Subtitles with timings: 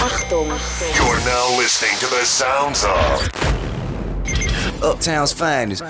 [0.00, 0.48] Achtung.
[0.96, 3.28] You're now listening to the sounds of
[4.82, 5.84] Uptown's finest.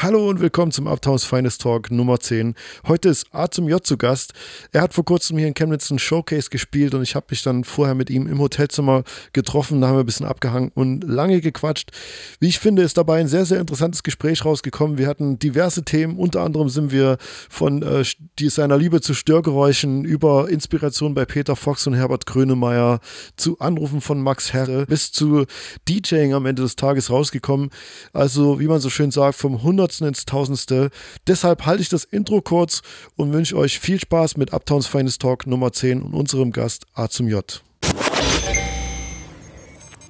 [0.00, 2.54] Hallo und willkommen zum Uptowns Finest Talk Nummer 10.
[2.86, 4.32] Heute ist A zum J zu Gast.
[4.70, 7.64] Er hat vor kurzem hier in Chemnitz einen Showcase gespielt und ich habe mich dann
[7.64, 9.02] vorher mit ihm im Hotelzimmer
[9.32, 9.80] getroffen.
[9.80, 11.90] Da haben wir ein bisschen abgehangen und lange gequatscht.
[12.38, 14.98] Wie ich finde, ist dabei ein sehr, sehr interessantes Gespräch rausgekommen.
[14.98, 16.16] Wir hatten diverse Themen.
[16.16, 17.18] Unter anderem sind wir
[17.50, 18.04] von äh,
[18.38, 23.00] seiner Liebe zu Störgeräuschen über Inspiration bei Peter Fox und Herbert Grönemeyer
[23.34, 25.44] zu Anrufen von Max Herre bis zu
[25.88, 27.70] DJing am Ende des Tages rausgekommen.
[28.12, 30.90] Also, wie man so schön sagt, vom 100 ins Tausendste.
[31.26, 32.82] Deshalb halte ich das Intro kurz
[33.16, 37.08] und wünsche euch viel Spaß mit Uptowns Finest Talk Nummer 10 und unserem Gast A
[37.08, 37.62] zum J.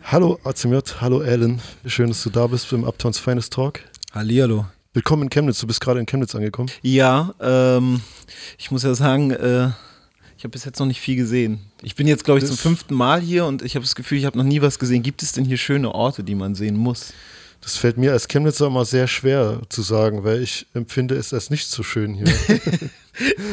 [0.03, 1.61] Hallo A zum J, hallo Alan.
[1.87, 3.81] Schön, dass du da bist beim Uptowns Finest Talk.
[4.13, 4.67] Hallihallo.
[4.95, 6.71] Willkommen in Chemnitz, du bist gerade in Chemnitz angekommen.
[6.83, 8.01] Ja, ähm,
[8.59, 9.71] ich muss ja sagen, äh,
[10.39, 11.61] ich habe bis jetzt noch nicht viel gesehen.
[11.83, 14.25] Ich bin jetzt, glaube ich, zum fünften Mal hier und ich habe das Gefühl, ich
[14.25, 15.03] habe noch nie was gesehen.
[15.03, 17.13] Gibt es denn hier schöne Orte, die man sehen muss?
[17.61, 21.51] Das fällt mir als Chemnitzer immer sehr schwer zu sagen, weil ich empfinde es als
[21.51, 22.27] nicht so schön hier.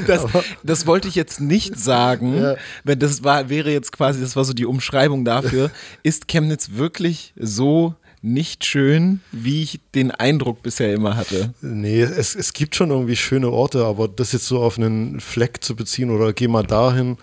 [0.05, 0.23] Das,
[0.61, 2.55] das wollte ich jetzt nicht sagen, Ja.
[2.83, 5.71] wenn das war, wäre jetzt quasi, das war so die Umschreibung dafür.
[6.03, 11.51] Ist Chemnitz wirklich so nicht schön, wie ich den Eindruck bisher immer hatte?
[11.61, 15.63] Nee, es, es gibt schon irgendwie schöne Orte, aber das jetzt so auf einen Fleck
[15.63, 17.17] zu beziehen oder geh mal dahin.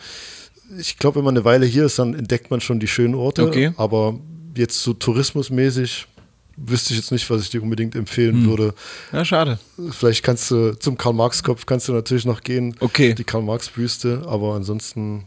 [0.80, 3.46] Ich glaube, wenn man eine Weile hier ist, dann entdeckt man schon die schönen Orte.
[3.46, 3.72] Okay.
[3.76, 4.18] Aber
[4.56, 6.08] jetzt so tourismusmäßig
[6.56, 8.74] wüsste ich jetzt nicht, was ich dir unbedingt empfehlen würde.
[9.12, 9.58] Ja, schade.
[9.90, 12.76] Vielleicht kannst du zum Karl-Marx-Kopf kannst du natürlich noch gehen.
[12.80, 13.14] Okay.
[13.14, 15.24] Die Karl-Marx-Büste, aber ansonsten,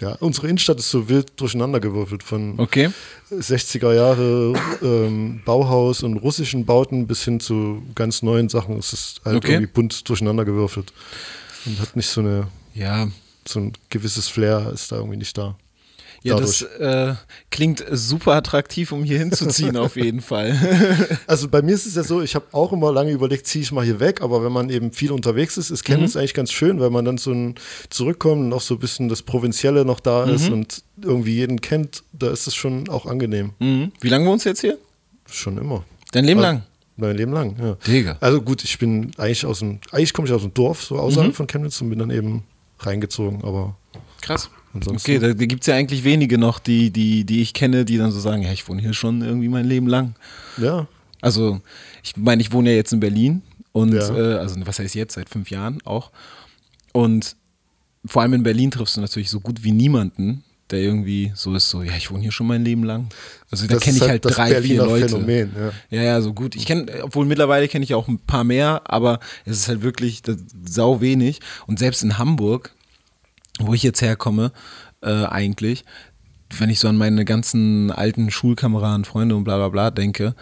[0.00, 2.90] ja, unsere Innenstadt ist so wild durcheinandergewürfelt von Okay.
[3.30, 8.78] 60er Jahre ähm, Bauhaus und russischen Bauten bis hin zu ganz neuen Sachen.
[8.78, 9.52] Es ist halt Okay.
[9.52, 10.92] irgendwie bunt durcheinandergewürfelt
[11.66, 13.08] und hat nicht so eine Ja,
[13.46, 15.56] so ein gewisses Flair ist da irgendwie nicht da.
[16.22, 17.14] Ja das äh,
[17.50, 20.56] klingt super attraktiv, um hier hinzuziehen, auf jeden Fall.
[21.26, 23.72] Also bei mir ist es ja so, ich habe auch immer lange überlegt, ziehe ich
[23.72, 25.92] mal hier weg, aber wenn man eben viel unterwegs ist, ist Mhm.
[25.94, 27.54] Chemnitz eigentlich ganz schön, weil man dann so ein
[27.90, 30.52] zurückkommt und auch so ein bisschen das Provinzielle noch da ist Mhm.
[30.52, 33.50] und irgendwie jeden kennt, da ist es schon auch angenehm.
[33.58, 33.92] Mhm.
[34.00, 34.78] Wie lange wohnst du jetzt hier?
[35.30, 35.84] Schon immer.
[36.12, 36.62] Dein Leben lang?
[36.96, 37.74] Mein Leben lang, ja.
[37.86, 38.18] Digga.
[38.20, 41.30] Also gut, ich bin eigentlich aus dem, eigentlich komme ich aus dem Dorf, so außerhalb
[41.30, 41.34] Mhm.
[41.34, 42.44] von Chemnitz und bin dann eben
[42.80, 43.76] reingezogen, aber
[44.20, 44.50] Krass.
[44.74, 45.10] Ansonsten.
[45.10, 47.98] Okay, da, da gibt es ja eigentlich wenige noch, die, die, die ich kenne, die
[47.98, 50.14] dann so sagen, ja, ich wohne hier schon irgendwie mein Leben lang.
[50.58, 50.86] Ja,
[51.20, 51.60] Also,
[52.02, 54.08] ich meine, ich wohne ja jetzt in Berlin und, Ja.
[54.16, 56.10] äh, also was heißt jetzt, seit fünf Jahren auch.
[56.92, 57.36] Und
[58.04, 61.68] vor allem in Berlin triffst du natürlich so gut wie niemanden, der irgendwie so ist,
[61.68, 63.08] so, ja, ich wohne hier schon mein Leben lang.
[63.50, 65.08] Also da kenne ich halt das drei, Berliner vier Leute.
[65.10, 65.72] Phänomen, ja.
[65.98, 66.56] Ja, ja, so gut.
[66.56, 70.22] Ich kenne, obwohl mittlerweile kenne ich auch ein paar mehr, aber es ist halt wirklich
[70.22, 71.40] das, sau wenig.
[71.66, 72.74] Und selbst in Hamburg,
[73.60, 74.52] wo ich jetzt herkomme,
[75.02, 75.84] äh, eigentlich,
[76.58, 80.34] wenn ich so an meine ganzen alten Schulkameraden, Freunde und bla bla bla denke,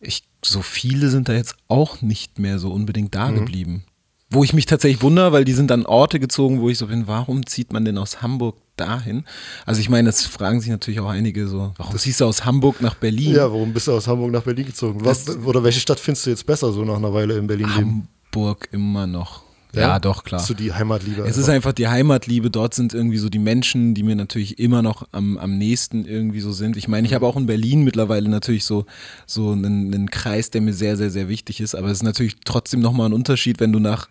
[0.00, 3.84] ich, so viele sind da jetzt auch nicht mehr so unbedingt da geblieben.
[4.30, 7.06] Wo ich mich tatsächlich wundere, weil die sind an Orte gezogen, wo ich so bin,
[7.06, 9.24] warum zieht man denn aus Hamburg dahin?
[9.64, 12.82] Also ich meine, das fragen sich natürlich auch einige so, warum ziehst du aus Hamburg
[12.82, 13.34] nach Berlin?
[13.34, 15.02] Ja, warum bist du aus Hamburg nach Berlin gezogen?
[15.02, 17.68] Was, Das- oder welche Stadt findest du jetzt besser, so nach einer Weile in Berlin
[17.74, 18.08] leben?
[18.34, 19.42] Hamburg immer noch.
[19.80, 20.40] Ja, doch, klar.
[20.40, 21.22] So die Heimatliebe.
[21.22, 21.54] Es ist einfach.
[21.54, 22.50] einfach die Heimatliebe.
[22.50, 26.40] Dort sind irgendwie so die Menschen, die mir natürlich immer noch am, am nächsten irgendwie
[26.40, 26.76] so sind.
[26.76, 28.86] Ich meine, ich habe auch in Berlin mittlerweile natürlich so,
[29.26, 31.74] so einen, einen Kreis, der mir sehr, sehr, sehr wichtig ist.
[31.74, 34.08] Aber es ist natürlich trotzdem nochmal ein Unterschied, wenn du nach,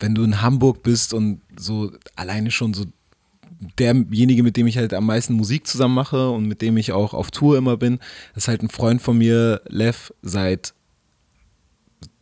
[0.00, 2.84] wenn du in Hamburg bist und so alleine schon so
[3.78, 7.14] derjenige, mit dem ich halt am meisten Musik zusammen mache und mit dem ich auch
[7.14, 8.00] auf Tour immer bin,
[8.34, 10.74] ist halt ein Freund von mir, Lev, seit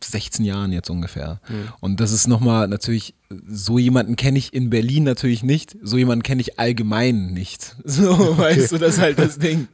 [0.03, 1.39] 16 Jahren jetzt ungefähr.
[1.79, 3.13] Und das ist nochmal natürlich,
[3.47, 7.75] so jemanden kenne ich in Berlin natürlich nicht, so jemanden kenne ich allgemein nicht.
[7.85, 9.67] So, weißt du, das ist halt das Ding.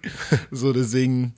[0.51, 1.34] So, deswegen.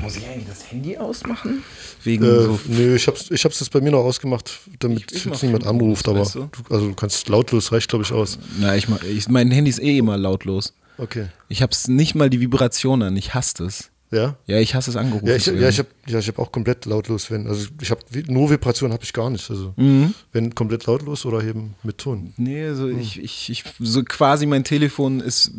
[0.00, 1.62] Muss ich eigentlich das Handy ausmachen?
[2.02, 2.60] Wegen Äh, so.
[2.66, 5.66] nö, ich hab's, ich hab's jetzt bei mir noch ausgemacht, damit Ich- ich jetzt niemand
[5.66, 6.40] anruft, aber weißt du?
[6.50, 8.38] du, also du kannst lautlos, reicht glaube ich aus.
[8.58, 10.74] Na, ich, mach- ich mein Handy ist eh immer lautlos.
[10.98, 11.28] Okay.
[11.48, 13.90] Ich hab's nicht mal die Vibration an, ich hasse es.
[14.12, 14.36] Ja?
[14.46, 15.26] Ja, ich hasse es angerufen.
[15.26, 17.46] Ja, ich, ja, ich habe ja, ich hab auch komplett lautlos, wenn.
[17.46, 19.50] Also ich habe nur Vibration habe ich gar nicht.
[19.50, 20.14] Also Mhm.
[20.32, 22.34] wenn komplett lautlos oder eben mit Ton.
[22.36, 25.52] Nee, so ich, ich, ich, so quasi mein Telefon ist,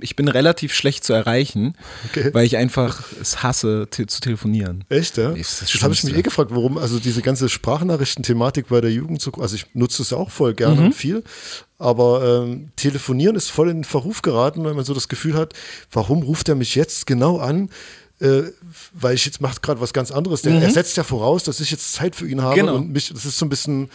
[0.00, 1.74] ich bin relativ schlecht zu erreichen,
[2.10, 2.30] Okay.
[2.32, 4.84] weil ich einfach es hasse, te zu telefonieren.
[4.88, 5.30] Echt, ja?
[5.30, 8.80] Das ist das Das habe ich mich eh gefragt, warum, also diese ganze Sprachnachrichten-Thematik bei
[8.80, 10.86] der Jugend so, also ich nutze es ja auch voll gerne Mhm.
[10.86, 11.22] und viel,
[11.78, 15.54] aber ähm, telefonieren ist voll in den Verruf geraten, weil man so das Gefühl hat,
[15.92, 17.70] warum ruft er mich jetzt genau an?
[18.20, 18.52] Äh,
[18.92, 20.42] weil ich jetzt macht gerade was ganz anderes.
[20.42, 22.60] Der, Er setzt ja voraus, dass ich jetzt Zeit für ihn habe Mhm.
[22.66, 22.74] Genau.
[22.76, 23.88] und mich, das ist so ein bisschen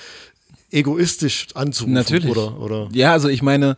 [0.72, 1.94] egoistisch anzurufen.
[1.94, 2.30] Natürlich.
[2.30, 3.77] Oder, oder Ja, also ich meine,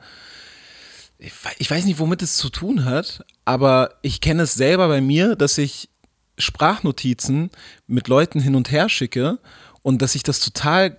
[1.20, 4.88] ich, wei- ich weiß nicht, womit es zu tun hat, aber ich kenne es selber
[4.88, 5.90] bei mir, dass ich
[6.38, 7.50] Sprachnotizen
[7.88, 9.40] mit Leuten hin und her schicke
[9.82, 10.98] und dass ich das total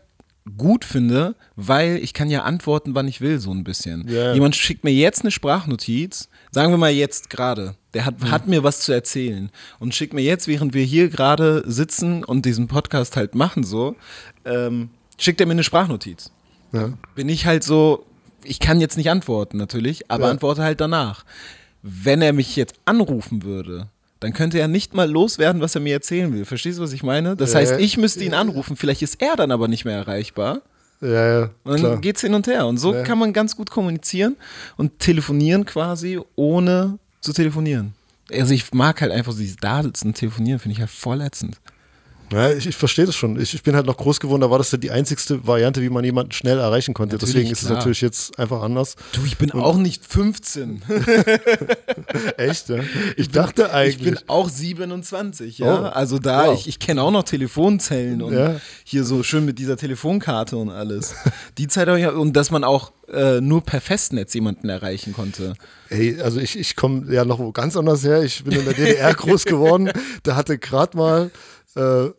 [0.56, 4.08] gut finde, weil ich kann ja antworten, wann ich will, so ein bisschen.
[4.08, 4.32] Ja.
[4.34, 8.62] Jemand schickt mir jetzt eine Sprachnotiz, sagen wir mal jetzt gerade, der hat, hat mir
[8.62, 13.16] was zu erzählen und schickt mir jetzt, während wir hier gerade sitzen und diesen Podcast
[13.16, 13.96] halt machen so,
[14.44, 16.30] ähm, schickt er mir eine Sprachnotiz
[16.72, 16.90] Ja.
[17.14, 18.06] bin ich halt so,
[18.44, 20.30] ich kann jetzt nicht antworten natürlich, aber Ja.
[20.30, 21.24] antworte halt danach.
[21.82, 23.88] Wenn er mich jetzt anrufen würde,
[24.20, 26.44] dann könnte er nicht mal loswerden, was er mir erzählen will.
[26.44, 27.36] Verstehst du, was ich meine?
[27.36, 30.62] Das heißt, ich müsste ihn anrufen, vielleicht ist er dann aber nicht mehr erreichbar.
[31.00, 31.08] Ja,
[31.40, 31.96] ja, Und dann klar.
[31.98, 32.66] geht's hin und her.
[32.66, 33.02] Und so Ja.
[33.04, 34.36] kann man ganz gut kommunizieren
[34.76, 37.94] und telefonieren quasi, ohne zu telefonieren.
[38.32, 41.56] Also ich mag halt einfach so dieses Dasitzen, telefonieren, finde ich halt voll ätzend.
[42.32, 43.40] Ja, ich, ich verstehe das schon.
[43.40, 45.88] Ich, ich bin halt noch groß geworden, da war das ja die einzigste Variante, wie
[45.88, 47.16] man jemanden schnell erreichen konnte.
[47.16, 47.78] Natürlich, Deswegen ist es klar.
[47.78, 48.96] natürlich jetzt einfach anders.
[49.12, 50.82] Du, ich bin auch nicht 15.
[52.36, 52.80] Echt, ja?
[53.16, 53.96] Ich dachte eigentlich.
[53.96, 55.82] Ich bin auch 27, ja.
[55.82, 56.58] Oh, also da, wow.
[56.58, 58.56] ich, ich kenne auch noch Telefonzellen und Ja.
[58.84, 61.14] hier so schön mit dieser Telefonkarte und alles.
[61.56, 65.54] Die Zeit habe ich, und dass man auch äh, nur per Festnetz jemanden erreichen konnte.
[65.88, 68.22] Ey, also ich, ich komme ja noch ganz anders her.
[68.22, 69.90] Ich bin in der DDR groß geworden.
[70.22, 71.30] Da hatte gerade mal
[71.78, 72.10] äh,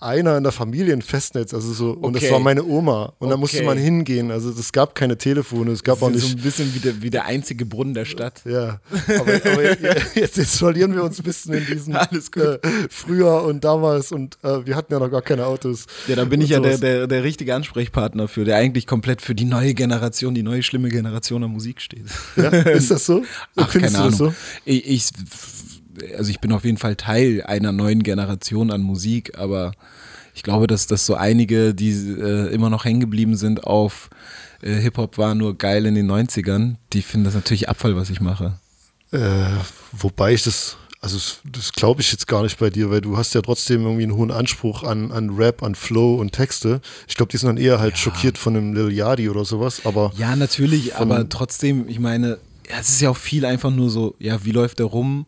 [0.00, 2.32] einer in der Familie ein Festnetz, also so, und das Okay.
[2.32, 3.14] war meine Oma.
[3.18, 3.66] Und da musste Okay.
[3.66, 4.30] man hingehen.
[4.30, 6.36] Also es gab keine Telefone, es gab auch So nicht.
[6.38, 8.42] ein bisschen wie der, wie der einzige Brunnen der Stadt.
[8.46, 9.62] Ja, aber, aber
[10.14, 12.44] jetzt, jetzt verlieren wir uns ein bisschen in diesem Alles gut.
[12.44, 15.86] Äh, früher und damals und äh, wir hatten ja noch gar keine Autos.
[16.06, 19.34] Ja, da bin ich ja der, der, der richtige Ansprechpartner für, der eigentlich komplett für
[19.34, 22.04] die neue Generation, die neue schlimme Generation an Musik steht.
[22.36, 23.24] Ja, ist das so?
[23.56, 24.32] Ach, Findest keine das Ahnung.
[24.32, 24.34] so?
[24.64, 25.04] Ich, ich,
[26.16, 29.72] also ich bin auf jeden Fall Teil einer neuen Generation an Musik, aber
[30.34, 34.10] ich glaube, dass das so einige, die äh, immer noch hängen geblieben sind auf
[34.62, 38.20] äh, Hip-Hop war nur geil in den 90ern, die finden das natürlich Abfall, was ich
[38.20, 38.58] mache.
[39.10, 39.46] Äh,
[39.92, 43.34] wobei ich das, also das, glaube ich jetzt gar nicht bei dir, weil du hast
[43.34, 46.80] ja trotzdem irgendwie einen hohen Anspruch an, an Rap, an Flow und Texte.
[47.06, 50.12] Ich glaube, die sind dann eher halt schockiert von einem Lil Yachty oder sowas, aber
[50.16, 54.14] Ja, natürlich, aber trotzdem, ich meine, ja, es ist ja auch viel einfach nur so,
[54.18, 55.26] ja, wie läuft der rum?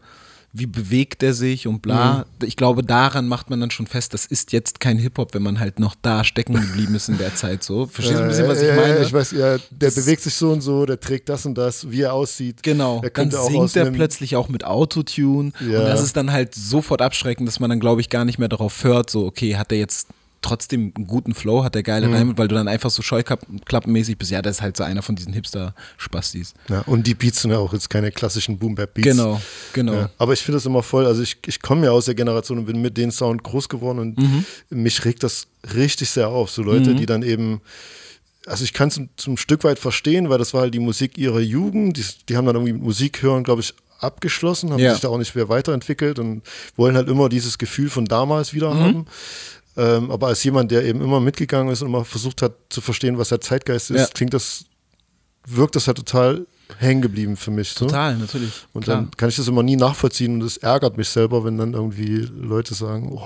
[0.53, 2.27] Wie bewegt er sich und bla.
[2.41, 2.47] Mhm.
[2.47, 5.61] Ich glaube, daran macht man dann schon fest, das ist jetzt kein Hip-Hop, wenn man
[5.61, 7.87] halt noch da stecken geblieben ist in der Zeit so.
[7.87, 8.97] Verstehst du ein bisschen, was ich meine?
[8.97, 11.57] Ja, ich weiß, ja, der Das- bewegt sich so und so, der trägt das und
[11.57, 12.65] das, wie er aussieht.
[12.65, 15.81] Genau, Der dann singt er plötzlich auch mit Autotune Ja.
[15.81, 18.49] und das ist dann halt sofort abschreckend, dass man dann, glaube ich, gar nicht mehr
[18.49, 20.09] darauf hört, so, okay, hat er jetzt
[20.43, 22.15] trotzdem einen guten Flow, hat er geile Mhm.
[22.15, 25.15] Reime, weil du dann einfach so scheuklappenmäßig bist, ja, das ist halt so einer von
[25.17, 26.55] diesen Hipster-Spastis.
[26.69, 29.07] Ja, und die Beats sind ja auch jetzt keine klassischen Boom-Bap-Beats.
[29.07, 29.41] Genau,
[29.73, 29.93] genau.
[29.95, 32.59] Ja, aber ich finde das immer voll, also ich, ich komme ja aus der Generation
[32.59, 34.45] und bin mit dem Sound groß geworden und Mhm.
[34.71, 36.51] mich regt das richtig sehr auf.
[36.51, 37.61] So Leute, die dann eben,
[38.47, 41.19] also ich kann es zum, zum Stück weit verstehen, weil das war halt die Musik
[41.19, 41.97] ihrer Jugend.
[41.99, 44.93] Die, die haben dann irgendwie mit Musik hören, glaube ich, abgeschlossen, haben Ja.
[44.93, 46.41] sich da auch nicht mehr weiterentwickelt und
[46.77, 48.81] wollen halt immer dieses Gefühl von damals wieder Mhm.
[48.81, 49.07] haben.
[49.77, 53.19] Ähm, aber als jemand, der eben immer mitgegangen ist und immer versucht hat zu verstehen,
[53.19, 54.07] was der Zeitgeist ist, Ja.
[54.13, 54.65] klingt das,
[55.47, 56.47] wirkt das halt total
[56.79, 57.71] hängen geblieben für mich.
[57.71, 57.87] So.
[57.87, 58.53] Total, natürlich.
[58.73, 58.97] Und klar.
[58.99, 62.29] dann kann ich das immer nie nachvollziehen und es ärgert mich selber, wenn dann irgendwie
[62.41, 63.21] Leute sagen, oh,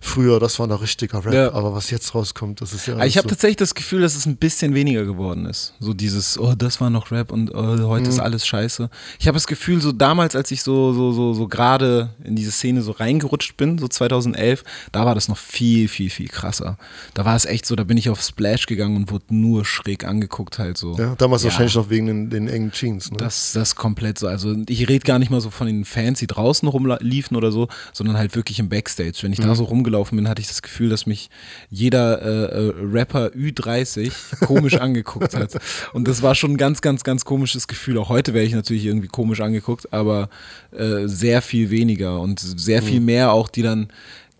[0.00, 1.52] früher, das war noch richtiger Rap, Ja.
[1.52, 3.30] aber was jetzt rauskommt, das ist ja Aber ich habe so.
[3.30, 5.74] tatsächlich das Gefühl, dass es ein bisschen weniger geworden ist.
[5.78, 8.08] So dieses, oh, das war noch Rap und oh, heute Mhm.
[8.10, 8.90] ist alles scheiße.
[9.20, 12.50] Ich habe das Gefühl, so damals, als ich so, so, so, so gerade in diese
[12.50, 16.78] Szene so reingerutscht bin, so 2011, da war das noch viel, viel, viel krasser.
[17.14, 20.04] Da war es echt so, da bin ich auf Splash gegangen und wurde nur schräg
[20.04, 20.96] angeguckt halt so.
[20.98, 21.50] ja, damals Ja.
[21.50, 23.10] wahrscheinlich noch wegen den, den engen Jeans.
[23.10, 23.16] Ne?
[23.16, 24.28] Das, das komplett so.
[24.28, 27.68] Also ich rede gar nicht mal so von den Fans, die draußen rumliefen oder so,
[27.92, 29.18] sondern halt wirklich im Backstage.
[29.22, 29.44] Wenn ich Mhm.
[29.44, 31.30] da so rumgelaufen bin, hatte ich das Gefühl, dass mich
[31.70, 34.12] jeder äh, äh, Rapper Ü30
[34.46, 35.58] komisch angeguckt hat.
[35.92, 37.98] Und das war schon ein ganz, ganz, ganz komisches Gefühl.
[37.98, 40.28] Auch heute wäre ich natürlich irgendwie komisch angeguckt, aber
[40.70, 43.06] äh, sehr viel weniger und sehr viel Mhm.
[43.06, 43.88] mehr auch, die dann,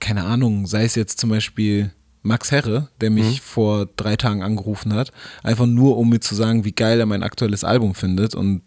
[0.01, 1.91] keine Ahnung, sei es jetzt zum Beispiel
[2.23, 3.43] Max Herre, der mich Mhm.
[3.43, 5.13] vor drei Tagen angerufen hat,
[5.43, 8.63] einfach nur um mir zu sagen, wie geil er mein aktuelles Album findet und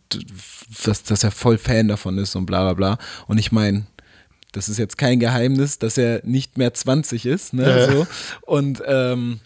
[0.84, 2.98] dass, dass er voll Fan davon ist und bla bla bla.
[3.28, 3.86] Und ich meine,
[4.52, 7.64] das ist jetzt kein Geheimnis, dass er nicht mehr 20 ist, ne?
[7.68, 7.92] Ja.
[7.92, 8.08] So.
[8.42, 9.40] Und ähm,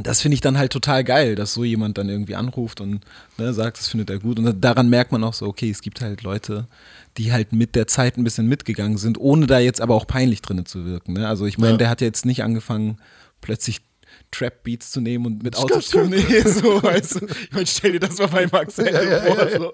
[0.00, 3.00] das finde ich dann halt total geil, dass so jemand dann irgendwie anruft und
[3.36, 4.38] ne, sagt, das findet er gut.
[4.38, 6.68] Und daran merkt man auch so, okay, es gibt halt Leute,
[7.16, 10.40] die halt mit der Zeit ein bisschen mitgegangen sind, ohne da jetzt aber auch peinlich
[10.40, 11.14] drin zu wirken.
[11.14, 11.26] Ne?
[11.26, 11.78] Also ich meine, Ja.
[11.78, 12.98] der hat jetzt nicht angefangen,
[13.40, 13.80] plötzlich
[14.30, 17.26] Trap-Beats zu nehmen und mit Autotune so, weißt du.
[17.26, 19.48] Ich meine, stell dir das mal bei Max Herre vor.
[19.58, 19.72] So.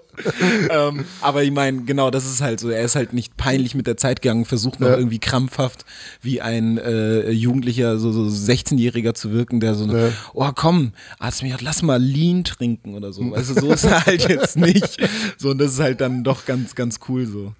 [0.69, 2.69] Ähm, aber ich meine, genau, das ist halt so.
[2.69, 4.97] Er ist halt nicht peinlich mit der Zeit gegangen, versucht noch Ja.
[4.97, 5.83] irgendwie krampfhaft
[6.21, 10.09] wie ein äh, Jugendlicher, so, so 16-Jähriger zu wirken, der so, Ja.
[10.33, 13.21] oh komm, Asmir, lass mal Lean trinken oder so.
[13.31, 14.97] Weißt du, so ist er halt jetzt nicht.
[15.37, 17.53] So, und das ist halt dann doch ganz, ganz cool so.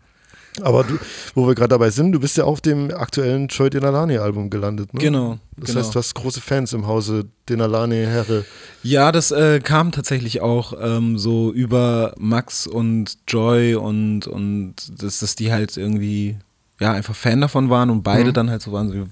[0.61, 0.97] Aber du,
[1.33, 4.93] wo wir gerade dabei sind, du bist ja auf dem aktuellen Joy Denalani Album gelandet,
[4.93, 4.99] ne?
[4.99, 5.79] Genau, Das genau.
[5.79, 8.45] heißt, du hast große Fans im Hause Denalani Herre.
[8.83, 15.19] Ja, das äh, kam tatsächlich auch ähm, so über Max und Joy und, und dass,
[15.19, 16.37] dass die halt irgendwie
[16.79, 19.03] ja einfach Fan davon waren und beide dann halt so waren, sie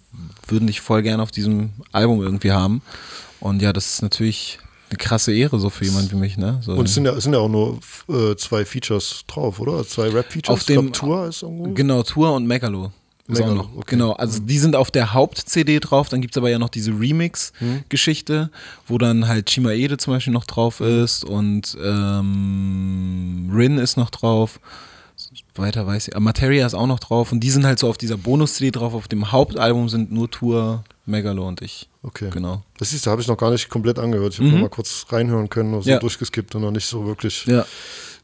[0.48, 2.82] würden dich voll gerne auf diesem Album irgendwie haben.
[3.40, 4.60] Und ja, das ist natürlich
[4.94, 6.60] eine krasse Ehre so für jemanden wie mich, ne?
[6.62, 9.86] So, Und es sind ja, es sind ja auch nur äh, zwei Features drauf, oder?
[9.88, 10.50] Zwei Rap-Features.
[10.54, 11.74] Auf dem- glaub, Tour ist irgendwo.
[11.74, 12.92] Genau, Tour und Megalo.
[13.26, 13.70] Megalo, noch.
[13.70, 13.78] okay.
[13.78, 13.84] Mhm.
[13.86, 16.92] Genau, also die sind auf der Haupt-CD drauf, dann gibt es aber ja noch diese
[16.92, 18.50] Remix-Geschichte,
[18.88, 21.04] wo dann halt Chimaede zum Beispiel noch drauf Mhm.
[21.04, 24.60] ist und ähm, Rin ist noch drauf.
[25.56, 26.20] Weiter weiß ich.
[26.20, 28.94] Materia ist auch noch drauf und die sind halt so auf dieser Bonus-CD drauf.
[28.94, 31.90] Auf dem Hauptalbum sind nur Tour, Megalo und ich.
[32.02, 32.30] Okay.
[32.32, 32.64] Genau.
[32.78, 34.34] Das siehst du, habe ich noch gar nicht komplett angehört.
[34.34, 36.00] Ich habe nur mal kurz reinhören können, so Ja.
[36.00, 37.46] durchgeskippt und noch nicht so wirklich.
[37.46, 37.66] Ja.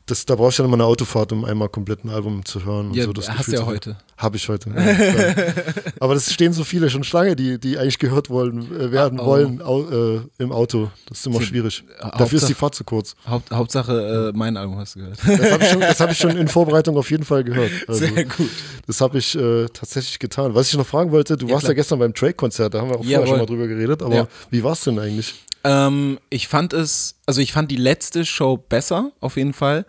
[0.09, 2.87] Das, da brauchst du dann immer eine Autofahrt, um einmal komplett ein Album zu hören.
[2.89, 3.97] Und Ja, so das hast Gefühl du ja heute.
[4.17, 4.69] Habe ich heute.
[4.71, 5.83] Ja.
[5.99, 9.25] Aber das stehen so viele schon Schlange, die, die eigentlich gehört wollen, äh, werden Oh.
[9.25, 9.83] wollen au,
[10.17, 10.89] äh, im Auto.
[11.07, 11.83] Das ist immer schwierig.
[11.99, 13.15] äh, Dafür ist die Hauptsache- Fahrt zu kurz.
[13.27, 15.19] Haupt, Hauptsache, äh, mein Album hast du gehört.
[15.25, 17.71] Das habe ich, schon- das hab ich schon in Vorbereitung auf jeden Fall gehört.
[17.87, 18.49] Also, Sehr gut.
[18.87, 20.55] Das habe ich äh, tatsächlich getan.
[20.55, 21.71] Was ich noch fragen wollte, du warst klar.
[21.71, 23.27] ja gestern beim Drake-Konzert, da haben wir auch vorher Jawohl.
[23.27, 24.27] schon mal drüber geredet, aber Ja.
[24.49, 25.33] wie war es denn eigentlich?
[25.63, 29.85] Ähm, ich fand es, also ich fand die letzte Show besser, auf jeden Fall.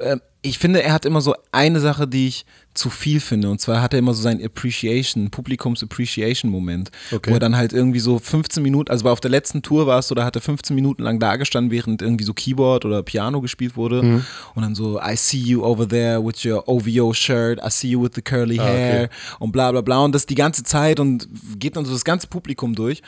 [0.00, 3.50] Ähm, ich finde, er hat immer so eine Sache, die ich zu viel finde.
[3.50, 6.90] Und zwar hat er immer so seinen Appreciation, Publikums-Appreciation-Moment.
[7.12, 7.30] Okay.
[7.30, 10.08] Wo er dann halt irgendwie so 15 Minuten, also auf der letzten Tour war es
[10.08, 13.76] so, da hat er 15 Minuten lang dagestanden, während irgendwie so Keyboard oder Piano gespielt
[13.76, 14.02] wurde.
[14.02, 14.24] Mhm.
[14.54, 18.02] Und dann so, I see you over there with your OVO shirt, I see you
[18.02, 19.14] with the curly Ah, hair okay.
[19.40, 19.98] und bla bla bla.
[20.04, 23.02] Und das die ganze Zeit und geht dann so das ganze Publikum durch.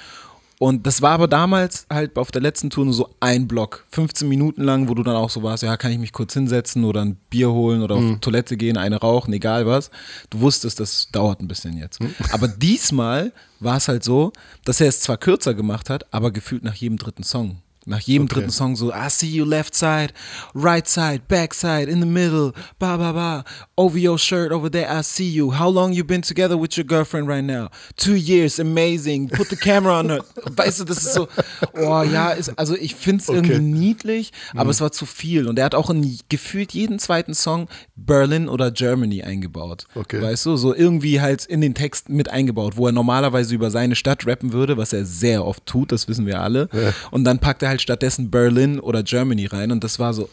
[0.62, 4.28] Und das war aber damals halt auf der letzten Tour nur so ein Block, 15
[4.28, 7.04] Minuten lang, wo du dann auch so warst, ja, kann ich mich kurz hinsetzen oder
[7.04, 9.90] ein Bier holen oder auf Toilette gehen, eine rauchen, egal was.
[10.31, 11.99] Du wusstest, das dauert ein bisschen jetzt.
[12.31, 14.33] Aber diesmal war es halt so,
[14.64, 17.57] dass er es zwar kürzer gemacht hat, aber gefühlt nach jedem dritten Song.
[17.85, 18.35] Nach jedem Okay.
[18.35, 20.12] dritten Song so, I see you left side,
[20.55, 23.45] right side, back side, in the middle, ba ba ba,
[23.77, 25.53] OVO shirt over there, I see you.
[25.59, 27.71] How long you been together with your girlfriend right now?
[27.97, 29.29] Two years, amazing.
[29.31, 30.21] Put the camera on her.
[30.57, 31.27] Weißt du, das ist so,
[31.75, 33.41] oh ja, ist, also ich finde es Okay.
[33.41, 33.45] Mhm.
[33.51, 35.49] irgendwie niedlich, aber es war zu viel.
[35.49, 39.87] Und er hat auch in gefühlt jeden zweiten Song Berlin oder Germany eingebaut.
[39.95, 40.21] Okay.
[40.23, 43.97] Weißt du, so irgendwie halt in den Text mit eingebaut, wo er normalerweise über seine
[43.97, 46.69] Stadt rappen würde, was er sehr oft tut, das wissen wir alle.
[47.11, 50.29] Und dann packt er halt stattdessen Berlin oder Germany rein und das war so,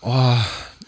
[0.00, 0.36] oh,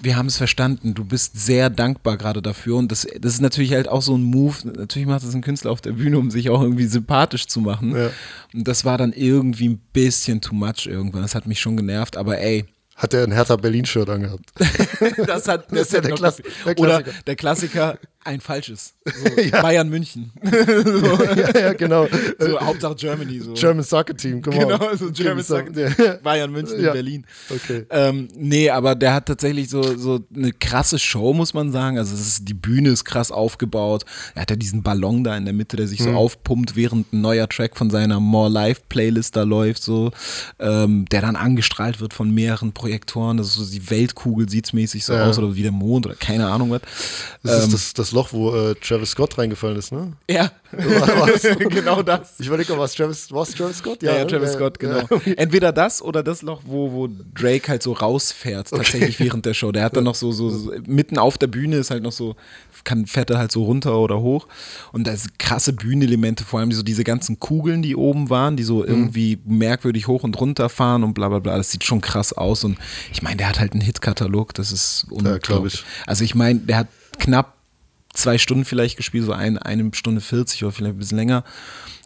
[0.02, 0.94] wir haben es verstanden.
[0.94, 2.76] Du bist sehr dankbar gerade dafür.
[2.76, 4.54] Und das, das ist natürlich halt auch so ein Move.
[4.64, 7.94] Natürlich macht das ein Künstler auf der Bühne, um sich auch irgendwie sympathisch zu machen.
[7.94, 8.10] Ja.
[8.54, 11.20] Und das war dann irgendwie ein bisschen too much irgendwann.
[11.22, 12.64] Das hat mich schon genervt, aber ey.
[12.96, 14.44] Hat er ein Hertha Berlin-Shirt angehabt?
[15.26, 17.22] Das hat Das ist ja der Klass- der Oder Klassiker.
[17.26, 18.94] der Klassiker, ein falsches.
[19.04, 20.30] So, Bayern München.
[20.42, 22.06] ja, ja, genau.
[22.38, 23.40] So, Hauptsache Germany.
[23.40, 23.52] So.
[23.54, 24.68] German Soccer Team, come on.
[24.78, 25.70] Genau, so German Soccer.
[25.78, 26.14] Ja.
[26.22, 26.88] Bayern München Ja.
[26.88, 27.26] in Berlin.
[27.50, 27.86] Okay.
[27.90, 31.98] Ähm, nee, aber der hat tatsächlich so, so eine krasse Show, muss man sagen.
[31.98, 34.04] Also es ist, die Bühne ist krass aufgebaut.
[34.34, 36.04] Er hat ja diesen Ballon da in der Mitte, der sich Mhm.
[36.04, 40.10] so aufpumpt, während ein neuer Track von seiner More Life Playlist da läuft, so,
[40.58, 43.36] ähm, der dann angestrahlt wird von mehreren Projektoren.
[43.36, 45.26] Das ist so die Weltkugel sieht's mäßig so Ja.
[45.28, 46.80] aus oder wie der Mond oder keine Ahnung was.
[47.42, 50.12] Das Ähm, ist das, das Loch, wo äh, Travis Scott reingefallen ist, ne?
[50.28, 52.38] Ja, War- war das genau das.
[52.38, 54.02] Ich überlege, was Travis, was Travis Scott?
[54.02, 54.26] Ja, ja, ne?
[54.26, 55.00] Travis Scott, genau.
[55.36, 59.72] Entweder das oder das Loch, wo, wo Drake halt so rausfährt, tatsächlich während der Show.
[59.72, 62.36] Der hat dann noch so, so, so, mitten auf der Bühne ist halt noch so,
[62.84, 64.46] kann, fährt er halt so runter oder hoch.
[64.92, 68.62] Und da sind krasse Bühnenelemente, vor allem so diese ganzen Kugeln, die oben waren, die
[68.62, 68.66] Mhm.
[68.66, 71.56] so irgendwie merkwürdig hoch und runter fahren und bla bla bla.
[71.56, 72.64] Das sieht schon krass aus.
[72.64, 72.78] Und
[73.12, 75.74] ich meine, der hat halt einen Hitkatalog, das ist glaub unglaublich.
[75.74, 75.84] ich.
[76.06, 76.86] Also ich meine, der hat
[77.18, 77.54] knapp
[78.12, 81.44] zwei Stunden vielleicht gespielt, so ein, eine Stunde 40 oder vielleicht ein bisschen länger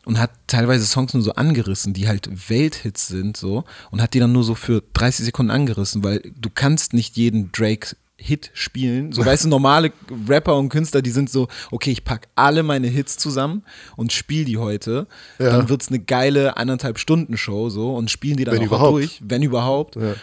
[0.05, 4.21] und hat teilweise Songs nur so angerissen, die halt Welthits sind so und hat die
[4.21, 9.13] dann nur so für 30 Sekunden angerissen, weil du kannst nicht jeden Drake Hit spielen.
[9.13, 9.93] So weißt du, normale
[10.29, 13.65] Rapper und Künstler, die sind so, okay, ich pack alle meine Hits zusammen
[13.97, 15.09] und spiel die heute.
[15.39, 15.51] Ja.
[15.51, 18.93] Dann wird's eine geile anderthalb Stunden Show so und spielen die dann Wenn auch überhaupt.
[18.93, 19.97] durch, wenn überhaupt.
[19.97, 20.15] Ja.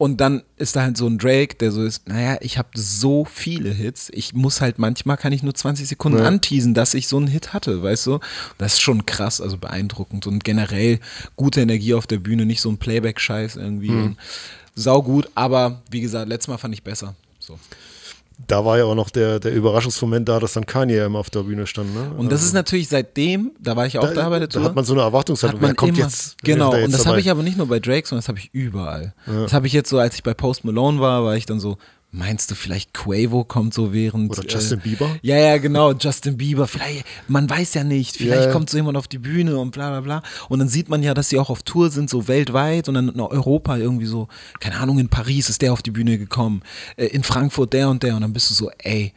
[0.00, 3.26] Und dann ist da halt so ein Drake, der so ist, naja, ich habe so
[3.26, 6.24] viele Hits, ich muss halt manchmal, kann ich nur 20 Sekunden Ja.
[6.24, 8.18] anteasen, dass ich so einen Hit hatte, weißt du?
[8.56, 11.00] Das ist schon krass, also beeindruckend und generell
[11.36, 13.90] gute Energie auf der Bühne, nicht so ein Playback-Scheiß irgendwie.
[13.90, 14.16] Mhm.
[14.74, 17.14] Sau gut, aber wie gesagt, letztes Mal fand ich besser.
[17.38, 17.58] So.
[18.46, 21.40] Da war ja auch noch der, der Überraschungsmoment da, dass dann Kanye immer auf der
[21.40, 21.94] Bühne stand.
[21.94, 22.12] Ne?
[22.16, 24.62] Und das ist natürlich seitdem, da war ich auch da, bei der Tour.
[24.62, 26.36] Da hat man so eine Erwartungshaltung, wer kommt immer, jetzt?
[26.42, 28.38] Genau, da und jetzt das habe ich aber nicht nur bei Drake, sondern das habe
[28.38, 29.14] ich überall.
[29.26, 31.76] Das habe ich jetzt so, als ich bei Post Malone war, war ich dann so,
[32.12, 34.30] meinst du vielleicht Quavo kommt so während.
[34.30, 35.16] Oder Justin Bieber?
[35.22, 36.66] Ja, ja, genau, Justin Bieber.
[36.66, 38.52] Vielleicht, man weiß ja nicht, vielleicht Ja, ja.
[38.52, 40.22] kommt so jemand auf die Bühne und bla bla bla.
[40.48, 43.08] Und dann sieht man ja, dass sie auch auf Tour sind, so weltweit und dann
[43.10, 46.62] in Europa irgendwie so, keine Ahnung, in Paris ist der auf die Bühne gekommen,
[46.96, 49.12] äh, in Frankfurt der und der und dann bist du so, ey.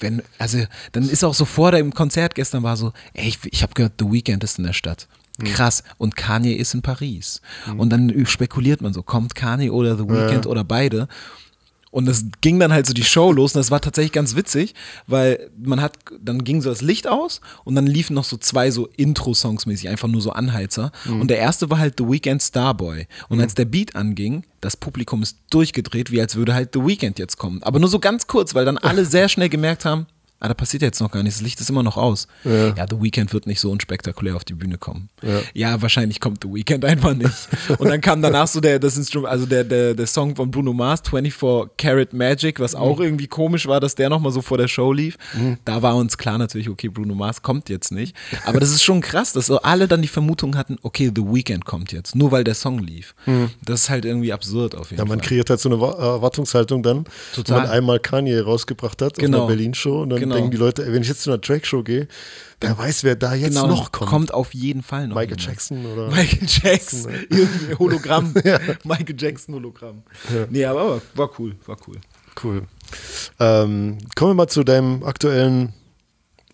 [0.00, 0.58] Wenn, also,
[0.92, 3.94] dann ist auch so vor dem Konzert gestern war so, ey, ich, ich habe gehört,
[3.98, 5.06] The Weeknd ist in der Stadt.
[5.40, 5.46] Hm.
[5.52, 5.82] Krass.
[5.98, 7.40] Und Kanye ist in Paris.
[7.76, 11.08] Und dann spekuliert man so, kommt Kanye oder The Weeknd oder beide?
[11.94, 14.74] Und es ging dann halt so die Show los und das war tatsächlich ganz witzig,
[15.06, 18.72] weil man hat, dann ging so das Licht aus und dann liefen noch so zwei
[18.72, 20.90] so Intro-Songs mäßig, einfach nur so Anheizer.
[21.20, 23.06] Und der erste war halt The Weeknd Starboy.
[23.28, 27.20] Und als der Beat anging, das Publikum ist durchgedreht, wie als würde halt The Weeknd
[27.20, 27.62] jetzt kommen.
[27.62, 30.06] Aber nur so ganz kurz, weil dann alle sehr schnell gemerkt haben,
[30.44, 32.26] ah, da passiert jetzt noch gar nichts, das Licht ist immer noch aus.
[32.44, 35.08] Ja, The Weeknd wird nicht so unspektakulär auf die Bühne kommen.
[35.54, 37.48] Ja, wahrscheinlich kommt The Weeknd einfach nicht.
[37.78, 40.72] Und dann kam danach so der, das Instrument, also der, der, der Song von Bruno
[40.72, 44.68] Mars, 24 Karat Magic, was auch irgendwie komisch war, dass der nochmal so vor der
[44.68, 45.16] Show lief.
[45.64, 48.14] Da war uns klar natürlich, okay, Bruno Mars kommt jetzt nicht.
[48.44, 51.64] Aber das ist schon krass, dass so alle dann die Vermutung hatten, okay, The Weeknd
[51.64, 53.14] kommt jetzt, nur weil der Song lief.
[53.64, 55.28] Das ist halt irgendwie absurd auf jeden Ja, man Fall.
[55.28, 57.56] kreiert halt so eine Wa- Erwartungshaltung dann, Total.
[57.56, 59.38] wenn man einmal Kanye rausgebracht hat auf Genau.
[59.38, 60.33] einer Berlin-Show und dann Genau.
[60.34, 62.08] Denken die Leute, wenn ich jetzt zu einer Drake-Show gehe,
[62.60, 64.32] wer weiß, wer da jetzt Genau, noch kommt.
[64.34, 65.16] auf jeden Fall noch.
[65.16, 65.46] Michael jemand.
[65.46, 68.34] Jackson oder Michael Jackson, irgendwie Hologramm.
[68.84, 70.02] Michael Jackson Hologramm.
[70.50, 71.96] Nee, aber war, cool, war cool.
[72.42, 72.62] Cool.
[73.40, 75.72] Ähm, kommen wir mal zu deinem aktuellen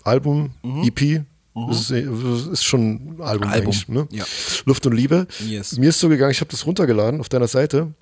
[0.05, 0.53] Album,
[0.85, 1.23] EP.
[1.69, 3.53] Das ist, das ist schon ein Album, Mhm.
[3.53, 3.89] Album, eigentlich.
[3.89, 4.09] Ne?
[4.13, 4.25] ja.
[4.67, 5.27] Luft und Liebe.
[5.47, 5.77] Yes.
[5.79, 7.93] Mir ist so gegangen, ich habe das runtergeladen auf deiner Seite,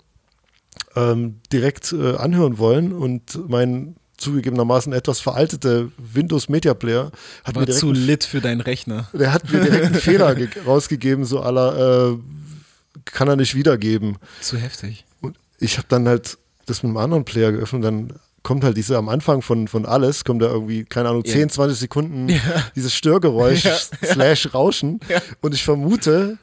[0.95, 7.11] ähm, direkt äh, anhören wollen und mein zugegebenermaßen etwas veraltete Windows Media Player
[7.45, 9.09] hat mir War direkt zu lit für deine Rechner.
[9.13, 12.19] der hat mir direkt einen Fehler ge- rausgegeben, so aller äh,
[13.07, 14.17] kann er nicht wiedergeben.
[14.41, 15.05] Zu heftig.
[15.21, 18.97] Und ich habe dann halt das mit einem anderen Player geöffnet, dann kommt halt diese
[18.97, 22.29] am Anfang von, von alles, kommt da irgendwie, keine Ahnung, 10, 20 Sekunden
[22.77, 23.77] dieses Störgeräusch Ja.
[24.05, 25.01] slash Rauschen.
[25.41, 26.39] Und ich vermute,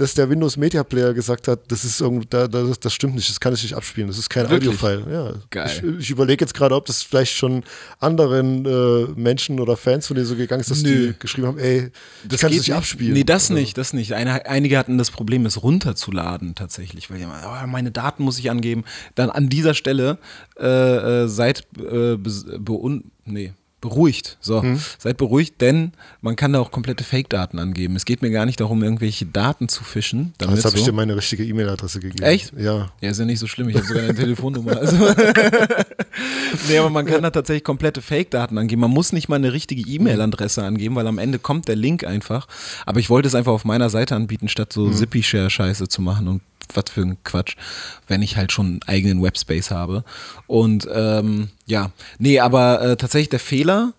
[0.00, 3.28] dass der Windows Media Player gesagt hat, das ist irgend, da, das, das stimmt nicht,
[3.28, 4.46] das kann ich nicht abspielen, das ist kein?
[4.46, 5.04] Audiofile.
[5.10, 5.32] Ja.
[5.50, 5.70] Geil.
[5.98, 7.62] Ich, ich überlege jetzt gerade, ob das vielleicht schon
[7.98, 11.08] anderen äh, Menschen oder Fans von dir so gegangen ist, dass Nö.
[11.08, 11.90] die geschrieben haben, ey,
[12.28, 13.12] Das kann es geht nicht abspielen.
[13.12, 14.14] Nee, das nicht, das nicht.
[14.14, 18.50] Eine, einige hatten das Problem, es runterzuladen tatsächlich, weil die oh, meine Daten muss ich
[18.50, 18.84] angeben.
[19.14, 20.18] Dann an dieser Stelle
[20.58, 24.36] äh, äh, seid äh, bes- beun nee, beruhigt.
[24.40, 24.78] So, Hm.
[24.98, 27.96] seid beruhigt, denn man kann da auch komplette Fake-Daten angeben.
[27.96, 30.34] Es geht mir gar nicht darum, irgendwelche Daten zu fischen.
[30.38, 30.90] Damit Jetzt habe ich so.
[30.90, 32.22] dir meine richtige E-Mail-Adresse gegeben.
[32.24, 32.52] Echt?
[32.58, 32.88] Ja.
[33.00, 33.68] Ja, ist ja nicht so schlimm.
[33.70, 34.76] Ich habe sogar eine Telefonnummer.
[34.76, 34.96] Also.
[36.68, 38.80] nee, aber man kann da tatsächlich komplette Fake-Daten angeben.
[38.80, 42.46] Man muss nicht mal eine richtige E-Mail-Adresse angeben, weil am Ende kommt der Link einfach.
[42.86, 46.42] Aber ich wollte es einfach auf meiner Seite anbieten, statt so Zippy-Share-Scheiße zu machen und
[46.76, 47.56] was für ein Quatsch,
[48.08, 50.04] wenn ich halt schon einen eigenen Webspace habe.
[50.46, 53.92] Und ähm, ja, nee, aber äh, tatsächlich der Fehler,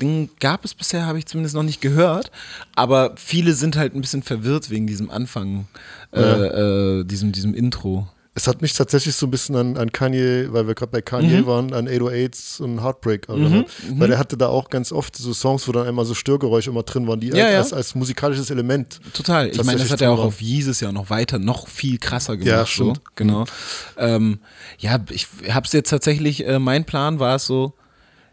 [0.00, 2.30] den gab es bisher, habe ich zumindest noch nicht gehört.
[2.74, 5.66] Aber viele sind halt ein bisschen verwirrt wegen diesem Anfang,
[6.12, 8.08] äh, äh, diesem, diesem Intro.
[8.36, 11.42] Es hat mich tatsächlich so ein bisschen an, an Kanye, weil wir gerade bei Kanye
[11.42, 11.46] Mhm.
[11.46, 13.70] waren, an 808s und Heartbreak erinnert.
[13.92, 16.82] Weil er hatte da auch ganz oft so Songs, wo dann einmal so Störgeräusche immer
[16.82, 17.58] drin waren, die Ja, ja.
[17.58, 19.00] als, als musikalisches Element.
[19.12, 19.48] Total.
[19.48, 22.48] Ich meine, das hat er auch auf Yeezus ja noch weiter, noch viel krasser gemacht.
[22.50, 22.66] Ja, so.
[22.66, 23.00] stimmt.
[23.14, 23.44] Genau.
[23.96, 24.40] Ähm,
[24.78, 27.74] ja, ich habe es jetzt tatsächlich, äh, mein Plan war es so,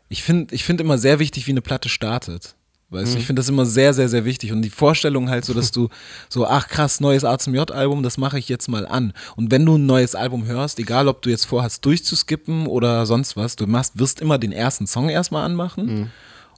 [0.09, 2.55] ich finde ich find immer sehr wichtig, wie eine Platte startet.
[2.91, 4.51] Weißt du, ich finde das immer sehr, sehr, sehr wichtig.
[4.51, 5.87] Und die Vorstellung halt so, dass du
[6.29, 9.13] so, ach krass, neues A zum J-Album, das mache ich jetzt mal an.
[9.37, 13.37] Und wenn du ein neues Album hörst, egal ob du jetzt vorhast, durchzuskippen oder sonst
[13.37, 16.11] was, du machst, wirst immer den ersten Song erstmal anmachen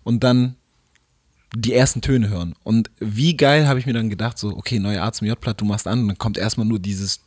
[0.03, 0.55] und dann
[1.55, 2.55] die ersten Töne hören.
[2.63, 5.65] Und wie geil habe ich mir dann gedacht, so, okay, neue A zum J-Platt, du
[5.65, 7.19] machst an und dann kommt erstmal nur dieses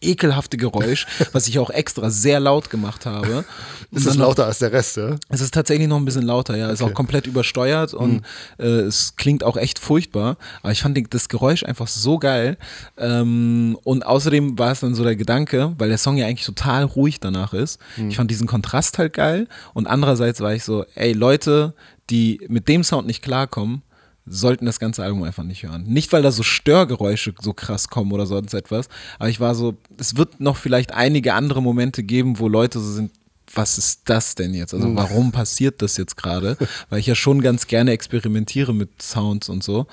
[0.00, 3.44] ekelhafte Geräusch, was ich auch extra sehr laut gemacht habe.
[3.90, 5.16] Ist noch- lauter als der Rest, ja?
[5.28, 6.70] es ist tatsächlich noch ein bisschen lauter, ja.
[6.70, 6.90] Ist Okay.
[6.90, 8.22] auch komplett übersteuert und
[8.58, 10.36] äh, es klingt auch echt furchtbar.
[10.62, 12.56] Aber ich fand das Geräusch einfach so geil.
[12.96, 16.84] Ähm, und außerdem war es dann so der Gedanke, weil der Song ja eigentlich total
[16.84, 17.78] ruhig danach ist.
[18.08, 19.48] Ich fand diesen Kontrast halt geil.
[19.74, 21.74] Und andererseits war ich so, ey, Leute,
[22.10, 23.82] die mit dem Sound nicht klarkommen,
[24.28, 25.84] sollten das ganze Album einfach nicht hören.
[25.84, 28.88] Nicht, weil da so Störgeräusche so krass kommen oder sonst etwas,
[29.18, 32.92] aber ich war so, es wird noch vielleicht einige andere Momente geben, wo Leute so
[32.92, 33.12] sind,
[33.54, 34.74] was ist das denn jetzt?
[34.74, 36.56] Also warum passiert das jetzt gerade?
[36.90, 39.86] Weil ich ja schon ganz gerne experimentiere mit Sounds und so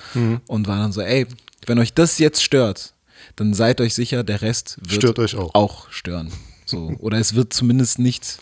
[0.48, 1.26] und war dann so, ey,
[1.66, 2.94] wenn euch das jetzt stört,
[3.38, 5.56] dann seid euch sicher, der Rest wird auch.
[5.56, 6.32] auch stören.
[6.66, 6.96] So.
[7.00, 8.40] Oder es wird zumindest nicht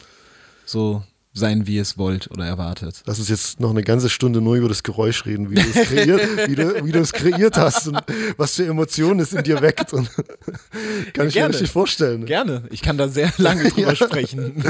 [0.65, 1.03] so
[1.35, 3.01] sein, wie ihr es wollt oder erwartet.
[3.05, 5.87] Lass uns jetzt noch eine ganze Stunde nur über das Geräusch reden, wie du es
[5.87, 7.99] kreiert, wie du, wie du es kreiert hast und
[8.37, 9.93] was für Emotionen es in dir weckt.
[9.93, 10.09] Und
[11.13, 12.25] kann ich mir richtig vorstellen.
[12.25, 12.63] Gerne.
[12.69, 14.63] Ich kann da sehr lange drüber sprechen.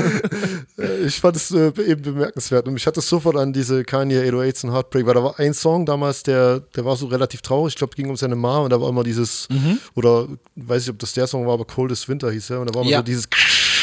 [1.06, 4.65] Ich fand es äh, eben bemerkenswert und mich hat es sofort an diese Kanye 808s
[4.65, 7.78] und Heartbreak, weil da war ein Song damals, der, der war so relativ traurig, ich
[7.78, 9.80] glaube, ging um seine Ma und da war immer dieses, Mhm.
[9.95, 12.73] oder weiß ich, ob das der Song war, aber Coldest Winter hieß er und da
[12.73, 12.99] war immer Ja.
[12.99, 13.28] so dieses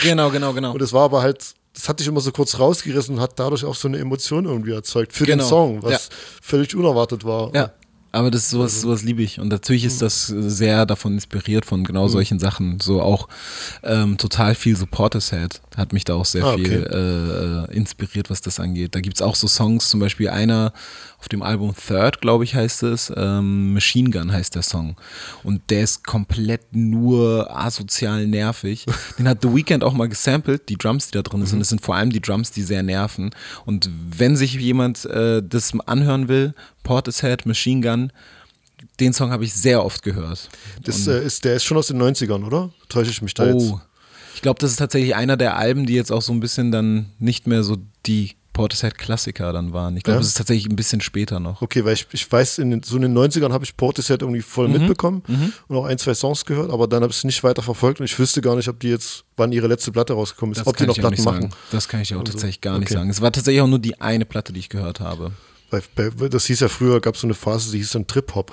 [0.03, 0.73] genau, genau, genau.
[0.73, 3.65] und es war aber halt, das hat dich immer so kurz rausgerissen und hat dadurch
[3.65, 5.45] auch so eine Emotion irgendwie erzeugt für Genau.
[5.45, 6.17] den Song, was Ja.
[6.43, 7.55] völlig unerwartet war.
[7.55, 7.73] Ja.
[8.13, 9.39] Aber das sowas, Also sowas liebe ich.
[9.41, 9.89] Und natürlich Mhm.
[9.89, 12.81] ist das sehr davon inspiriert, von genau solchen Sachen.
[12.81, 13.29] So auch
[13.83, 16.95] ähm, total viel so Portishead hat mich da auch sehr Ah, viel okay.
[16.97, 18.95] äh, äh, inspiriert, was das angeht.
[18.95, 20.73] Da gibt es auch so Songs, zum Beispiel einer
[21.21, 23.13] auf dem Album Third, glaube ich, heißt es.
[23.17, 24.97] Ähm, Machine Gun heißt der Song.
[25.45, 28.87] Und der ist komplett nur asozial nervig.
[29.19, 31.47] Den hat The Weeknd auch mal gesampelt, die Drums, die da drin Mhm.
[31.47, 31.59] sind.
[31.61, 33.31] Das sind vor allem die Drums, die sehr nerven.
[33.67, 38.13] Und wenn sich jemand äh, das anhören will, Portishead, Machine Gun,
[38.99, 40.49] den Song habe ich sehr oft gehört.
[40.85, 42.71] Das äh, ist, der ist schon aus den 90ern, oder?
[42.89, 43.57] Täusche ich mich da jetzt?
[43.71, 43.81] Oh,
[44.35, 47.11] ich glaube, das ist tatsächlich einer der Alben, die jetzt auch so ein bisschen dann
[47.19, 49.97] nicht mehr so die Portishead-Klassiker dann waren.
[49.97, 50.21] Ich glaube, Ja?
[50.23, 51.63] es ist tatsächlich ein bisschen später noch.
[51.63, 54.43] Okay, weil ich, ich weiß, in den, so in den 90ern habe ich Portishead irgendwie
[54.43, 54.79] voll Mhm.
[54.79, 55.23] mitbekommen
[55.69, 58.07] und auch ein, zwei Songs gehört, aber dann habe ich es nicht weiter verfolgt und
[58.07, 60.77] ich wüsste gar nicht, ob die jetzt, wann ihre letzte Platte rausgekommen ist, Das ob
[60.77, 61.37] die noch nicht Platten sagen.
[61.49, 61.55] machen.
[61.71, 62.95] Das kann ich auch tatsächlich gar nicht okay.
[62.95, 63.11] sagen.
[63.11, 65.33] Es war tatsächlich auch nur die eine Platte, die ich gehört habe.
[65.71, 68.53] Bei, bei, das hieß ja früher, gab es so eine Phase, die hieß dann Trip-Hop.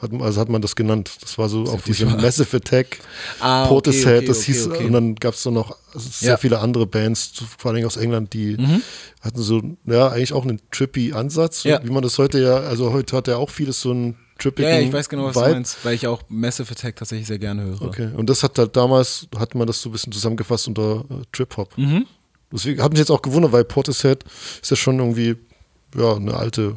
[0.00, 1.10] Hat, man- also hat man das genannt.
[1.20, 2.22] Das war so auf diese furchtbar.
[2.22, 3.00] Massive Attack,
[3.40, 4.84] Ah, Portishead, okay, das okay, hieß, okay.
[4.84, 6.36] und dann gab es so noch sehr Ja.
[6.36, 8.56] viele andere Bands, vor allem aus England, die
[9.20, 11.80] hatten so, ja, eigentlich auch einen trippy Ansatz, Ja.
[11.82, 14.78] wie man das heute ja, also heute hat ja auch vieles so einen trippigen Ja,
[14.78, 15.46] ja, ich weiß genau, was Vibe.
[15.48, 17.82] du meinst, weil ich auch Massive Attack tatsächlich sehr gerne höre.
[17.82, 21.24] Okay, und das hat halt damals, hat man das so ein bisschen zusammengefasst unter äh,
[21.32, 21.76] Trip-Hop.
[21.76, 22.06] Mhm.
[22.52, 24.24] Deswegen hat mich jetzt auch gewundert, weil Portishead
[24.62, 25.34] ist ja schon irgendwie,
[25.98, 26.76] ja, eine alte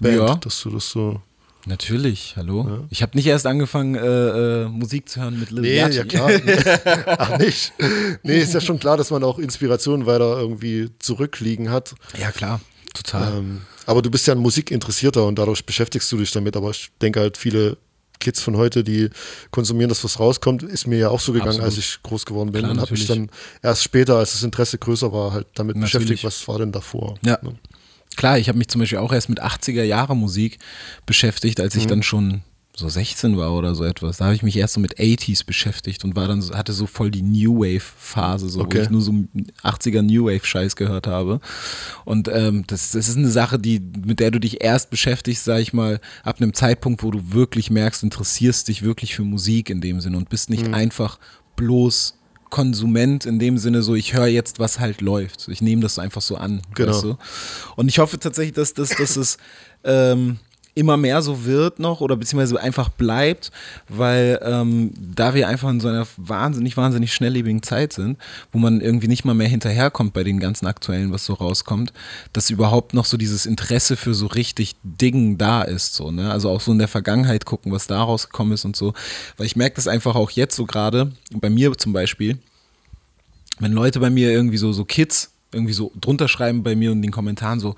[0.00, 0.34] Band, Ja.
[0.36, 1.20] dass du das so.
[1.66, 2.86] Natürlich, hallo.
[2.88, 5.96] Ich habe nicht erst angefangen, äh, äh, Musik zu hören mit Lil Nee, Yachty.
[5.96, 6.30] ja klar.
[7.18, 7.72] Ach nicht.
[8.22, 11.94] Nee, ist ja schon klar, dass man auch Inspirationen weiter irgendwie zurückliegen hat.
[12.18, 12.60] Ja, klar,
[12.94, 13.38] total.
[13.38, 16.56] Ähm, aber du bist ja ein Musikinteressierter und dadurch beschäftigst du dich damit.
[16.56, 17.76] Aber ich denke halt, viele
[18.20, 19.10] Kids von heute, die
[19.50, 21.66] konsumieren das, was rauskommt, ist mir ja auch so gegangen, Absolut.
[21.66, 22.62] als ich groß geworden bin.
[22.62, 23.30] Klar, und habe mich dann
[23.62, 25.92] erst später, als das Interesse größer war, halt damit Natürlich.
[26.08, 27.16] beschäftigt, was war denn davor.
[27.22, 27.38] Ja.
[27.42, 27.54] Ne?
[28.18, 30.58] Klar, ich habe mich zum Beispiel auch erst mit 80er Jahre Musik
[31.06, 31.88] beschäftigt, als ich Mhm.
[31.88, 32.40] dann schon
[32.76, 34.16] so 16 war oder so etwas.
[34.18, 36.86] Da habe ich mich erst so mit 80s beschäftigt und war dann so, hatte so
[36.86, 38.78] voll die New Wave Phase, so, Okay.
[38.78, 39.12] wo ich nur so
[39.62, 41.40] 80er New Wave Scheiß gehört habe.
[42.04, 45.60] Und ähm, das, das ist eine Sache, die mit der du dich erst beschäftigst, sag
[45.60, 49.80] ich mal, ab einem Zeitpunkt, wo du wirklich merkst, interessierst dich wirklich für Musik in
[49.80, 50.56] dem Sinne und bist Mhm.
[50.56, 51.18] nicht einfach
[51.56, 52.14] bloß
[52.50, 55.48] Konsument in dem Sinne so, ich höre jetzt, was halt läuft.
[55.48, 56.62] Ich nehme das einfach so an.
[56.74, 56.92] Genau.
[56.92, 57.18] Weißt du?
[57.76, 59.38] Und ich hoffe tatsächlich, dass, dass, dass es
[59.84, 60.38] ähm,
[60.78, 63.50] immer mehr so wird noch oder beziehungsweise einfach bleibt,
[63.88, 68.16] weil ähm, da wir einfach in so einer wahnsinnig, wahnsinnig schnelllebigen Zeit sind,
[68.52, 71.92] wo man irgendwie nicht mal mehr hinterherkommt bei den ganzen aktuellen, was so rauskommt,
[72.32, 75.96] dass überhaupt noch so dieses Interesse für so richtig Dingen da ist.
[75.96, 76.30] So, ne?
[76.30, 78.94] Also auch so in der Vergangenheit gucken, was da rausgekommen ist und so.
[79.36, 82.38] Weil ich merke das einfach auch jetzt so gerade, bei mir zum Beispiel,
[83.58, 86.98] wenn Leute bei mir irgendwie so, so Kids irgendwie so drunter schreiben bei mir und
[86.98, 87.74] in den Kommentaren so,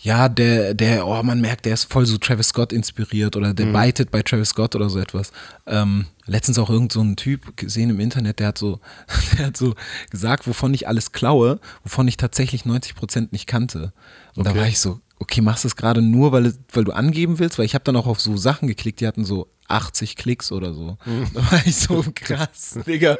[0.00, 3.66] ja, der, der, oh, man merkt, der ist voll so Travis Scott inspiriert oder der
[3.66, 5.32] bitet bei Travis Scott oder so etwas.
[5.66, 8.80] Ähm, letztens auch irgend so ein Typ gesehen im Internet, der hat so,
[9.38, 9.74] der hat so
[10.10, 13.92] gesagt, wovon ich alles klaue, wovon ich tatsächlich 90 Prozent nicht kannte.
[14.36, 14.60] Und da Okay.
[14.60, 17.58] war ich so, okay, machst du es gerade nur, weil, weil du angeben willst?
[17.58, 20.74] Weil ich habe dann auch auf so Sachen geklickt, die hatten so 80 Klicks oder
[20.74, 20.96] so.
[21.34, 23.16] Da war ich so krass, Digga,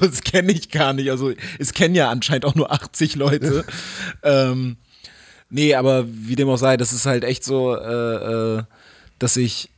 [0.00, 1.10] das kenne ich gar nicht.
[1.12, 3.64] Also es kennen ja anscheinend auch nur 80 Leute.
[4.24, 4.78] ähm,
[5.52, 8.62] nee, aber wie dem auch sei, das ist halt echt so, äh, äh,
[9.18, 9.70] dass ich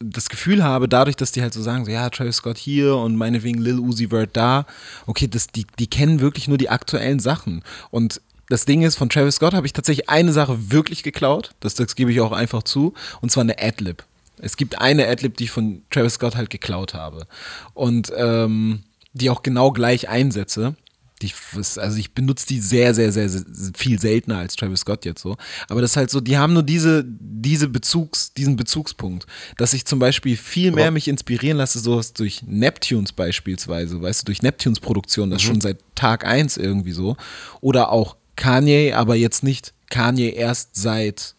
[0.00, 3.16] das Gefühl habe, dadurch, dass die halt so sagen, so ja, Travis Scott hier und
[3.16, 4.64] meinetwegen Lil Uzi Vert da,
[5.06, 7.64] okay, das, die, die kennen wirklich nur die aktuellen Sachen.
[7.90, 11.74] Und das Ding ist, von Travis Scott habe ich tatsächlich eine Sache wirklich geklaut, das,
[11.74, 14.04] das gebe ich auch einfach zu, und zwar eine Adlib.
[14.40, 17.26] Es gibt eine Adlib, die ich von Travis Scott halt geklaut habe.
[17.74, 20.76] Und ähm, die auch genau gleich einsetze.
[21.22, 23.44] Die, also ich benutze die sehr, sehr, sehr, sehr
[23.76, 25.36] viel seltener als Travis Scott jetzt so.
[25.68, 29.26] Aber das ist halt so, die haben nur diese, diese Bezugs, diesen Bezugspunkt,
[29.56, 34.26] dass ich zum Beispiel viel mehr mich inspirieren lasse, so durch Neptunes beispielsweise, weißt du,
[34.26, 37.16] durch Neptunes Produktion, das ist schon seit Tag 1 irgendwie so.
[37.60, 41.34] Oder auch Kanye, aber jetzt nicht Kanye erst seit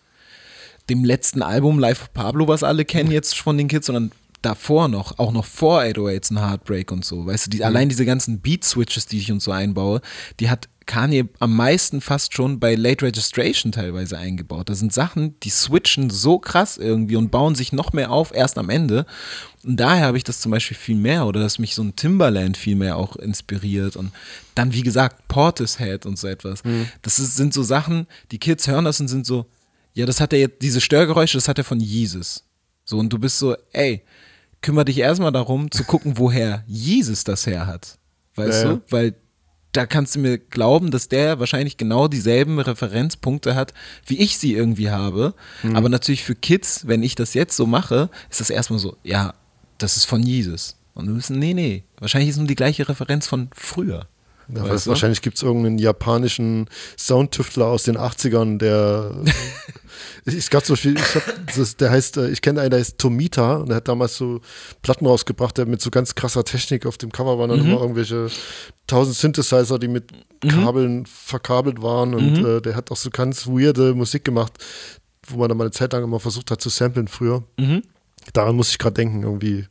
[0.90, 4.88] dem letzten Album Life of Pablo, was alle kennen jetzt von den Kids, sondern davor
[4.88, 7.26] noch, auch noch vor 808s ein Heartbreak und so.
[7.26, 10.02] Weißt du, die, allein diese ganzen Beat-Switches, die ich und so einbaue,
[10.40, 14.70] die hat Kanye am meisten fast schon bei Late Registration teilweise eingebaut.
[14.70, 18.58] Das sind Sachen, die switchen so krass irgendwie und bauen sich noch mehr auf, erst
[18.58, 19.06] am Ende.
[19.64, 22.58] Und daher habe ich das zum Beispiel viel mehr oder dass mich so ein Timberland
[22.58, 24.12] viel mehr auch inspiriert und
[24.56, 26.64] dann, wie gesagt, Portishead und so etwas.
[27.04, 29.46] Das ist, sind so Sachen, die Kids hören das und sind so,
[29.94, 32.46] ja, das hat er jetzt, diese Störgeräusche, das hat er von Jesus.
[32.84, 34.02] So, und du bist so, ey,
[34.62, 37.98] kümmere dich erstmal darum, zu gucken, woher Jesus das her hat.
[38.36, 38.82] Weißt Ja, du?
[38.90, 39.16] Weil
[39.72, 43.74] da kannst du mir glauben, dass der wahrscheinlich genau dieselben Referenzpunkte hat,
[44.06, 45.36] wie ich sie irgendwie habe.
[45.62, 45.76] Mhm.
[45.76, 49.34] Aber natürlich für Kids, wenn ich das jetzt so mache, ist das erstmal so, ja,
[49.78, 50.78] das ist von Jesus.
[50.96, 54.08] Und du bist, nee, nee, wahrscheinlich ist nur die gleiche Referenz von früher.
[54.56, 54.90] Ja, Weißt du?
[54.90, 59.12] wahrscheinlich gibt es irgendeinen japanischen Soundtüftler aus den 80ern, der.
[60.26, 61.24] es gab Beispiel, ich hab,
[61.56, 64.42] das, der heißt, äh, ich kenne einen, der heißt Tomita und der hat damals so
[64.82, 67.72] Platten rausgebracht, der mit so ganz krasser Technik auf dem Cover waren dann Mhm.
[67.72, 68.28] immer irgendwelche
[68.88, 70.12] tausend Synthesizer, die mit
[70.48, 72.46] Kabeln verkabelt waren und Mhm.
[72.46, 74.54] äh, der hat auch so ganz weirde Musik gemacht,
[75.28, 77.44] wo man dann mal eine Zeit lang immer versucht hat zu samplen früher.
[77.58, 77.84] Mhm.
[78.34, 79.66] Daran muss ich gerade denken, irgendwie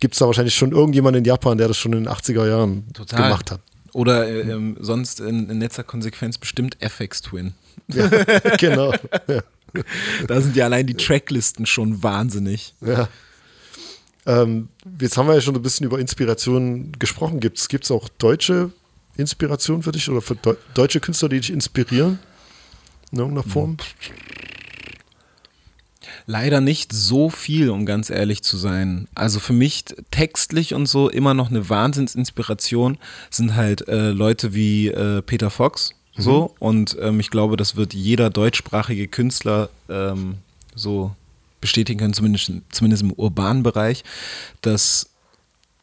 [0.00, 2.92] gibt es da wahrscheinlich schon irgendjemanden in Japan, der das schon in den 80er Jahren
[2.92, 3.22] Total.
[3.22, 3.60] gemacht hat.
[3.92, 7.54] Oder äh, ähm, sonst in, in letzter Konsequenz bestimmt FX Twin.
[7.88, 8.08] Ja,
[8.58, 8.92] genau.
[9.26, 9.42] Ja.
[10.26, 12.74] Da sind ja allein die Tracklisten schon wahnsinnig.
[12.82, 13.08] Ja.
[14.26, 14.68] Ähm,
[15.00, 17.40] jetzt haben wir ja schon ein bisschen über Inspiration gesprochen.
[17.40, 18.70] Gibt es auch deutsche
[19.16, 22.18] Inspiration für dich oder für Deu deutsche Künstler, die dich inspirieren?
[23.10, 23.76] In irgendeiner Form?
[26.32, 29.06] Leider nicht so viel, um ganz ehrlich zu sein.
[29.14, 32.96] Also für mich textlich und so immer noch eine Wahnsinnsinspiration
[33.28, 35.90] sind halt äh, Leute wie äh, Peter Fox.
[36.16, 40.36] So, und ähm, ich glaube, das wird jeder deutschsprachige Künstler ähm,
[40.74, 41.14] so
[41.60, 44.02] bestätigen können, zumindest, zumindest im urbanen Bereich,
[44.62, 45.10] dass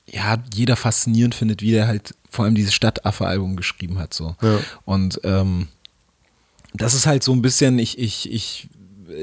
[0.07, 4.15] ja, jeder faszinierend findet, wie der halt vor allem dieses Stadtaffe-Album geschrieben hat.
[4.15, 4.35] So.
[4.41, 4.59] Ja.
[4.85, 5.67] Und ähm,
[6.73, 8.67] das ist halt so ein bisschen, ich, ich, ich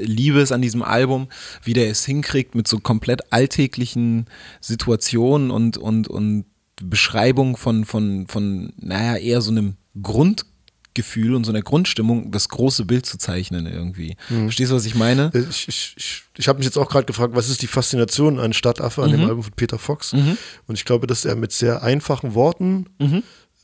[0.01, 1.27] liebe es an diesem Album,
[1.63, 4.25] wie der es hinkriegt mit so komplett alltäglichen
[4.61, 6.45] Situationen und, und, und
[6.81, 12.85] Beschreibung von, von, von, naja, eher so einem Grundgefühl und so einer Grundstimmung, das große
[12.85, 14.15] Bild zu zeichnen irgendwie.
[14.27, 15.31] Verstehst du, was ich meine?
[15.33, 18.39] Äh, Ich, ich, ich, ich habe mich jetzt auch gerade gefragt, was ist die Faszination
[18.39, 20.13] an Stadtaffe, an dem Album von Peter Fox?
[20.13, 22.85] Und ich glaube, dass er mit sehr einfachen Worten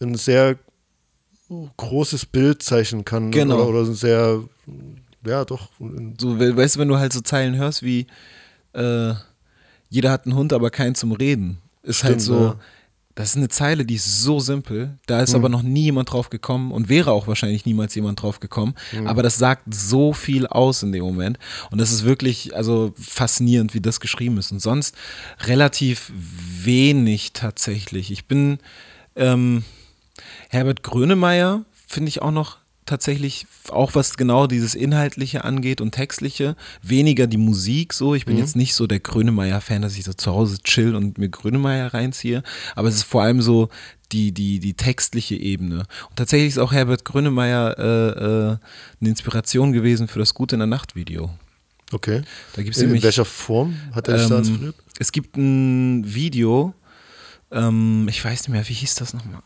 [0.02, 0.58] ein sehr
[1.78, 3.30] großes Bild zeichnen kann.
[3.30, 3.56] Genau.
[3.56, 4.44] Oder, oder ein sehr,
[5.26, 5.70] ja, doch.
[6.20, 8.08] So, we- weißt du, wenn du halt so Zeilen hörst wie
[8.74, 9.14] äh,
[9.90, 12.60] jeder hat einen Hund, aber keinen zum Reden, ist halt Stimmt, so, ja.
[13.14, 16.32] das ist eine Zeile, die ist so simpel, da ist aber noch nie jemand drauf
[16.32, 18.74] gekommen und wäre auch wahrscheinlich niemals jemand drauf gekommen,
[19.06, 21.38] aber das sagt so viel aus in dem Moment.
[21.70, 24.52] Und das ist wirklich, also faszinierend, wie das geschrieben ist.
[24.52, 24.96] Und sonst
[25.42, 28.10] relativ wenig tatsächlich.
[28.12, 28.58] Ich bin,
[29.16, 29.64] ähm,
[30.50, 36.56] Herbert Grönemeyer finde ich auch noch tatsächlich, auch was genau dieses Inhaltliche angeht und Textliche,
[36.82, 38.16] weniger die Musik so.
[38.16, 41.30] Ich bin jetzt nicht so der Grönemeyer-Fan, dass ich so zu Hause chill und mir
[41.30, 42.44] Grönemeyer reinziehe,
[42.76, 43.70] aber es ist vor allem so
[44.12, 45.80] die, die, die textliche Ebene.
[46.10, 47.84] Und tatsächlich ist auch Herbert Grönemeyer äh,
[48.54, 48.58] äh,
[49.02, 51.32] eine Inspiration gewesen für das Gute in der Nacht-Video.
[51.92, 52.22] Okay.
[52.56, 54.76] Da gibt's in, in nämlich- welcher Form hat er dich da Ähm, inspiriert?
[55.00, 56.74] Es gibt ein Video,
[57.52, 59.42] ähm, ich weiß nicht mehr, wie hieß das nochmal?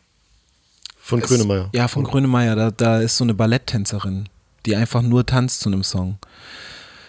[1.08, 1.70] Von Es- Grönemeyer.
[1.74, 2.54] Ja, von Grönemeyer.
[2.58, 4.28] Da, da ist so eine Balletttänzerin,
[4.66, 6.18] die einfach nur tanzt zu einem Song.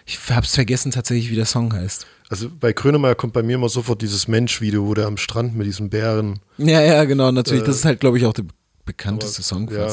[0.06, 2.06] Ich hab's vergessen tatsächlich, wie der Song heißt.
[2.28, 5.66] Also bei Grönemeyer kommt bei mir immer sofort dieses Mensch-Video, wo der am Strand mit
[5.66, 6.38] diesem Bären.
[6.58, 7.62] Ja, ja, genau, natürlich.
[7.64, 8.44] Äh, das ist halt, glaube ich, auch der
[8.84, 9.88] bekannteste aber- Song ja.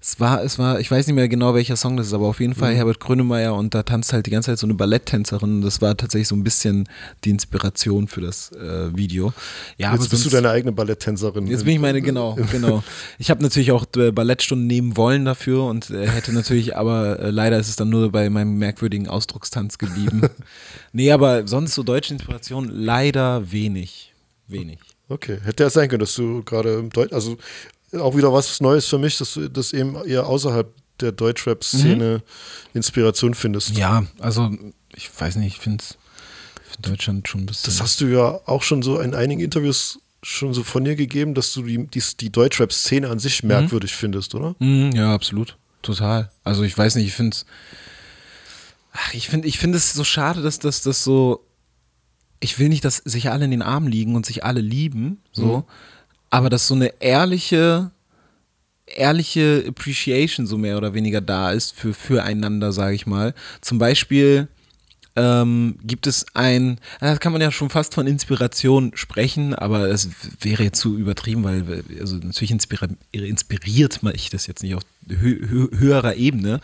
[0.00, 2.40] Es war, es war, ich weiß nicht mehr genau, welcher Song das ist, aber auf
[2.40, 2.58] jeden Mhm.
[2.58, 5.80] Fall Herbert Grönemeyer und da tanzt halt die ganze Zeit so eine Balletttänzerin und das
[5.80, 6.88] war tatsächlich so ein bisschen
[7.24, 9.32] die Inspiration für das äh, Video.
[9.78, 11.46] Ja, Jetzt bist du deine eigene Balletttänzerin.
[11.46, 12.82] Jetzt bin ich meine, genau, genau.
[13.18, 17.30] Ich habe natürlich auch äh, Ballettstunden nehmen wollen dafür und äh, hätte natürlich, aber äh,
[17.30, 20.22] leider ist es dann nur bei meinem merkwürdigen Ausdruckstanz geblieben.
[20.92, 24.12] nee, aber sonst so deutsche Inspiration leider wenig.
[24.48, 24.78] Wenig.
[25.08, 27.36] Okay, hätte ja sein können, dass du gerade im Deutsch, also
[27.92, 32.22] auch wieder was Neues für mich, dass du das eben eher außerhalb der Deutschrap-Szene
[32.74, 33.76] Inspiration findest.
[33.76, 34.50] Ja, also
[34.94, 35.84] ich weiß nicht, ich finde
[36.80, 37.70] Deutschland schon ein bisschen.
[37.70, 41.34] Das hast du ja auch schon so in einigen Interviews schon so von dir gegeben,
[41.34, 44.56] dass du die, die, die Deutschrap-Szene an sich merkwürdig findest, oder?
[44.58, 45.56] Mhm, ja, absolut.
[45.82, 46.30] Total.
[46.42, 47.46] Also ich weiß nicht, ich finde es.
[48.92, 51.46] Ach, ich finde ich find es so schade, dass das so.
[52.40, 55.64] Ich will nicht, dass sich alle in den Armen liegen und sich alle lieben, so.
[56.30, 57.90] Aber dass so eine ehrliche,
[58.86, 63.34] ehrliche Appreciation so mehr oder weniger da ist für füreinander, sage ich mal.
[63.60, 64.48] Zum Beispiel
[65.16, 70.10] ähm, gibt es ein, da kann man ja schon fast von Inspiration sprechen, aber es
[70.40, 75.48] wäre jetzt zu übertrieben, weil also natürlich inspiriert man ich das jetzt nicht auf hö
[75.48, 76.60] hö höherer Ebene,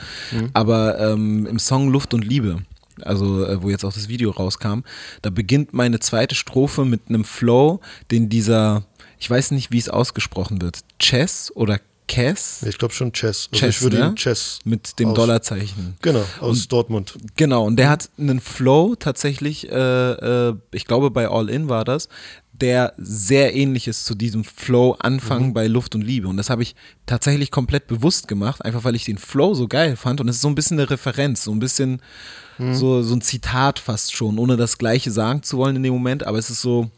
[0.52, 2.62] aber ähm, im Song Luft und Liebe,
[3.00, 4.80] also äh, wo jetzt auch das Video rauskam,
[5.22, 8.84] da beginnt meine zweite Strophe mit einem Flow, den dieser,
[9.22, 13.48] ich weiß nicht, wie es ausgesprochen wird, Chess oder Cass Ich glaube schon Chess.
[13.52, 14.06] Also Chess, ich würde ne?
[14.08, 14.58] ihn Chess.
[14.64, 15.94] mit dem aus- Dollarzeichen.
[16.02, 17.14] Genau, aus Dortmund.
[17.36, 21.84] Genau, und der hat einen Flow tatsächlich, äh, äh, ich glaube bei All In war
[21.84, 22.08] das,
[22.52, 26.26] der sehr ähnlich ist zu diesem Flow Anfang bei Luft und Liebe.
[26.26, 26.74] Und das habe ich
[27.06, 30.20] tatsächlich komplett bewusst gemacht, einfach weil ich den Flow so geil fand.
[30.20, 32.02] Und es ist so ein bisschen eine Referenz, so ein bisschen
[32.58, 36.24] so, so ein Zitat fast schon, ohne das Gleiche sagen zu wollen in dem Moment,
[36.26, 36.90] aber es ist so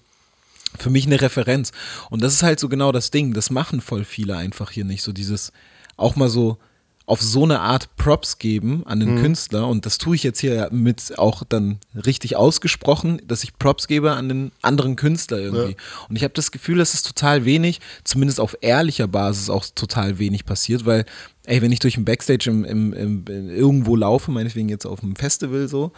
[0.79, 1.73] für mich eine Referenz.
[2.11, 3.33] Und das ist halt so genau das Ding.
[3.33, 5.03] Das machen voll viele einfach hier nicht.
[5.03, 5.53] So dieses
[5.97, 6.59] auch mal so
[7.07, 9.69] auf so eine Art Props geben an den Künstler.
[9.69, 14.13] Und das tue ich jetzt hier mit auch dann richtig ausgesprochen, dass ich Props gebe
[14.13, 15.77] an den anderen Künstler irgendwie.
[16.09, 20.19] Und ich habe das Gefühl, dass es total wenig, zumindest auf ehrlicher Basis auch total
[20.19, 21.05] wenig passiert, weil
[21.45, 25.15] ey, wenn ich durch ein Backstage im, im, im, irgendwo laufe, meinetwegen jetzt auf einem
[25.15, 25.93] Festival so,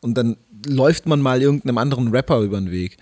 [0.00, 2.98] und dann läuft man mal irgendeinem anderen Rapper über den Weg,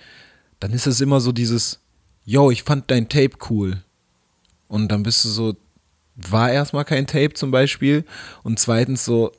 [0.61, 1.81] dann ist es immer so dieses,
[2.25, 3.83] yo, ich fand dein Tape cool.
[4.69, 5.57] Und dann bist du so,
[6.15, 8.05] war erstmal kein Tape zum Beispiel.
[8.43, 9.33] Und zweitens so,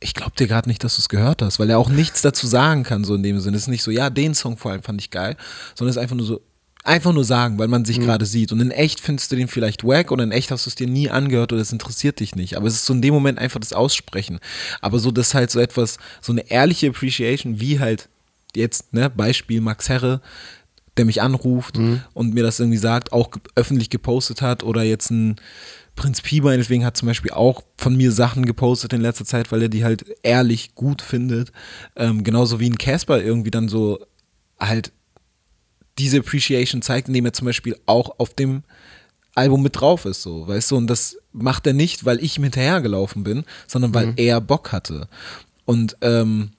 [0.00, 2.46] ich glaube dir gerade nicht, dass du es gehört hast, weil er auch nichts dazu
[2.46, 3.56] sagen kann, so in dem Sinne.
[3.56, 5.36] Es ist nicht so, ja, den Song vor allem fand ich geil,
[5.74, 6.40] sondern es ist einfach nur so,
[6.84, 8.52] einfach nur sagen, weil man sich gerade sieht.
[8.52, 10.86] Und in echt findest du den vielleicht wack oder in echt hast du es dir
[10.86, 12.56] nie angehört oder es interessiert dich nicht.
[12.56, 14.38] Aber es ist so in dem Moment einfach das Aussprechen.
[14.82, 18.10] Aber so, das halt so etwas, so eine ehrliche Appreciation, wie halt
[18.56, 20.20] jetzt, ne, Beispiel Max Herre,
[20.96, 21.76] der mich anruft
[22.12, 25.36] und mir das irgendwie sagt, auch öffentlich gepostet hat oder jetzt ein
[25.96, 29.62] Prinz Pi meinetwegen hat zum Beispiel auch von mir Sachen gepostet in letzter Zeit, weil
[29.62, 31.52] er die halt ehrlich gut findet.
[31.96, 34.04] Ähm, genauso wie ein Casper irgendwie dann so
[34.58, 34.92] halt
[35.98, 38.64] diese Appreciation zeigt, indem er zum Beispiel auch auf dem
[39.36, 42.44] Album mit drauf ist, so, weißt du, und das macht er nicht, weil ich ihm
[42.44, 45.08] hinterhergelaufen bin, sondern weil er Bock hatte.
[45.64, 46.50] Und ähm,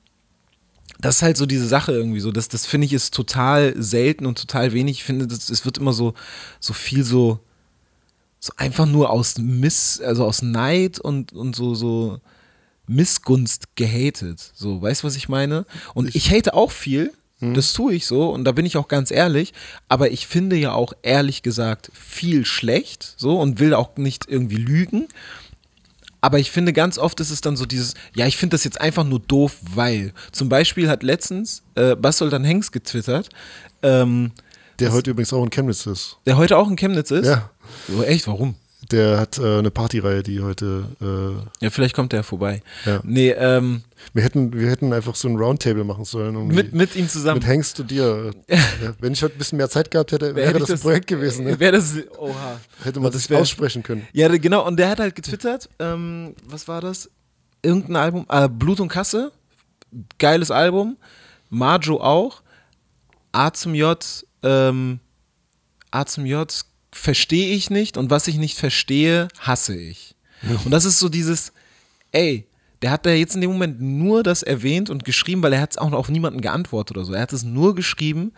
[1.05, 2.31] das ist halt so diese Sache irgendwie so.
[2.31, 4.97] Das, das finde ich ist total selten und total wenig.
[4.97, 6.15] Ich finde, das, es wird immer so,
[6.59, 7.39] so viel so,
[8.39, 12.19] so einfach nur aus Miss, also aus Neid und, und so, so
[12.87, 14.51] Missgunst gehatet.
[14.55, 15.67] So, weißt du, was ich meine?
[15.93, 17.13] Und ich hate auch viel.
[17.53, 19.53] Das tue ich so und da bin ich auch ganz ehrlich,
[19.89, 24.55] aber ich finde ja auch ehrlich gesagt viel schlecht so und will auch nicht irgendwie
[24.55, 25.09] lügen.
[26.25, 28.81] Aber ich finde, ganz oft ist es dann so dieses, ja, ich finde das jetzt
[28.81, 30.11] einfach nur doof, weil.
[30.31, 33.29] Zum Beispiel hat letztens äh, Basoldan Hengst getwittert,
[33.83, 34.31] ähm,
[34.79, 36.17] Der heute übrigens auch in Chemnitz ist.
[36.25, 37.27] der heute auch in Chemnitz ist.
[37.27, 37.51] Ja.
[37.87, 38.55] So, echt, warum?
[38.91, 40.85] Der hat äh, eine Partyreihe, die heute.
[41.01, 42.61] Äh, Ja, vielleicht kommt der vorbei.
[42.85, 42.99] Ja.
[43.03, 46.35] Nee, ähm, wir, hätten, wir hätten einfach so ein Roundtable machen sollen.
[46.35, 46.55] irgendwie.
[46.55, 47.39] mit, mit ihm zusammen.
[47.39, 48.31] Mit Hengst und dir.
[48.99, 51.07] wenn ich heute ein bisschen mehr Zeit gehabt hätte, wäre Hätte das ich ein Projekt
[51.07, 51.45] gewesen.
[51.45, 51.59] Ne?
[51.59, 52.59] Wäre das, oha.
[52.83, 54.07] Hätte man Das das wär- aussprechen können.
[54.13, 57.09] Ja, genau, und der hat halt getwittert, ähm, was war das?
[57.63, 59.31] Irgendein Album, äh, Blut und Kasse,
[60.19, 60.97] geiles Album,
[61.49, 62.41] Marjo auch,
[63.31, 63.97] A zum J,
[64.43, 64.99] ähm,
[65.89, 66.53] A zum J
[66.95, 70.15] verstehe ich nicht und was ich nicht verstehe, hasse ich.
[70.63, 71.51] Und das ist so dieses,
[72.11, 72.45] ey,
[72.81, 75.71] der hat da jetzt in dem Moment nur das erwähnt und geschrieben, weil er hat
[75.71, 77.13] es auch noch auf niemanden geantwortet oder so.
[77.13, 78.33] Er hat es nur geschrieben,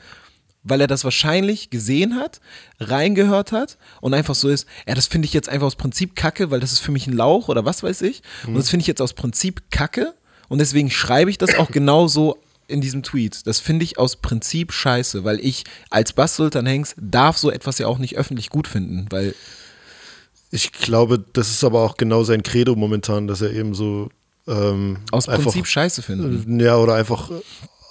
[0.64, 2.42] weil er das wahrscheinlich gesehen hat,
[2.80, 6.52] reingehört hat und einfach so ist, ja, das finde ich jetzt einfach aus Prinzip kacke,
[6.52, 8.22] weil das ist für mich ein Lauch oder was weiß ich.
[8.48, 10.14] Und das finde ich jetzt aus Prinzip kacke
[10.50, 12.38] und deswegen schreibe ich das auch genau so
[12.68, 13.46] in diesem Tweet.
[13.46, 17.78] Das finde ich aus Prinzip scheiße, weil ich als Bass Sultan Hengst darf so etwas
[17.80, 19.34] ja auch nicht öffentlich gut finden, weil
[20.52, 24.10] Ich glaube, das ist aber auch genau sein Credo momentan, dass er eben so.
[24.48, 26.60] Ähm, aus einfach, Prinzip scheiße finden.
[26.60, 27.34] Ja, oder einfach äh,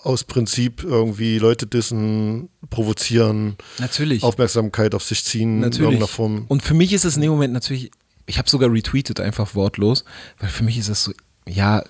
[0.04, 4.22] aus Prinzip irgendwie Leute dissen, provozieren, Natürlich.
[4.22, 5.80] Aufmerksamkeit auf sich ziehen in Natürlich.
[5.80, 6.44] irgendeiner Form.
[6.48, 7.90] Und für mich ist es in dem Moment natürlich,
[8.26, 10.04] ich habe sogar retweetet einfach wortlos,
[10.38, 11.12] weil für mich ist es so,
[11.46, 11.84] ja,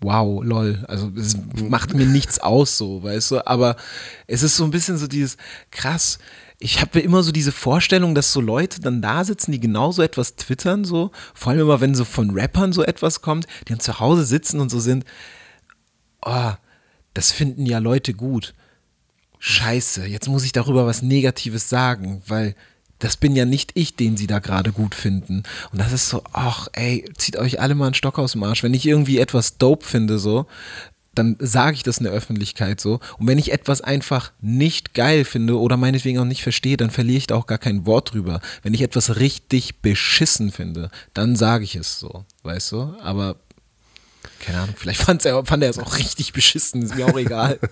[0.00, 0.84] wow, lol.
[0.88, 1.36] Also es
[1.68, 3.76] macht mir nichts aus so, weißt du, aber
[4.26, 5.36] es ist so ein bisschen so dieses,
[5.70, 6.18] krass,
[6.58, 10.36] ich habe immer so diese Vorstellung, dass so Leute dann da sitzen, die genauso etwas
[10.36, 14.00] twittern, so, vor allem immer, wenn so von Rappern so etwas kommt, die dann zu
[14.00, 15.04] Hause sitzen und so sind,
[16.22, 16.52] oh,
[17.14, 18.54] das finden ja Leute gut.
[19.38, 22.54] scheiße, jetzt muss ich darüber was Negatives sagen, weil
[22.98, 25.42] das bin ja nicht ich, den sie da gerade gut finden.
[25.72, 28.62] Und das ist so, ach, ey, zieht euch alle mal einen Stock aus dem Arsch.
[28.62, 30.46] Wenn ich irgendwie etwas dope finde, so,
[31.14, 33.00] dann sage ich das in der Öffentlichkeit so.
[33.18, 37.18] Und wenn ich etwas einfach nicht geil finde oder meinetwegen auch nicht verstehe, dann verliere
[37.18, 38.40] ich da auch gar kein Wort drüber.
[38.62, 42.94] Wenn ich etwas richtig beschissen finde, dann sage ich es so, weißt du?
[43.00, 43.36] Aber
[44.40, 47.58] keine Ahnung, vielleicht fand er, fand er es auch richtig beschissen, ist mir auch egal.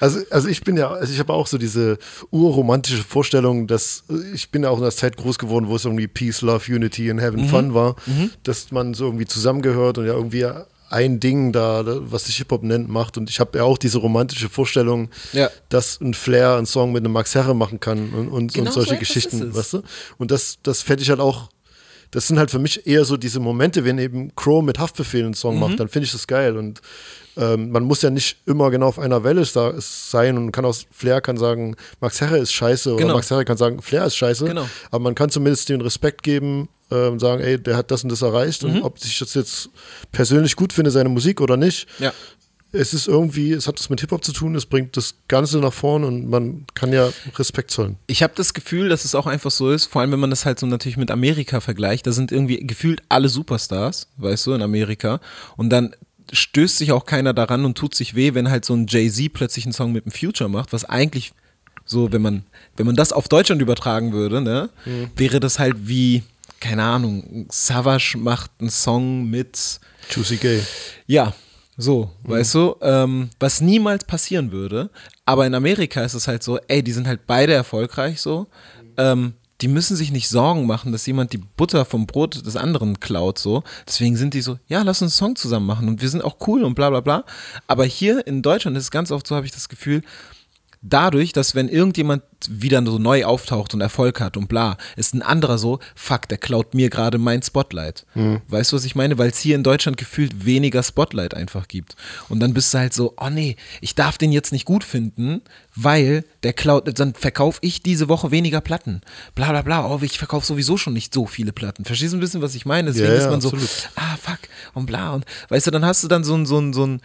[0.00, 1.98] Also, also ich bin ja, also ich habe auch so diese
[2.30, 6.06] urromantische Vorstellung, dass ich bin ja auch in der Zeit groß geworden, wo es irgendwie
[6.06, 7.96] Peace, Love, Unity and Having Fun war,
[8.44, 10.46] dass man so irgendwie zusammengehört und ja irgendwie
[10.90, 13.18] ein Ding da, was sich Hip-Hop nennt, macht.
[13.18, 15.50] Und ich habe ja auch diese romantische Vorstellung, Ja.
[15.68, 18.72] dass ein Flair einen Song mit einem Max Herre machen kann und, und, Genau und
[18.72, 19.82] solche so Geschichten, weißt du?
[20.16, 21.50] Und das, das fände ich halt auch,
[22.10, 25.34] das sind halt für mich eher so diese Momente, wenn eben Crow mit Haftbefehl einen
[25.34, 25.60] Song Mhm.
[25.60, 26.56] macht, dann finde ich das geil.
[26.56, 26.80] Und
[27.36, 31.20] ähm, man muss ja nicht immer genau auf einer Welle sein und kann auch, Flair
[31.20, 33.14] kann sagen, Max Herre ist scheiße oder Genau.
[33.14, 34.44] Max Herre kann sagen, Flair ist scheiße.
[34.46, 34.68] Genau.
[34.90, 38.22] Aber man kann zumindest den Respekt geben und sagen, ey, der hat das und das
[38.22, 38.76] erreicht Mhm.
[38.76, 39.68] und ob ich das jetzt
[40.10, 41.86] persönlich gut finde, seine Musik oder nicht.
[41.98, 42.12] Ja.
[42.70, 45.72] Es ist irgendwie, es hat das mit Hip-Hop zu tun, es bringt das Ganze nach
[45.72, 47.96] vorne und man kann ja Respekt zollen.
[48.06, 50.44] Ich habe das Gefühl, dass es auch einfach so ist, vor allem wenn man das
[50.44, 54.62] halt so natürlich mit Amerika vergleicht, da sind irgendwie gefühlt alle Superstars, weißt du, in
[54.62, 55.20] Amerika
[55.56, 55.94] und dann
[56.30, 59.64] stößt sich auch keiner daran und tut sich weh, wenn halt so ein Jay-Z plötzlich
[59.64, 61.32] einen Song mit dem Future macht, was eigentlich
[61.86, 62.44] so, wenn man,
[62.76, 64.68] wenn man das auf Deutschland übertragen würde, ne,
[65.16, 66.22] wäre das halt wie,
[66.60, 70.62] keine Ahnung, Savage macht einen Song mit Juicy Gay.
[71.06, 71.32] ja,
[71.80, 74.90] so, weißt du, ähm, was niemals passieren würde.
[75.24, 78.48] Aber in Amerika ist es halt so, ey, die sind halt beide erfolgreich so.
[78.96, 82.98] Ähm, die müssen sich nicht Sorgen machen, dass jemand die Butter vom Brot des anderen
[82.98, 83.62] klaut, so.
[83.86, 86.36] Deswegen sind die so, ja, lass uns einen Song zusammen machen und wir sind auch
[86.48, 87.24] cool und bla bla bla.
[87.68, 90.02] Aber hier in Deutschland ist es ganz oft so, habe ich das Gefühl,
[90.82, 95.22] dadurch, dass wenn irgendjemand wieder so neu auftaucht und Erfolg hat und bla, ist ein
[95.22, 98.06] anderer so, fuck, der klaut mir gerade mein Spotlight.
[98.48, 99.18] Weißt du, was ich meine?
[99.18, 101.96] Weil es hier in Deutschland gefühlt weniger Spotlight einfach gibt.
[102.28, 105.42] Und dann bist du halt so, oh nee, ich darf den jetzt nicht gut finden,
[105.74, 109.00] weil der klaut, dann verkaufe ich diese Woche weniger Platten.
[109.34, 111.84] Bla bla bla, oh, ich verkaufe sowieso schon nicht so viele Platten.
[111.84, 112.88] Verstehst du ein bisschen, was ich meine?
[112.88, 113.90] Deswegen Ja, ja, ist man so, absolut.
[113.96, 114.38] ah fuck,
[114.74, 115.12] und bla.
[115.14, 117.00] Und weißt du, dann hast du dann so ein, so ein, so ein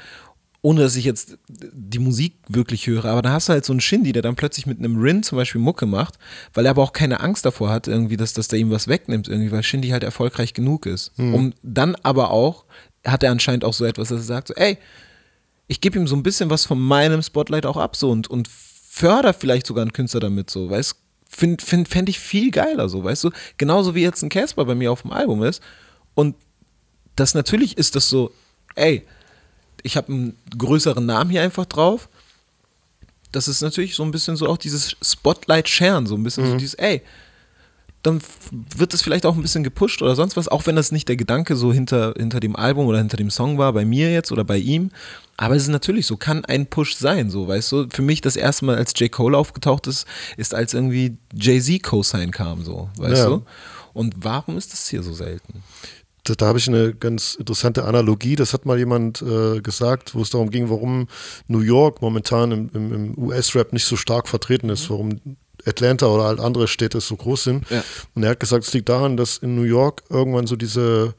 [0.63, 3.81] ohne dass ich jetzt die Musik wirklich höre, aber da hast du halt so einen
[3.81, 6.17] Shindy, der dann plötzlich mit einem Rin zum Beispiel Mucke macht,
[6.53, 9.27] weil er aber auch keine Angst davor hat, irgendwie, dass, dass der ihm was wegnimmt,
[9.27, 11.11] irgendwie, weil Shindy halt erfolgreich genug ist.
[11.33, 12.63] Um dann aber auch,
[13.05, 14.77] hat er anscheinend auch so etwas, dass er sagt, so, ey,
[15.67, 18.47] ich gebe ihm so ein bisschen was von meinem Spotlight auch ab, so und, und
[18.47, 20.95] förder vielleicht sogar einen Künstler damit, so, weißt
[21.27, 24.75] find, find, fänd ich viel geiler, so, weißt du, genauso wie jetzt ein Casper bei
[24.75, 25.61] mir auf dem Album ist.
[26.15, 26.35] Und
[27.17, 28.31] das natürlich ist das so,
[28.75, 29.05] ey,
[29.83, 32.09] ich habe einen größeren Namen hier einfach drauf.
[33.31, 36.75] Das ist natürlich so ein bisschen so auch dieses Spotlight-Sharen, so ein bisschen so dieses,
[36.75, 37.01] ey,
[38.03, 38.21] dann
[38.75, 41.15] wird es vielleicht auch ein bisschen gepusht oder sonst was, auch wenn das nicht der
[41.15, 44.43] Gedanke so hinter, hinter dem Album oder hinter dem Song war, bei mir jetzt oder
[44.43, 44.91] bei ihm.
[45.37, 47.87] Aber es ist natürlich so, kann ein Push sein, so, weißt du.
[47.89, 49.09] Für mich das erste Mal, als J.
[49.11, 50.05] Cole aufgetaucht ist,
[50.37, 53.29] ist als irgendwie Jay-Z Co-Sign kam, so, weißt Ja.
[53.29, 53.45] du.
[53.93, 55.63] Und warum ist das hier so selten?
[56.23, 58.35] Da, da habe ich eine ganz interessante Analogie.
[58.35, 61.07] Das hat mal jemand äh, gesagt, wo es darum ging, warum
[61.47, 65.19] New York momentan im, im, im US-Rap nicht so stark vertreten ist, warum
[65.65, 67.69] Atlanta oder halt andere Städte so groß sind.
[67.69, 67.83] Ja.
[68.15, 71.13] Und er hat gesagt, es liegt daran, dass in New York irgendwann so diese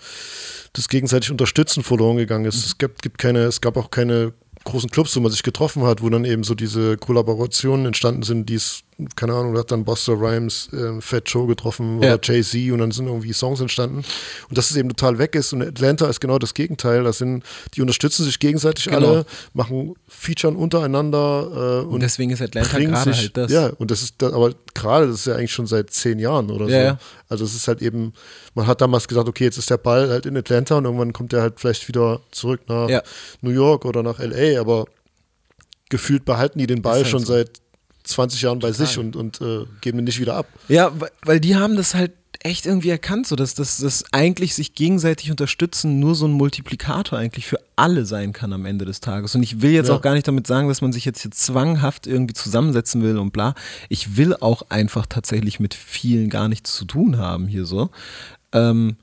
[0.73, 2.67] das gegenseitig Unterstützen verloren gegangen ist.
[2.67, 4.33] Es gibt, gibt keine, es gab auch keine
[4.65, 8.49] großen Clubs, wo man sich getroffen hat, wo dann eben so diese Kollaborationen entstanden sind,
[8.49, 8.83] die es,
[9.17, 12.15] keine Ahnung, da hat dann Buster Rhymes äh, Fat Joe getroffen Ja.
[12.15, 14.05] oder Jay-Z und dann sind irgendwie Songs entstanden.
[14.49, 15.53] Und dass es eben total weg ist.
[15.53, 17.03] Und Atlanta ist genau das Gegenteil.
[17.03, 17.43] Das sind,
[17.75, 18.97] die unterstützen sich gegenseitig Genau.
[18.99, 23.51] alle, machen Featuren untereinander äh, und Und deswegen ist Atlanta gerade sich, halt das.
[23.51, 26.67] Ja, und das ist, aber gerade, das ist ja eigentlich schon seit zehn Jahren oder
[26.67, 26.85] Ja, so.
[26.87, 26.99] ja.
[27.29, 28.13] Also es ist halt eben,
[28.55, 31.33] man hat damals gesagt, okay, jetzt ist der Ball halt in Atlanta und irgendwann kommt
[31.33, 33.03] er halt vielleicht wieder zurück nach Ja.
[33.41, 34.85] New York oder nach LA, aber
[35.91, 37.33] gefühlt behalten die den Ball halt schon so.
[37.35, 37.61] seit
[38.05, 40.47] 20 Jahren bei sich und, und äh, geben ihn nicht wieder ab.
[40.69, 44.55] Ja, weil- weil die haben das halt echt irgendwie erkannt, so dass das dass eigentlich
[44.55, 49.01] sich gegenseitig unterstützen nur so ein Multiplikator eigentlich für alle sein kann am Ende des
[49.01, 49.35] Tages.
[49.35, 49.95] Und ich will jetzt Ja.
[49.95, 53.33] auch gar nicht damit sagen, dass man sich jetzt hier zwanghaft irgendwie zusammensetzen will und
[53.33, 53.55] bla.
[53.89, 57.89] Ich will auch einfach tatsächlich mit vielen gar nichts zu tun haben hier so.
[58.53, 58.97] Ähm,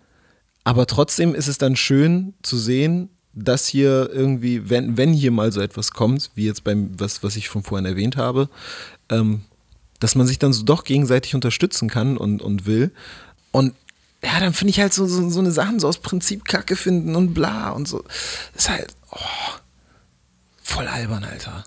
[0.64, 5.52] aber trotzdem ist es dann schön zu sehen, dass hier irgendwie, wenn, wenn hier mal
[5.52, 8.50] so etwas kommt, wie jetzt beim, was, was ich schon vorhin erwähnt habe,
[9.10, 9.42] ähm,
[10.00, 12.92] dass man sich dann so doch gegenseitig unterstützen kann und, und will.
[13.52, 13.74] Und
[14.24, 17.16] ja, dann finde ich halt so, so, so eine Sachen so aus Prinzip Kacke finden
[17.16, 18.04] und bla und so.
[18.54, 19.18] Das ist halt, oh,
[20.62, 21.64] voll albern, Alter.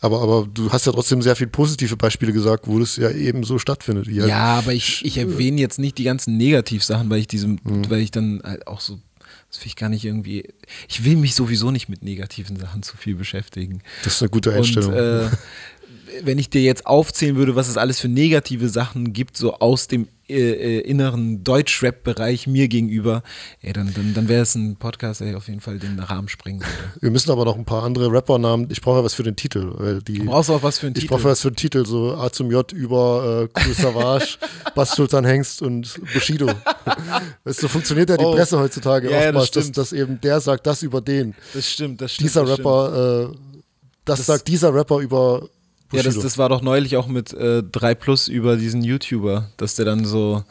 [0.00, 3.42] Aber, aber du hast ja trotzdem sehr viele positive Beispiele gesagt, wo das ja eben
[3.42, 4.06] so stattfindet.
[4.06, 7.58] Wie halt Ja, aber ich, ich erwähne jetzt nicht die ganzen Negativsachen, weil ich diesem,
[7.64, 7.90] Mhm.
[7.90, 9.00] weil ich dann halt auch so,
[9.50, 10.48] das will ich gar nicht irgendwie,
[10.88, 13.82] ich will mich sowieso nicht mit negativen Sachen zu viel beschäftigen.
[14.04, 14.92] Das ist eine gute Einstellung.
[14.92, 15.30] Und äh,
[16.24, 19.86] wenn ich dir jetzt aufzählen würde, was es alles für negative Sachen gibt, so aus
[19.88, 23.22] dem äh, äh, inneren Deutsch-Rap-Bereich mir gegenüber,
[23.62, 26.60] ey, dann, dann, dann wäre es ein Podcast, der auf jeden Fall den Rahmen springen
[26.60, 27.00] würde.
[27.00, 28.68] Wir müssen aber noch ein paar andere Rapper-Namen.
[28.70, 30.18] Ich brauche ja was für den Titel, weil die.
[30.18, 31.14] Du brauchst auch was für einen ich Titel.
[31.14, 34.36] brauche was für den Titel, so A zum J über äh, Cool Savage,
[34.74, 36.46] Bass Sultan Hengst und Bushido.
[37.44, 38.32] weißt du, so funktioniert ja die Oh.
[38.34, 39.76] Presse heutzutage Ja, ja, das oftmals, dass, stimmt.
[39.78, 41.34] dass eben der sagt das über den.
[41.54, 42.28] das stimmt, das stimmt.
[42.28, 43.36] Dieser das Rapper, äh,
[44.04, 45.48] das, Das- sagt dieser Rapper über
[45.90, 46.14] Ja, Bushido.
[46.16, 49.86] das, das war doch neulich auch mit äh, 3 Plus über diesen YouTuber, dass der
[49.86, 50.44] dann so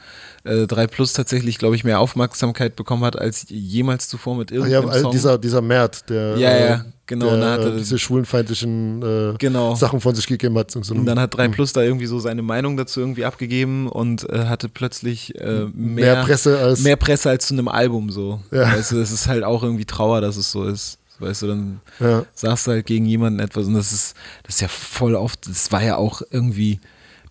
[0.43, 4.55] äh, 3 Plus tatsächlich, glaube ich, mehr Aufmerksamkeit bekommen hat als jemals zuvor mit Ah
[4.55, 5.11] irgendeinem ja, all- Song.
[5.11, 9.03] dieser, dieser Mert, der, Ja, äh, ja, genau, der und hat er- äh, diese schwulenfeindlichen
[9.03, 9.75] äh, Genau.
[9.75, 10.75] Sachen von sich gegeben hat.
[10.75, 13.87] in So und dann hat 3 Plus da irgendwie so seine Meinung dazu irgendwie abgegeben
[13.89, 18.09] und äh, hatte plötzlich äh, mehr, mehr Presse als mehr Presse als zu einem Album
[18.09, 18.39] so.
[18.51, 18.71] Ja.
[18.71, 20.97] Du, es ist halt auch irgendwie Trauer, dass es so ist.
[21.19, 22.25] Weißt du, dann Ja.
[22.33, 25.71] sagst du halt gegen jemanden etwas und das ist, das ist ja voll oft, das
[25.71, 26.79] war ja auch irgendwie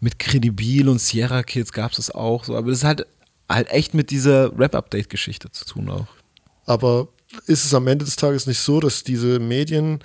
[0.01, 3.07] mit Credibil und Sierra Kids gab es das auch so, aber das ist halt
[3.49, 6.07] echt mit dieser Rap-Update-Geschichte zu tun auch.
[6.67, 7.09] Aber
[7.47, 10.01] ist es am Ende des Tages nicht so, dass diese Medien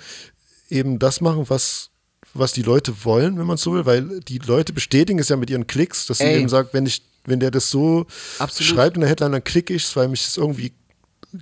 [0.70, 1.90] eben das machen, was,
[2.34, 3.84] was die Leute wollen, wenn man so will?
[3.84, 6.38] Weil die Leute bestätigen es ja mit ihren Klicks, dass sie Ey.
[6.38, 8.06] eben sagt, wenn ich, wenn der das so
[8.38, 8.72] Absolut.
[8.72, 10.72] schreibt in der Headline, dann klicke ich es, weil mich das irgendwie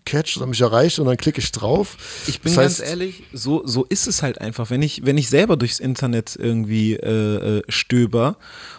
[0.05, 1.97] catcht oder mich erreicht und dann klicke ich drauf.
[2.26, 4.70] Ich bin das ganz heißt, ehrlich, so, so ist es halt einfach.
[4.70, 8.36] Wenn ich, wenn ich selber durchs Internet irgendwie äh, äh, stöber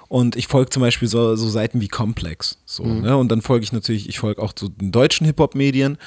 [0.07, 3.01] und ich folge zum Beispiel so, so Seiten wie Complex, so, Mhm.
[3.01, 3.17] ne?
[3.17, 5.97] Und dann folge ich natürlich, ich folge auch zu den deutschen Hip-Hop-Medien.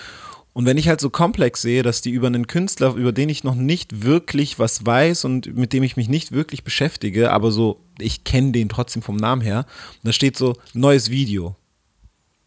[0.52, 3.42] Und wenn ich halt so Complex sehe, dass die über einen Künstler, über den ich
[3.42, 7.80] noch nicht wirklich was weiß und mit dem ich mich nicht wirklich beschäftige, aber so,
[7.98, 9.66] ich kenne den trotzdem vom Namen her,
[10.05, 11.57] da steht so, neues Video.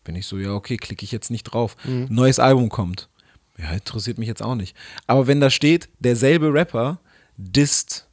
[0.08, 1.76] Bin ich so, ja, okay, klicke ich jetzt nicht drauf.
[2.08, 3.10] Neues Album kommt.
[3.58, 4.74] Ja, interessiert mich jetzt auch nicht.
[5.06, 7.02] Aber wenn da steht, derselbe Rapper
[7.36, 8.08] disst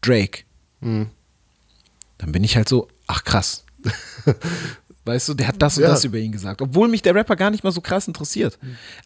[0.00, 0.42] Drake,
[2.18, 3.64] dann bin ich halt so, ach krass.
[5.06, 5.90] Weißt du, der hat das und Ja.
[5.90, 6.60] das über ihn gesagt.
[6.60, 8.58] Obwohl mich der Rapper gar nicht mal so krass interessiert.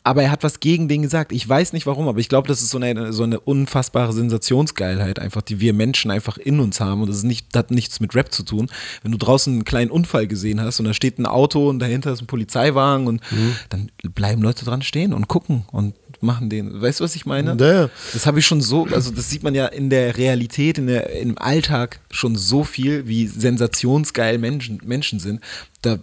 [0.03, 1.30] Aber er hat was gegen den gesagt.
[1.30, 5.18] Ich weiß nicht warum, aber ich glaube, das ist so eine, so eine unfassbare Sensationsgeilheit
[5.18, 7.03] einfach, die wir Menschen einfach in uns haben.
[7.03, 8.68] Und das, ist nicht, das hat nichts mit Rap zu tun.
[9.03, 12.12] Wenn du draußen einen kleinen Unfall gesehen hast und da steht ein Auto und dahinter
[12.12, 13.20] ist ein Polizeiwagen und
[13.68, 16.81] dann bleiben Leute dran stehen und gucken und machen den.
[16.81, 17.57] Weißt du, was ich meine?
[17.59, 17.91] Ja, ja.
[18.12, 21.11] Das habe ich schon so, also das sieht man ja in der Realität, in der,
[21.21, 25.41] im Alltag schon so viel, wie sensationsgeil Menschen, Menschen sind.
[25.83, 25.99] Da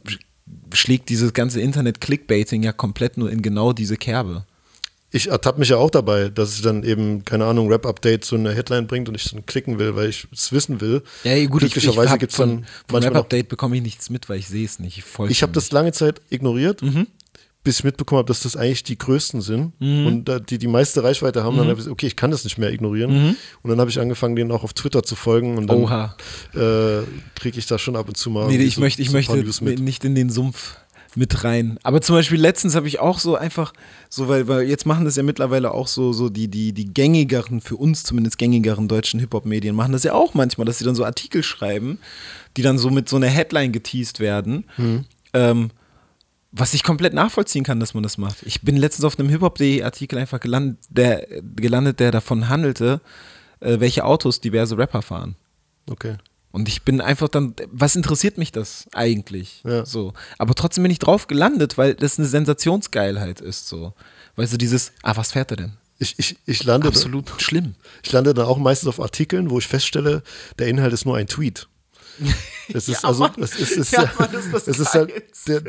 [0.74, 4.46] schlägt dieses ganze Internet-Clickbaiting ja komplett nur in genau diese Kerbe.
[5.12, 8.54] ich ertappe mich ja auch dabei, dass ich dann eben, keine Ahnung, Rap-Update so eine
[8.54, 11.02] Headline bringt und ich dann klicken will, weil ich es wissen will.
[11.24, 14.10] Ja, gut, ich, ich Glücklicherweise gibt es von, dann von noch Rap-Update bekomme ich nichts
[14.10, 14.98] mit, weil ich sehe es nicht.
[14.98, 17.08] Ich Ich habe das lange Zeit ignoriert, Mhm.
[17.68, 21.04] Bis ich mitbekommen habe, dass das eigentlich die größten sind und äh, die die meiste
[21.04, 21.56] Reichweite haben.
[21.56, 21.60] Mhm.
[21.60, 23.36] Dann habe ich gesagt, okay, ich kann das nicht mehr ignorieren.
[23.62, 26.16] Und dann habe ich angefangen, denen auch auf Twitter zu folgen und dann Oha.
[26.56, 27.04] äh,
[27.36, 28.48] kriege ich da schon ab und zu mal.
[28.48, 30.78] Nee, ich so- möchte, ich so möchte nicht in den Sumpf
[31.16, 31.78] mit rein.
[31.84, 33.74] Aber zum Beispiel letztens habe ich auch so einfach,
[34.10, 37.60] so weil, weil jetzt machen das ja mittlerweile auch so, so die, die, die gängigeren,
[37.60, 41.04] für uns zumindest gängigeren deutschen Hip-Hop-Medien machen das ja auch manchmal, dass sie dann so
[41.04, 41.98] Artikel schreiben,
[42.56, 44.66] die dann so mit so einer Headline geteased werden.
[44.78, 45.06] Mhm.
[45.34, 45.70] Ähm,
[46.60, 48.44] was ich komplett nachvollziehen kann, dass man das macht.
[48.44, 53.02] Ich bin letztens auf einem Hip-Hop.de Artikel einfach gelandet, der, gelandet, der davon handelte,
[53.60, 55.36] äh, welche Autos diverse Rapper fahren.
[55.90, 56.18] Okay.
[56.52, 59.62] Und ich bin einfach dann, was interessiert mich das eigentlich?
[59.66, 59.86] Ja.
[59.86, 60.14] So.
[60.38, 63.68] Aber trotzdem bin ich drauf gelandet, weil das eine Sensationsgeilheit ist.
[63.68, 63.94] So.
[64.36, 65.74] Weißt du, dieses, ah, was fährt er denn?
[66.00, 67.76] Ich, ich, ich, lande, Absolut schlimm.
[68.04, 70.22] ich lande dann auch meistens auf Artikeln, wo ich feststelle,
[70.60, 71.68] der Inhalt ist nur ein Tweet.
[72.74, 75.12] Es ist Ja, also, es ist, es, Ja, Mann, ist das es ist halt,
[75.48, 75.62] der,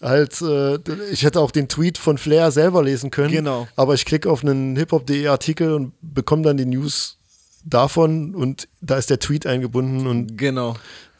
[0.00, 0.78] halt äh,
[1.12, 3.32] ich hätte auch den Tweet von Flair selber lesen können.
[3.32, 3.68] Genau.
[3.76, 7.18] Aber ich klicke auf einen hiphop.de Artikel und bekomme dann die News
[7.64, 10.76] davon und da ist der Tweet eingebunden und Genau.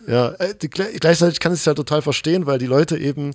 [0.06, 3.30] ja, äh, die- gleichzeitig kann ich es halt total verstehen, weil die Leute eben,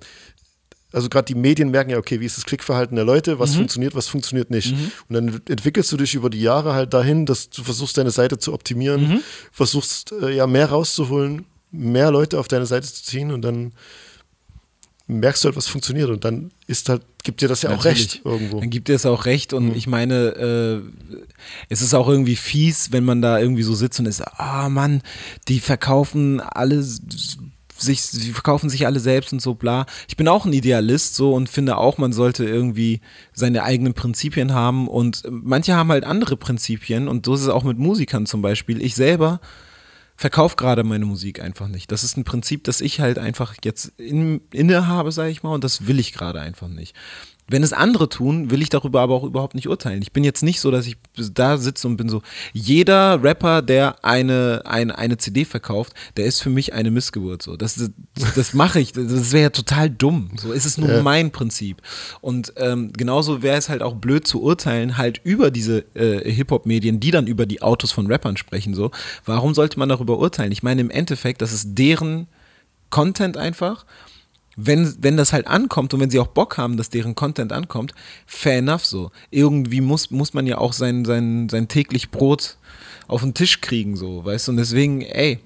[0.91, 3.39] also gerade die Medien merken ja, okay, wie ist das Klickverhalten der Leute, Mhm.
[3.39, 4.73] was funktioniert, was funktioniert nicht.
[5.07, 8.37] Und dann entwickelst du dich über die Jahre halt dahin, dass du versuchst, deine Seite
[8.37, 9.19] zu optimieren, Mhm.
[9.51, 13.73] versuchst äh, ja mehr rauszuholen, mehr Leute auf deine Seite zu ziehen und dann
[15.07, 17.99] merkst du halt, was funktioniert und dann ist halt, gibt dir das ja auch Natürlich.
[17.99, 18.59] recht irgendwo.
[18.59, 20.81] Dann gibt dir es auch recht und ich meine, äh,
[21.67, 25.01] es ist auch irgendwie fies, wenn man da irgendwie so sitzt und ist, ah Mann,
[25.47, 26.83] die verkaufen alle
[27.81, 29.85] sich, sie verkaufen sich alle selbst und so bla.
[30.07, 33.01] Ich bin auch ein Idealist so und finde auch, man sollte irgendwie
[33.33, 37.63] seine eigenen Prinzipien haben und manche haben halt andere Prinzipien und so ist es auch
[37.63, 38.81] mit Musikern zum Beispiel.
[38.81, 39.39] Ich selber
[40.19, 41.93] verkaufe gerade meine Musik einfach nicht.
[41.93, 45.53] Das ist ein Prinzip, das ich halt einfach jetzt in, inne habe, sage ich mal,
[45.53, 46.93] und das will ich gerade einfach nicht.
[47.49, 50.01] Wenn es andere tun, will ich darüber aber auch überhaupt nicht urteilen.
[50.01, 52.21] Ich bin jetzt nicht so, dass ich da sitze und bin so,
[52.53, 57.41] jeder Rapper, der eine, eine, eine CD verkauft, der ist für mich eine Missgeburt.
[57.41, 57.57] So.
[57.57, 57.89] Das,
[58.35, 60.31] das mache ich, das wäre ja total dumm.
[60.37, 61.01] So ist es nur ja.
[61.01, 61.81] mein Prinzip.
[62.21, 66.99] Und ähm, genauso wäre es halt auch blöd zu urteilen, halt über diese äh, Hip-Hop-Medien,
[66.99, 68.73] die dann über die Autos von Rappern sprechen.
[68.73, 68.91] So.
[69.25, 70.51] Warum sollte man darüber urteilen?
[70.51, 72.27] Ich meine, im Endeffekt, das ist deren
[72.89, 73.85] Content einfach
[74.61, 77.93] wenn, wenn das halt ankommt und wenn sie auch Bock haben, dass deren Content ankommt,
[78.25, 79.11] fair enough so.
[79.31, 82.57] Irgendwie muss, muss man ja auch sein, sein, sein täglich Brot
[83.07, 84.51] auf den Tisch kriegen, so, weißt du?
[84.51, 85.39] Und deswegen, ey,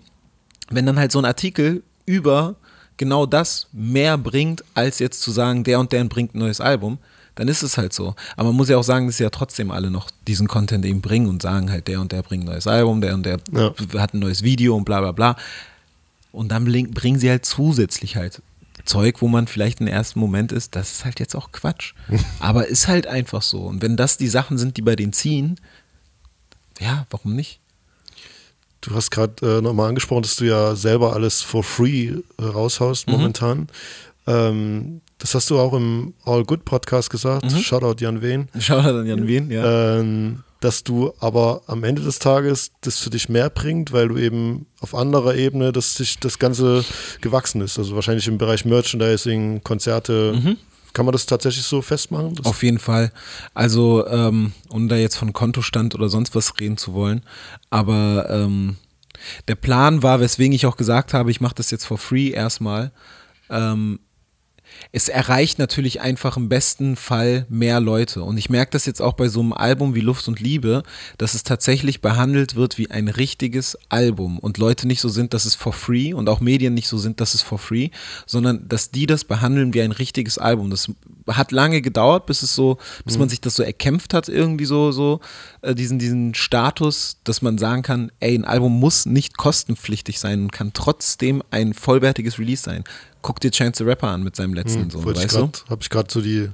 [0.70, 2.55] wenn dann halt so ein Artikel über
[2.97, 6.97] genau das mehr bringt, als jetzt zu sagen, der und der bringt ein neues Album,
[7.36, 8.16] dann ist es halt so.
[8.36, 11.01] Aber man muss ja auch sagen, dass sie ja trotzdem alle noch diesen Content eben
[11.01, 13.74] bringen und sagen halt, der und der bringt ein neues Album, der und der ja.
[13.99, 15.36] hat ein neues Video und bla bla bla.
[16.32, 18.41] Und dann bringen sie halt zusätzlich halt
[18.86, 21.94] Zeug, wo man vielleicht im ersten Moment ist, das ist halt jetzt auch Quatsch.
[22.40, 23.62] Aber ist halt einfach so.
[23.62, 25.60] Und wenn das die Sachen sind, die bei denen ziehen,
[26.80, 27.60] ja, warum nicht?
[28.82, 32.08] Du hast gerade äh, nochmal angesprochen, dass du ja selber alles for free
[32.38, 33.14] äh, raushaust mhm.
[33.14, 33.68] momentan.
[34.28, 37.51] Ähm, das hast du auch im All Good Podcast gesagt.
[37.51, 37.57] Mhm.
[37.59, 38.49] Shoutout Jan Wehn.
[38.59, 39.99] Shoutout an Jan Wehn, ja.
[39.99, 44.18] Ähm, dass du aber am Ende des Tages das für dich mehr bringt, weil du
[44.18, 46.86] eben auf anderer Ebene, dass sich das Ganze
[47.20, 47.78] gewachsen ist.
[47.78, 50.34] Also wahrscheinlich im Bereich Merchandising, Konzerte.
[50.41, 50.57] Mhm.
[50.93, 52.39] Kann man das tatsächlich so festmachen?
[52.43, 53.11] Auf jeden Fall.
[53.53, 57.24] Also, ähm, ohne da jetzt von Kontostand oder sonst was reden zu wollen,
[57.70, 58.78] aber ähm,
[59.47, 62.91] der Plan war, weswegen ich auch gesagt habe, ich mache das jetzt for free erstmal,
[63.49, 63.99] ähm,
[64.92, 68.24] es erreicht natürlich einfach im besten Fall mehr Leute.
[68.24, 70.84] Und ich merke das jetzt auch bei so einem Album wie Luft und Liebe,
[71.18, 75.46] dass es tatsächlich behandelt wird wie ein richtiges Album und Leute nicht so sind, dass
[75.46, 77.90] es for free und auch Medien nicht so sind, dass es for free,
[78.26, 80.70] sondern dass die das behandeln wie ein richtiges Album.
[80.70, 80.92] Das
[81.28, 83.22] hat lange gedauert, bis es so, bis mhm.
[83.22, 85.20] man sich das so erkämpft hat, irgendwie so, so,
[85.62, 90.42] äh, diesen, diesen Status, dass man sagen kann, ey, ein Album muss nicht kostenpflichtig sein
[90.42, 92.84] und kann trotzdem ein vollwertiges Release sein
[93.24, 95.70] guck dir Chance the Rapper an mit seinem letzten, hm, so, weißt grad, du?
[95.72, 96.50] Habe ich gerade so die,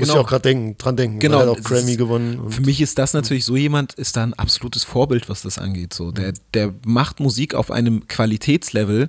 [0.00, 0.14] muss genau.
[0.14, 1.40] ich auch gerade denken, dran denken, genau.
[1.40, 2.50] er hat auch Grammy gewonnen.
[2.50, 5.94] Für mich ist das natürlich so jemand, ist da ein absolutes Vorbild, was das angeht.
[5.94, 6.10] So.
[6.10, 9.08] Der, der macht Musik auf einem Qualitätslevel,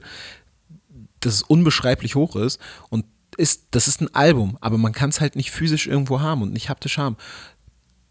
[1.19, 3.05] das unbeschreiblich hoch ist und
[3.41, 6.53] ist, das ist ein Album, aber man kann es halt nicht physisch irgendwo haben und
[6.53, 7.17] nicht haptisch haben.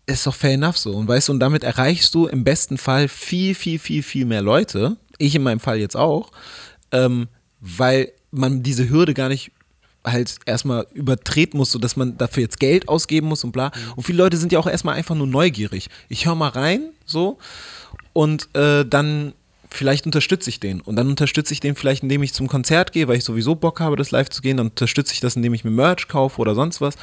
[0.07, 0.93] Ist doch fair enough so.
[0.93, 4.43] Und weißt du, und damit erreichst du im besten Fall viel, viel, viel, viel mehr
[4.43, 4.97] Leute.
[5.19, 6.33] Ich in meinem Fall jetzt auch.
[6.91, 7.29] Ähm,
[7.61, 9.53] weil man diese Hürde gar nicht
[10.05, 13.69] halt erstmal übertreten muss, sodass man dafür jetzt Geld ausgeben muss und bla.
[13.69, 13.93] Mhm.
[13.97, 15.89] Und viele Leute sind ja auch erstmal einfach nur neugierig.
[16.09, 17.39] Ich höre mal rein, so,
[18.13, 19.35] und äh, dann
[19.71, 20.81] vielleicht unterstütze ich den.
[20.81, 23.81] Und dann unterstütze ich den vielleicht, indem ich zum Konzert gehe, weil ich sowieso Bock
[23.81, 24.57] habe, das live zu gehen.
[24.57, 26.95] Dann unterstütze ich das, indem ich mir Merch kaufe oder sonst was.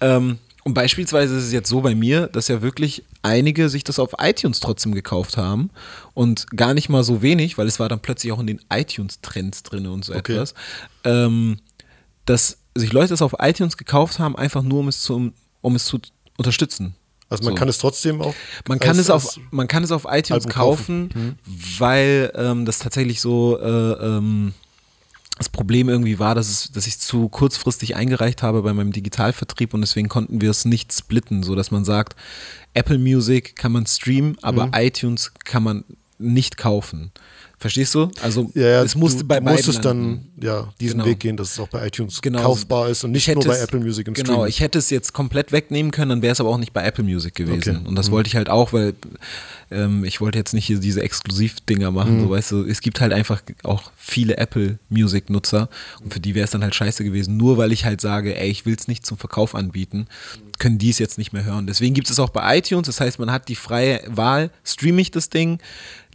[0.00, 4.00] Ähm, und beispielsweise ist es jetzt so bei mir, dass ja wirklich einige sich das
[4.00, 5.70] auf iTunes trotzdem gekauft haben
[6.12, 9.62] und gar nicht mal so wenig, weil es war dann plötzlich auch in den iTunes-Trends
[9.62, 10.32] drin und so okay.
[10.32, 10.54] etwas,
[11.04, 11.58] ähm,
[12.24, 15.84] dass sich Leute das auf iTunes gekauft haben, einfach nur um es zu, um es
[15.84, 16.00] zu
[16.36, 16.96] unterstützen.
[17.28, 17.58] Also man so.
[17.58, 18.34] kann es trotzdem auch.
[18.68, 21.78] Man kann es auf, man kann es auf iTunes kaufen, kaufen mhm.
[21.78, 24.54] weil ähm, das tatsächlich so äh, ähm,
[25.36, 28.92] das Problem irgendwie war, dass, es, dass ich es zu kurzfristig eingereicht habe bei meinem
[28.92, 32.16] Digitalvertrieb und deswegen konnten wir es nicht splitten, sodass man sagt,
[32.72, 34.72] Apple Music kann man streamen, aber mhm.
[34.74, 35.84] iTunes kann man
[36.18, 37.12] nicht kaufen.
[37.58, 38.10] Verstehst du?
[38.20, 41.10] Also ja, ja, es musste du, bei beiden musstest dann ja diesen genau.
[41.10, 42.42] Weg gehen, dass es auch bei iTunes genau.
[42.42, 44.36] kaufbar ist und nicht nur bei Apple Music im genau, Stream.
[44.36, 46.84] Genau, ich hätte es jetzt komplett wegnehmen können, dann wäre es aber auch nicht bei
[46.84, 47.76] Apple Music gewesen.
[47.78, 47.88] Okay.
[47.88, 48.12] Und das mhm.
[48.12, 48.92] wollte ich halt auch, weil
[49.70, 52.24] ähm, ich wollte jetzt nicht hier diese Exklusivdinger machen, mhm.
[52.24, 55.70] so weißt du, es gibt halt einfach auch viele Apple Music Nutzer
[56.02, 58.50] und für die wäre es dann halt scheiße gewesen, nur weil ich halt sage, ey,
[58.50, 60.08] ich will es nicht zum Verkauf anbieten,
[60.58, 61.66] können die es jetzt nicht mehr hören.
[61.66, 65.10] Deswegen gibt es auch bei iTunes, das heißt, man hat die freie Wahl, streame ich
[65.10, 65.58] das Ding,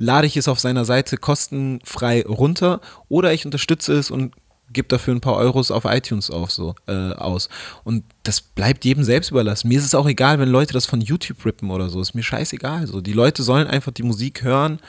[0.02, 4.34] lade ich es auf seiner Seite kostenfrei runter oder ich unterstütze es und
[4.74, 7.50] gebe dafür ein paar Euros auf iTunes auf, so, äh, aus.
[7.84, 9.68] Und das bleibt jedem selbst überlassen.
[9.68, 12.02] Mir ist es auch egal, wenn Leute das von YouTube rippen oder so.
[12.02, 12.88] Ist mir scheißegal.
[12.88, 13.02] So.
[13.02, 14.80] Die Leute sollen einfach die Musik hören.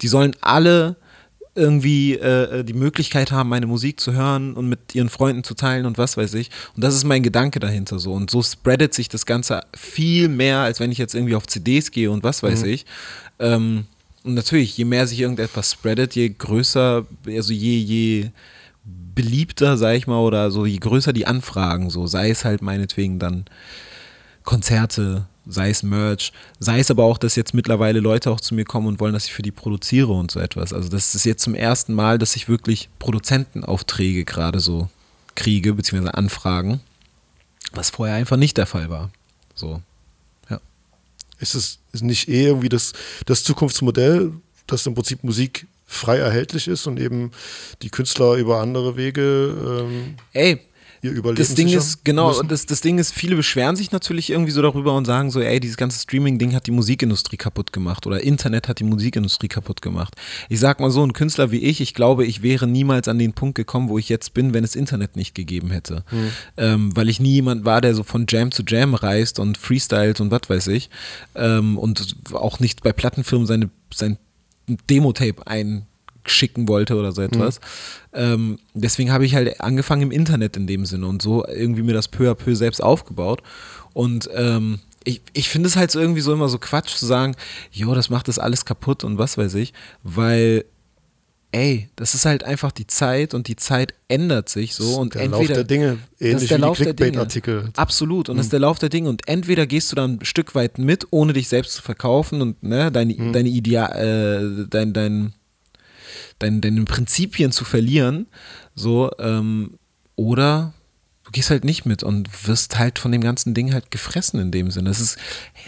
[0.00, 0.96] Die sollen alle
[1.54, 5.54] irgendwie äh, äh, die Möglichkeit haben, meine Musik zu hören und mit ihren Freunden zu
[5.54, 6.50] teilen und was weiß ich.
[6.74, 8.12] Und das ist mein Gedanke dahinter so.
[8.12, 11.90] Und so spreadet sich das Ganze viel mehr, als wenn ich jetzt irgendwie auf CDs
[11.90, 12.68] gehe und was weiß mhm.
[12.70, 12.86] ich.
[13.38, 13.86] Ähm,
[14.24, 18.30] und natürlich, je mehr sich irgendetwas spreadet, je größer, also je, je
[18.84, 23.18] beliebter, sag ich mal, oder so, je größer die Anfragen, so, sei es halt meinetwegen
[23.18, 23.44] dann
[24.44, 28.64] Konzerte, sei es Merch, sei es aber auch, dass jetzt mittlerweile Leute auch zu mir
[28.64, 30.72] kommen und wollen, dass ich für die produziere und so etwas.
[30.72, 34.88] Also das ist jetzt zum ersten Mal, dass ich wirklich Produzentenaufträge gerade so
[35.34, 36.80] kriege, beziehungsweise Anfragen,
[37.72, 39.10] was vorher einfach nicht der Fall war.
[39.54, 39.80] So.
[41.42, 42.92] Ist es nicht eh irgendwie das,
[43.26, 44.32] das Zukunftsmodell,
[44.66, 47.32] dass im Prinzip Musik frei erhältlich ist und eben
[47.82, 50.60] die Künstler über andere Wege ähm, Ey,
[51.02, 52.42] ihr Überleben das Ding ist, genau, müssen?
[52.42, 55.40] und das, das Ding ist, viele beschweren sich natürlich irgendwie so darüber und sagen so,
[55.40, 59.82] ey, dieses ganze Streaming-Ding hat die Musikindustrie kaputt gemacht oder Internet hat die Musikindustrie kaputt
[59.82, 60.14] gemacht.
[60.48, 63.32] Ich sag mal so, ein Künstler wie ich, ich glaube, ich wäre niemals an den
[63.32, 66.04] Punkt gekommen, wo ich jetzt bin, wenn es Internet nicht gegeben hätte.
[66.06, 66.30] Hm.
[66.56, 70.20] Ähm, weil ich nie jemand war, der so von Jam zu Jam reist und freestylt
[70.20, 70.88] und was weiß ich.
[71.34, 74.18] Ähm, und auch nicht bei Plattenfirmen seine, sein
[74.88, 75.46] Demo-Tape
[76.24, 77.60] einschicken wollte oder so etwas.
[78.12, 81.94] Ähm, deswegen habe ich halt angefangen im Internet in dem Sinne und so irgendwie mir
[81.94, 83.42] das peu à peu selbst aufgebaut.
[83.92, 87.34] Und ähm, ich, ich finde es halt so irgendwie so immer so Quatsch zu sagen,
[87.70, 90.64] jo, das macht das alles kaputt und was weiß ich, weil
[91.52, 95.28] ey, das ist halt einfach die Zeit und die Zeit ändert sich so und der
[95.28, 96.96] Lauf entweder der Dinge, das ähnlich ist der wie die Lauf der Dinge.
[96.96, 97.68] Clickbait-Artikel.
[97.76, 98.28] Absolut.
[98.30, 99.10] Und das ist der Lauf der Dinge.
[99.10, 102.62] Und entweder gehst du dann ein Stück weit mit, ohne dich selbst zu verkaufen und
[102.62, 105.34] ne, deine, deine Idea, äh, dein, dein,
[106.38, 108.26] dein, deine Prinzipien zu verlieren.
[108.74, 109.78] So, ähm,
[110.16, 110.72] oder
[111.24, 114.50] du gehst halt nicht mit und wirst halt von dem ganzen Ding halt gefressen in
[114.50, 114.88] dem Sinne.
[114.90, 115.18] Das ist,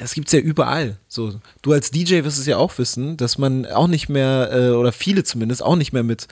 [0.01, 0.99] das gibt's ja überall.
[1.09, 4.71] So, du als DJ wirst es ja auch wissen, dass man auch nicht mehr, äh,
[4.71, 6.29] oder viele zumindest, auch nicht mehr mit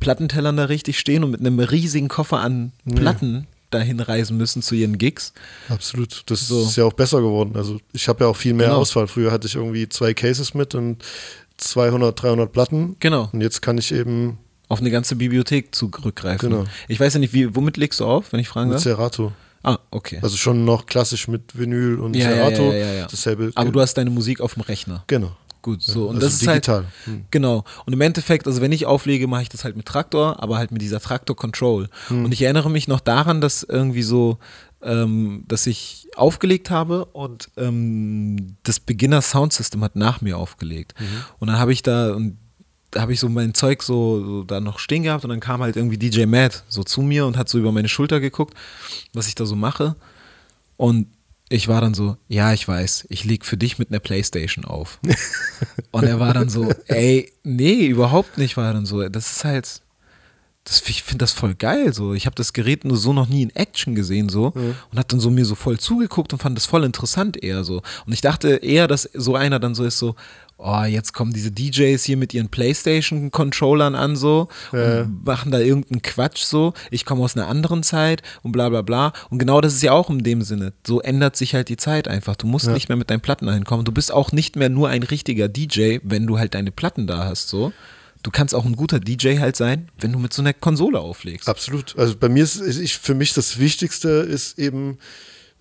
[0.00, 4.74] Plattentellern da richtig stehen und mit einem riesigen Koffer an Platten dahin reisen müssen zu
[4.74, 5.32] ihren Gigs.
[5.68, 6.22] Absolut.
[6.26, 6.62] Das So.
[6.64, 7.56] ist ja auch besser geworden.
[7.56, 8.80] Also ich habe ja auch viel mehr Genau.
[8.80, 9.08] Auswahl.
[9.08, 11.02] Früher hatte ich irgendwie zwei Cases mit und
[11.58, 12.96] 200, 300 Platten.
[13.00, 13.28] Genau.
[13.32, 14.38] Und jetzt kann ich eben
[14.68, 16.50] Auf eine ganze Bibliothek zurückgreifen.
[16.50, 16.64] Genau.
[16.88, 18.82] Ich weiß ja nicht, wie, womit legst du auf, wenn ich fragen mit darf?
[18.82, 19.32] Serato.
[19.62, 20.18] Ah, okay.
[20.22, 22.70] Also schon noch klassisch mit Vinyl und ja, ja, Serato.
[22.70, 23.06] ja, ja, ja.
[23.06, 23.50] Dasselbe.
[23.54, 25.04] Aber du hast deine Musik auf dem Rechner.
[25.06, 25.32] Genau.
[25.62, 26.08] Gut, so.
[26.08, 26.74] Und also das ist digital.
[26.74, 26.86] halt.
[27.06, 27.24] Hm.
[27.30, 27.64] Genau.
[27.86, 30.70] Und im Endeffekt, also wenn ich auflege, mache ich das halt mit Traktor, aber halt
[30.72, 31.88] mit dieser Traktor Control.
[32.08, 32.26] Hm.
[32.26, 34.36] Und ich erinnere mich noch daran, dass irgendwie so,
[34.84, 40.94] ähm, dass ich aufgelegt habe und ähm, das Beginner Sound System hat nach mir aufgelegt.
[40.98, 41.24] Mhm.
[41.38, 42.38] Und dann habe ich da, und
[42.90, 45.62] da habe ich so mein Zeug so, so da noch stehen gehabt und dann kam
[45.62, 48.54] halt irgendwie DJ Matt so zu mir und hat so über meine Schulter geguckt,
[49.12, 49.96] was ich da so mache.
[50.76, 51.08] Und
[51.48, 54.98] ich war dann so, ja, ich weiß, ich leg für dich mit einer Playstation auf.
[55.92, 59.08] und er war dann so, ey, nee, überhaupt nicht, war er dann so.
[59.08, 59.82] Das ist halt,
[60.64, 62.14] das, ich finde das voll geil so.
[62.14, 64.52] Ich habe das Gerät nur so noch nie in Action gesehen so
[64.90, 67.82] und hat dann so mir so voll zugeguckt und fand das voll interessant eher so.
[68.06, 70.14] Und ich dachte eher, dass so einer dann so ist so,
[70.56, 76.00] oh, jetzt kommen diese DJs hier mit ihren Playstation-Controllern an so und machen da irgendeinen
[76.00, 76.72] Quatsch so.
[76.90, 79.12] Ich komme aus einer anderen Zeit und bla bla bla.
[79.28, 80.72] Und genau das ist ja auch in dem Sinne.
[80.86, 82.36] So ändert sich halt die Zeit einfach.
[82.36, 83.84] Du musst nicht mehr mit deinen Platten einkommen.
[83.84, 87.24] Du bist auch nicht mehr nur ein richtiger DJ, wenn du halt deine Platten da
[87.26, 87.72] hast so.
[88.24, 91.46] Du kannst auch ein guter DJ halt sein, wenn du mit so einer Konsole auflegst.
[91.48, 91.94] Absolut.
[91.96, 94.98] Also bei mir ist, ich, für mich das Wichtigste ist eben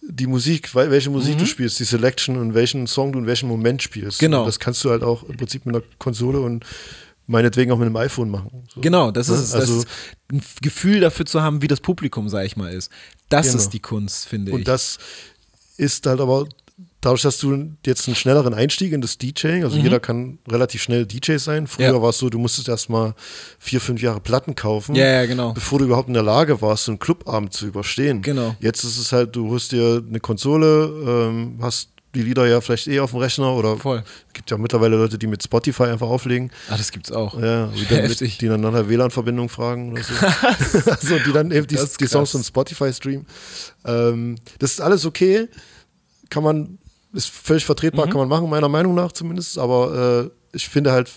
[0.02, 3.84] die Musik, welche Musik du spielst, die Selection und welchen Song du in welchem Moment
[3.84, 4.22] spielst.
[4.22, 4.26] Mhm.
[4.26, 4.40] Genau.
[4.42, 6.66] Und das kannst du halt auch im Prinzip mit einer Konsole und
[7.28, 8.64] meinetwegen auch mit einem iPhone machen.
[8.74, 8.80] So.
[8.82, 9.52] Genau, das ist es.
[9.52, 9.84] Das Also-
[10.32, 12.90] ein Gefühl dafür zu haben, wie das Publikum, sag ich mal, ist.
[13.30, 13.58] Das Genau.
[13.60, 14.56] ist die Kunst, finde ich.
[14.56, 15.00] Und das
[15.78, 16.48] ist halt aber
[17.04, 21.06] dadurch, dass du jetzt einen schnelleren Einstieg in das DJing, also jeder kann relativ schnell
[21.06, 21.68] DJ sein.
[21.68, 21.96] Früher Mhm.
[21.96, 22.02] Ja.
[22.02, 23.14] war es so, du musstest erst mal
[23.60, 25.54] vier, fünf Jahre Platten kaufen, Ja, ja, genau.
[25.54, 28.22] bevor du überhaupt in der Lage warst, so einen Clubabend zu überstehen.
[28.22, 28.56] Genau.
[28.60, 32.88] Jetzt ist es halt, du holst dir eine Konsole, ähm, hast die Lieder ja vielleicht
[32.88, 34.04] eh auf dem Rechner oder Voll.
[34.34, 36.52] gibt ja mittlerweile Leute, die mit Spotify einfach auflegen.
[36.70, 37.34] ah, das gibt's auch.
[37.42, 40.14] Ja, die dann, mit, die dann nach einer WLAN-Verbindung fragen oder so.
[40.92, 43.26] also die dann eben die, die Songs von Spotify streamen.
[43.84, 45.48] Ähm, das ist alles okay.
[46.30, 46.78] Kann man,
[47.14, 47.68] ist völlig Mhm.
[47.68, 49.58] vertretbar, kann man machen, meiner Meinung nach zumindest.
[49.58, 51.10] Aber äh, ich finde halt,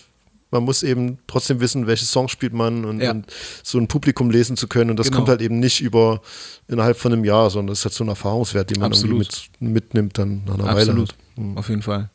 [0.51, 3.11] man muss eben trotzdem wissen, welche Songs spielt man und, Ja.
[3.11, 3.25] und
[3.63, 4.89] so ein Publikum lesen zu können.
[4.91, 5.17] Und das Genau.
[5.17, 6.21] kommt halt eben nicht über
[6.69, 9.49] innerhalb von einem Jahr, sondern das ist halt so ein Erfahrungswert, den man irgendwie Absolut.
[9.59, 11.15] mit, mitnimmt dann nach einer Absolut.
[11.37, 11.47] Weile.
[11.49, 11.57] Halt.
[11.57, 12.09] Auf jeden Fall.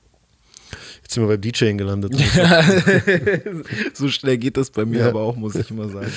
[1.13, 2.15] Jetzt sind wir beim DJing gelandet.
[3.93, 5.09] so schnell geht das bei mir Ja.
[5.09, 6.11] aber auch, muss ich immer sagen.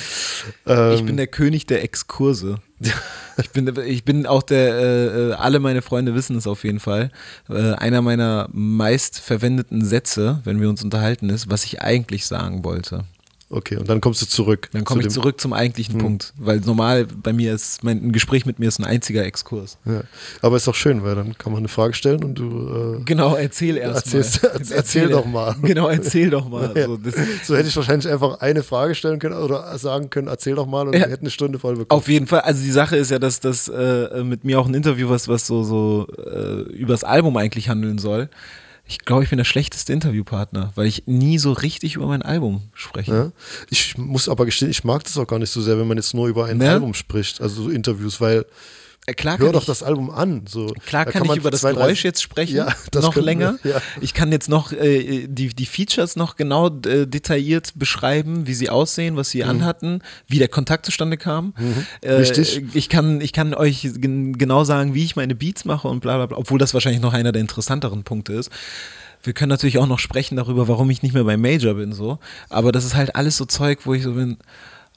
[0.65, 2.59] Ähm, Ich bin der König der Exkurse.
[3.37, 6.79] Ich bin, ich bin auch der, äh, äh, alle meine Freunde wissen es auf jeden
[6.79, 7.11] Fall.
[7.49, 12.63] Äh, einer meiner meist verwendeten Sätze, wenn wir uns unterhalten, ist, was ich eigentlich sagen
[12.63, 13.03] wollte.
[13.55, 14.67] Okay, und dann kommst du zurück.
[14.73, 18.11] Dann komme zu ich zurück zum eigentlichen Punkt, weil normal bei mir ist, mein ein
[18.11, 19.77] Gespräch mit mir ist ein einziger Exkurs.
[19.85, 20.01] Ja.
[20.41, 22.97] Aber ist doch schön, weil dann kann man eine Frage stellen und du.
[22.99, 24.49] Äh, Genau, erzähl erst Erzählst- mal.
[24.55, 25.55] erzähl- erzähl doch mal.
[25.61, 26.73] Genau, erzähl doch mal.
[26.75, 26.87] Ja.
[26.87, 26.99] So,
[27.43, 30.87] so hätte ich wahrscheinlich einfach eine Frage stellen können oder sagen können, erzähl doch mal
[30.87, 31.05] und Ja.
[31.05, 31.97] wir hätten eine Stunde voll bekommen.
[31.97, 34.73] Auf jeden Fall, also die Sache ist ja, dass das äh, mit mir auch ein
[34.73, 38.29] Interview, was, was so, so äh, übers Album eigentlich handeln soll.
[38.87, 42.61] Ich glaube, ich bin der schlechteste Interviewpartner, weil ich nie so richtig über mein Album
[42.73, 43.13] spreche.
[43.13, 43.31] Ja?
[43.69, 46.13] Ich muss aber gestehen, ich mag das auch gar nicht so sehr, wenn man jetzt
[46.13, 46.69] nur über ein Ne?
[46.69, 48.45] Album spricht, also so Interviews, weil
[49.13, 50.45] Klar hör kann doch ich, das Album an.
[50.47, 50.73] So.
[50.85, 53.59] Klar Da kann, ich man über das Geräusch jetzt sprechen, Ja, noch wir, länger.
[53.63, 53.79] ja.
[54.01, 58.69] Ich kann jetzt noch äh, die, die Features noch genau äh, detailliert beschreiben, wie sie
[58.69, 59.49] aussehen, was sie Mhm.
[59.49, 61.53] anhatten, wie der Kontakt zustande kam.
[62.01, 62.63] Äh, Wichtig.
[62.73, 66.15] Ich kann, ich kann euch gen genau sagen, wie ich meine Beats mache und bla
[66.17, 68.49] bla bla, obwohl das wahrscheinlich noch einer der interessanteren Punkte ist.
[69.21, 72.19] Wir können natürlich auch noch sprechen darüber, warum ich nicht mehr beim Major bin, so.
[72.49, 74.37] Aber das ist halt alles so Zeug, wo ich so bin,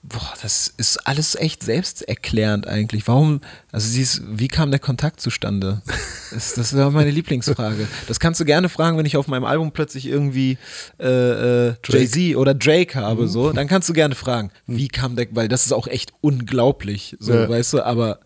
[0.09, 3.07] boah, das ist alles echt selbsterklärend eigentlich.
[3.09, 3.41] Warum,
[3.73, 5.83] also siehst, wie kam der Kontakt zustande?
[6.31, 7.87] Das, das war meine Lieblingsfrage.
[8.07, 10.59] Das kannst du gerne fragen, wenn ich auf meinem Album plötzlich irgendwie
[11.01, 13.53] äh, äh, Jay-Z oder Drake habe, so.
[13.53, 17.33] Dann kannst du gerne fragen, wie kam der, weil das ist auch echt unglaublich, so,
[17.35, 17.49] Ja.
[17.49, 18.21] weißt du, aber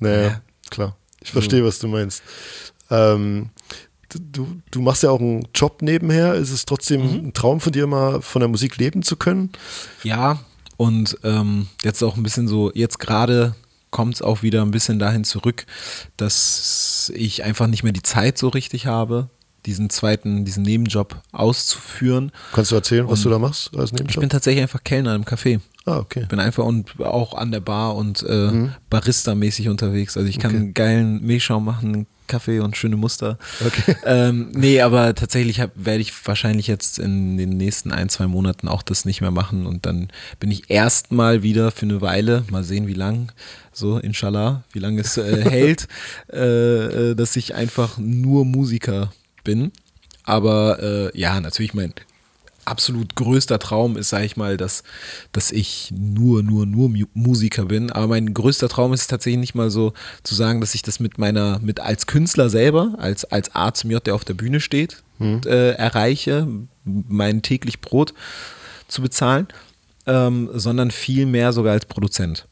[0.00, 0.40] Naja, Ja.
[0.70, 0.96] klar.
[1.22, 2.22] Ich verstehe, was du meinst.
[2.90, 3.50] Ähm,
[4.10, 6.34] du, du machst ja auch einen Job nebenher.
[6.34, 7.26] Ist es trotzdem Mhm.
[7.28, 9.50] ein Traum von dir, mal von der Musik leben zu können?
[10.02, 10.38] Ja,
[10.76, 13.54] und ähm, jetzt auch ein bisschen so, jetzt gerade
[13.90, 15.66] kommt es auch wieder ein bisschen dahin zurück,
[16.16, 19.30] dass ich einfach nicht mehr die Zeit so richtig habe,
[19.66, 22.32] diesen zweiten, diesen Nebenjob auszuführen.
[22.52, 24.20] Kannst du erzählen, was Und du da machst als Ich Nebenjob?
[24.20, 25.60] bin tatsächlich einfach Kellner im Café.
[25.86, 26.26] ah, okay.
[26.28, 30.16] Bin einfach und auch an der Bar und äh, Barista-mäßig unterwegs.
[30.16, 30.58] Also ich kann Okay.
[30.60, 33.38] einen geilen Milchschaum machen, Kaffee und schöne Muster.
[33.64, 33.96] Okay.
[34.06, 38.66] Ähm, nee, aber tatsächlich hab- werde ich wahrscheinlich jetzt in den nächsten ein, zwei Monaten
[38.68, 40.08] auch das nicht mehr machen und dann
[40.40, 43.30] bin ich erstmal wieder für eine Weile, mal sehen wie lang,
[43.72, 45.86] so inshallah, wie lange es äh, hält,
[46.32, 49.12] äh, äh, dass ich einfach nur Musiker
[49.44, 49.70] bin.
[50.24, 51.92] Aber äh, ja, natürlich mein
[52.64, 54.84] absolut größter Traum ist, sage ich mal, dass,
[55.32, 57.92] dass ich nur, nur, nur Mu- Musiker bin.
[57.92, 59.92] Aber mein größter Traum ist tatsächlich nicht mal so
[60.22, 63.90] zu sagen, dass ich das mit meiner, mit als Künstler selber, als, als A zum
[63.90, 66.48] J, der auf der Bühne steht, äh, erreiche,
[66.84, 68.14] mein täglich Brot
[68.88, 69.46] zu bezahlen,
[70.06, 72.46] ähm, sondern viel mehr sogar als Produzent.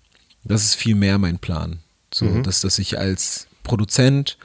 [0.44, 1.78] Das ist viel mehr mein Plan.
[2.12, 4.36] So, dass, dass ich als Produzent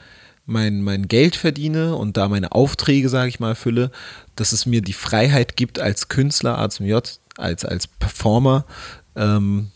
[0.48, 3.92] mein, mein Geld verdiene und da meine Aufträge, sage ich mal, erfülle,
[4.36, 8.66] dass es mir die Freiheit gibt, als Künstler A zum J, als, als Performer,
[9.16, 9.68] ähm,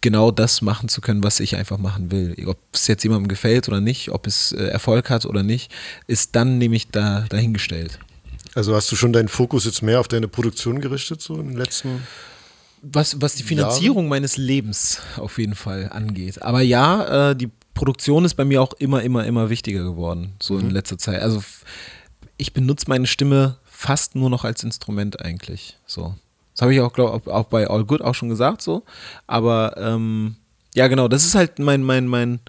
[0.00, 2.34] genau das machen zu können, was ich einfach machen will.
[2.46, 5.70] Ob es jetzt jemandem gefällt oder nicht, ob es äh, Erfolg hat oder nicht,
[6.06, 7.98] ist dann nämlich da dahingestellt.
[8.54, 11.56] Also hast du schon deinen Fokus jetzt mehr auf deine Produktion gerichtet, so in den
[11.56, 12.02] letzten.
[12.80, 16.40] Was, was die Finanzierung meines Lebens auf jeden Fall angeht.
[16.42, 20.58] Aber ja, äh, die Produktion ist bei mir auch immer, immer, immer wichtiger geworden, so
[20.58, 21.22] in letzter Zeit.
[21.22, 21.44] Also
[22.36, 25.76] ich benutze meine Stimme fast nur noch als Instrument eigentlich.
[25.86, 26.16] So.
[26.54, 28.82] Das habe ich auch, glaube auch bei All Good auch schon gesagt, so.
[29.28, 30.34] Aber ähm,
[30.74, 32.40] ja, genau, das ist halt mein, mein, mein,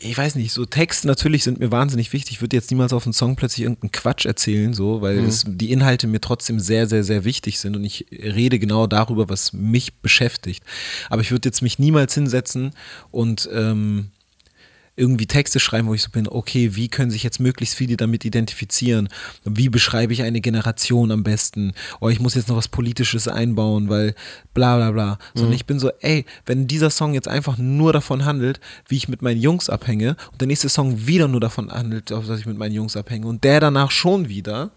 [0.00, 2.36] ich weiß nicht, so Text natürlich sind mir wahnsinnig wichtig.
[2.36, 5.72] Ich würde jetzt niemals auf einen Song plötzlich irgendeinen Quatsch erzählen, so, weil es, die
[5.72, 9.94] Inhalte mir trotzdem sehr, sehr, sehr wichtig sind und ich rede genau darüber, was mich
[9.94, 10.62] beschäftigt.
[11.08, 12.72] Aber ich würde jetzt mich niemals hinsetzen
[13.10, 14.10] und ähm,
[15.00, 18.24] irgendwie Texte schreiben, wo ich so bin, okay, wie können sich jetzt möglichst viele damit
[18.24, 19.08] identifizieren?
[19.44, 21.72] Wie beschreibe ich eine Generation am besten?
[22.00, 24.14] Oh, ich muss jetzt noch was Politisches einbauen, weil
[24.52, 25.18] bla bla bla.
[25.34, 29.08] Sondern ich bin so, ey, wenn dieser Song jetzt einfach nur davon handelt, wie ich
[29.08, 32.58] mit meinen Jungs abhänge und der nächste Song wieder nur davon handelt, dass ich mit
[32.58, 34.70] meinen Jungs abhänge und der danach schon wieder,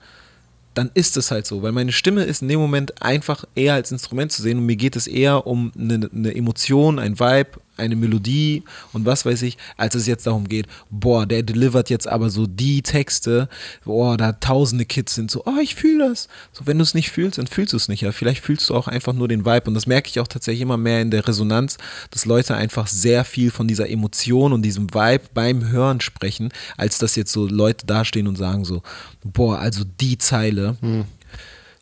[0.74, 3.92] dann ist es halt so, weil meine Stimme ist in dem Moment einfach eher als
[3.92, 7.96] Instrument zu sehen und mir geht es eher um eine, eine Emotion, ein Vibe, eine
[7.96, 12.30] Melodie und was weiß ich, als es jetzt darum geht, boah, der delivert jetzt aber
[12.30, 13.50] so die Texte,
[13.84, 16.28] boah, da tausende Kids sind so, oh, ich fühle das.
[16.52, 18.02] So, wenn du es nicht fühlst, dann fühlst du es nicht.
[18.02, 20.62] Ja, vielleicht fühlst du auch einfach nur den Vibe und das merke ich auch tatsächlich
[20.62, 21.78] immer mehr in der Resonanz,
[22.12, 27.00] dass Leute einfach sehr viel von dieser Emotion und diesem Vibe beim Hören sprechen, als
[27.00, 28.84] dass jetzt so Leute dastehen und sagen so,
[29.24, 30.78] boah, also die Zeile,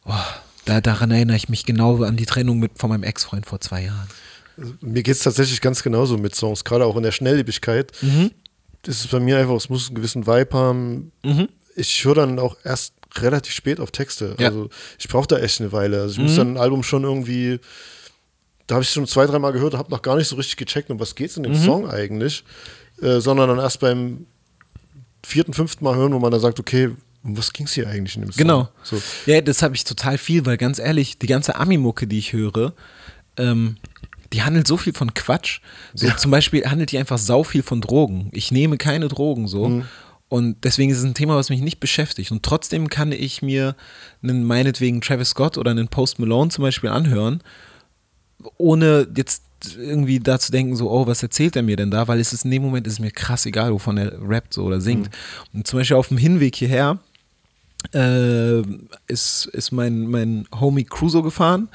[0.05, 0.13] oh,
[0.65, 3.83] da, daran erinnere ich mich genau an die Trennung mit, von meinem Ex-Freund vor zwei
[3.83, 4.07] Jahren.
[4.81, 7.91] Mir geht es tatsächlich ganz genauso mit Songs, gerade auch in der Schnelllebigkeit.
[8.01, 8.31] Mhm.
[8.83, 11.11] Das ist bei mir einfach, es muss einen gewissen Vibe haben.
[11.75, 14.35] Ich höre dann auch erst relativ spät auf Texte.
[14.39, 14.47] Ja.
[14.47, 16.01] Also ich brauche da echt eine Weile.
[16.01, 17.59] Also ich muss dann ein Album schon irgendwie,
[18.67, 20.99] da habe ich schon zwei, dreimal gehört, habe noch gar nicht so richtig gecheckt, um
[20.99, 22.43] was geht es in dem Song eigentlich,
[23.01, 24.25] äh, sondern dann erst beim
[25.23, 26.89] vierten, fünften Mal hören, wo man dann sagt, okay,
[27.23, 28.37] um was ging es hier eigentlich in dem Song?
[28.37, 28.69] Genau.
[28.83, 29.01] So.
[29.25, 32.73] Ja, das habe ich total viel, weil ganz ehrlich, die ganze Ami-Mucke, die ich höre,
[33.37, 33.77] ähm,
[34.33, 35.59] die handelt so viel von Quatsch.
[35.93, 38.29] So zum Beispiel handelt die einfach sau viel von Drogen.
[38.31, 39.67] Ich nehme keine Drogen so.
[39.67, 39.85] Mhm.
[40.29, 42.31] Und deswegen ist es ein Thema, was mich nicht beschäftigt.
[42.31, 43.75] Und trotzdem kann ich mir
[44.23, 47.41] einen meinetwegen Travis Scott oder einen Post Malone zum Beispiel anhören,
[48.57, 49.43] ohne jetzt
[49.77, 52.07] irgendwie da zu denken, so, oh, was erzählt er mir denn da?
[52.07, 54.63] Weil es ist in dem Moment ist es mir krass egal, wovon er rappt so
[54.63, 55.09] oder singt.
[55.53, 56.99] Und zum Beispiel auf dem Hinweg hierher
[57.93, 58.61] äh,
[59.07, 61.67] ist, ist mein, mein Homie Cruzo gefahren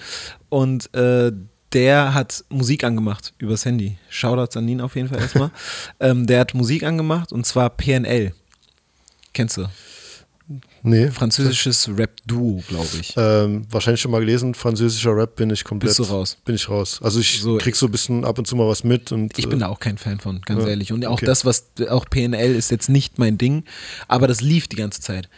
[0.48, 1.32] und äh,
[1.76, 3.98] der hat Musik angemacht übers Handy.
[4.08, 5.50] Shoutouts an ihn auf jeden Fall erstmal.
[6.00, 8.32] ähm, der hat Musik angemacht und zwar PNL.
[9.34, 9.66] Kennst du?
[10.82, 11.10] Nee.
[11.10, 13.12] Französisches Rap-Duo, glaube ich.
[13.18, 15.90] Ähm, wahrscheinlich schon mal gelesen, französischer Rap bin ich komplett.
[15.90, 16.38] Bist du raus?
[16.46, 17.00] Bin ich raus.
[17.02, 19.44] Also ich So- krieg so ein bisschen ab und zu mal was mit und Ich
[19.44, 20.92] äh, bin da auch kein Fan von, ganz Ja, ehrlich.
[20.92, 21.26] Und auch okay.
[21.26, 23.64] das, was auch PNL ist jetzt nicht mein Ding,
[24.08, 25.28] aber das lief die ganze Zeit.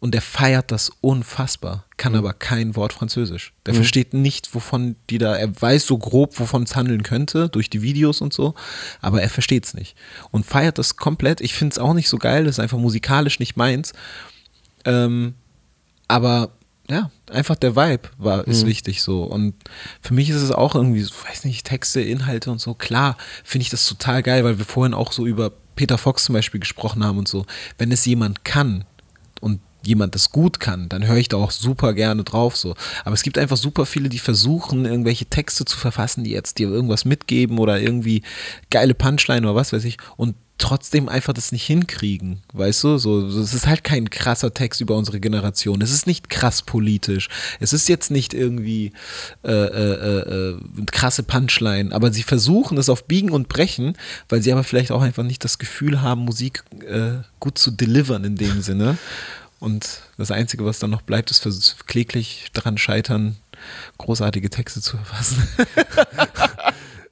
[0.00, 2.18] Und der feiert das unfassbar, kann Mhm.
[2.18, 3.52] aber kein Wort Französisch.
[3.66, 7.68] Der versteht nicht, wovon die da, er weiß so grob, wovon es handeln könnte, durch
[7.68, 8.54] die Videos und so,
[9.00, 9.96] aber er versteht es nicht.
[10.30, 11.40] Und feiert das komplett.
[11.40, 13.92] Ich finde es auch nicht so geil, das ist einfach musikalisch nicht meins.
[14.84, 15.34] Ähm,
[16.06, 16.50] aber
[16.88, 19.24] ja, einfach der Vibe war, ist wichtig so.
[19.24, 19.54] Und
[20.00, 22.72] für mich ist es auch irgendwie, so, weiß nicht, Texte, Inhalte und so.
[22.72, 26.32] Klar, finde ich das total geil, weil wir vorhin auch so über Peter Fox zum
[26.34, 27.44] Beispiel gesprochen haben und so.
[27.76, 28.84] Wenn es jemand kann
[29.40, 32.74] und jemand das gut kann, dann höre ich da auch super gerne drauf so.
[33.04, 36.68] Aber es gibt einfach super viele, die versuchen, irgendwelche Texte zu verfassen, die jetzt dir
[36.68, 38.22] irgendwas mitgeben oder irgendwie
[38.70, 42.98] geile Punchline oder was weiß ich und trotzdem einfach das nicht hinkriegen, weißt du?
[42.98, 45.80] So, es ist halt kein krasser Text über unsere Generation.
[45.80, 47.28] Es ist nicht krass politisch.
[47.60, 48.92] Es ist jetzt nicht irgendwie
[49.44, 53.96] äh, äh, äh, äh, krasse Punchline, aber sie versuchen es auf Biegen und Brechen,
[54.28, 58.24] weil sie aber vielleicht auch einfach nicht das Gefühl haben, Musik äh, gut zu delivern
[58.24, 58.98] in dem Sinne.
[59.60, 63.36] Und das Einzige, was dann noch bleibt, ist vers- kläglich daran scheitern,
[63.98, 65.48] großartige Texte zu verfassen.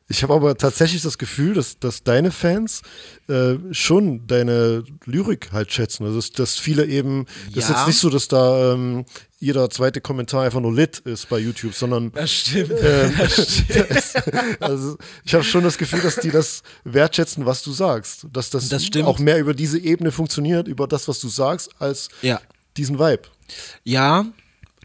[0.09, 2.83] Ich habe aber tatsächlich das Gefühl, dass, dass deine Fans
[3.29, 6.05] äh, schon deine Lyrik halt schätzen.
[6.05, 7.77] Also dass, dass viele eben, das ist Ja.
[7.79, 9.05] jetzt nicht so, dass da ähm,
[9.41, 12.73] jeder zweite Kommentar einfach nur lit ist bei YouTube, sondern Das stimmt.
[12.81, 13.13] ähm,
[14.61, 18.27] also ich habe schon das Gefühl, dass die das wertschätzen, was du sagst.
[18.33, 19.07] Dass das, Das stimmt.
[19.07, 22.41] auch mehr über diese Ebene funktioniert, über das, was du sagst, als Ja.
[22.77, 23.23] diesen Vibe.
[23.85, 24.25] Ja,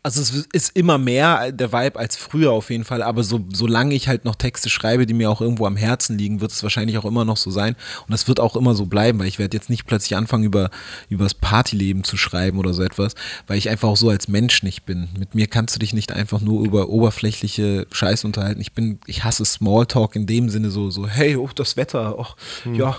[0.03, 3.93] also es ist immer mehr der Vibe als früher auf jeden Fall, aber so, solange
[3.93, 6.97] ich halt noch Texte schreibe, die mir auch irgendwo am Herzen liegen, wird es wahrscheinlich
[6.97, 7.75] auch immer noch so sein
[8.07, 10.71] und das wird auch immer so bleiben, weil ich werde jetzt nicht plötzlich anfangen, über,
[11.09, 13.13] über das Partyleben zu schreiben oder so etwas,
[13.45, 15.09] weil ich einfach auch so als Mensch nicht bin.
[15.17, 18.59] Mit mir kannst du dich nicht einfach nur über oberflächliche Scheiße unterhalten.
[18.59, 22.27] Ich bin, ich hasse Smalltalk in dem Sinne so, so, hey, oh, das Wetter, oh,
[22.73, 22.97] ja,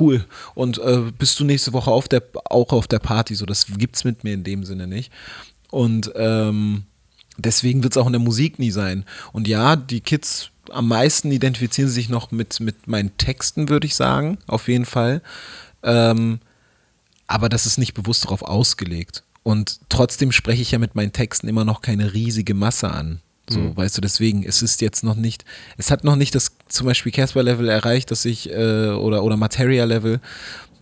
[0.00, 0.24] cool.
[0.54, 3.34] Und äh, bist du nächste Woche auf der, auch auf der Party?
[3.34, 5.12] So, das gibt's mit mir in dem Sinne nicht.
[5.70, 6.84] Und ähm,
[7.36, 9.04] deswegen wird es auch in der Musik nie sein.
[9.32, 13.94] Und ja, die Kids am meisten identifizieren sich noch mit, mit meinen Texten, würde ich
[13.94, 15.22] sagen, auf jeden Fall.
[15.82, 16.40] Ähm,
[17.26, 19.22] aber das ist nicht bewusst darauf ausgelegt.
[19.42, 23.20] Und trotzdem spreche ich ja mit meinen Texten immer noch keine riesige Masse an.
[23.50, 25.46] So, weißt du, deswegen, es ist jetzt noch nicht,
[25.78, 30.20] es hat noch nicht das zum Beispiel Casper-Level erreicht, dass ich, äh, oder, oder Materia-Level,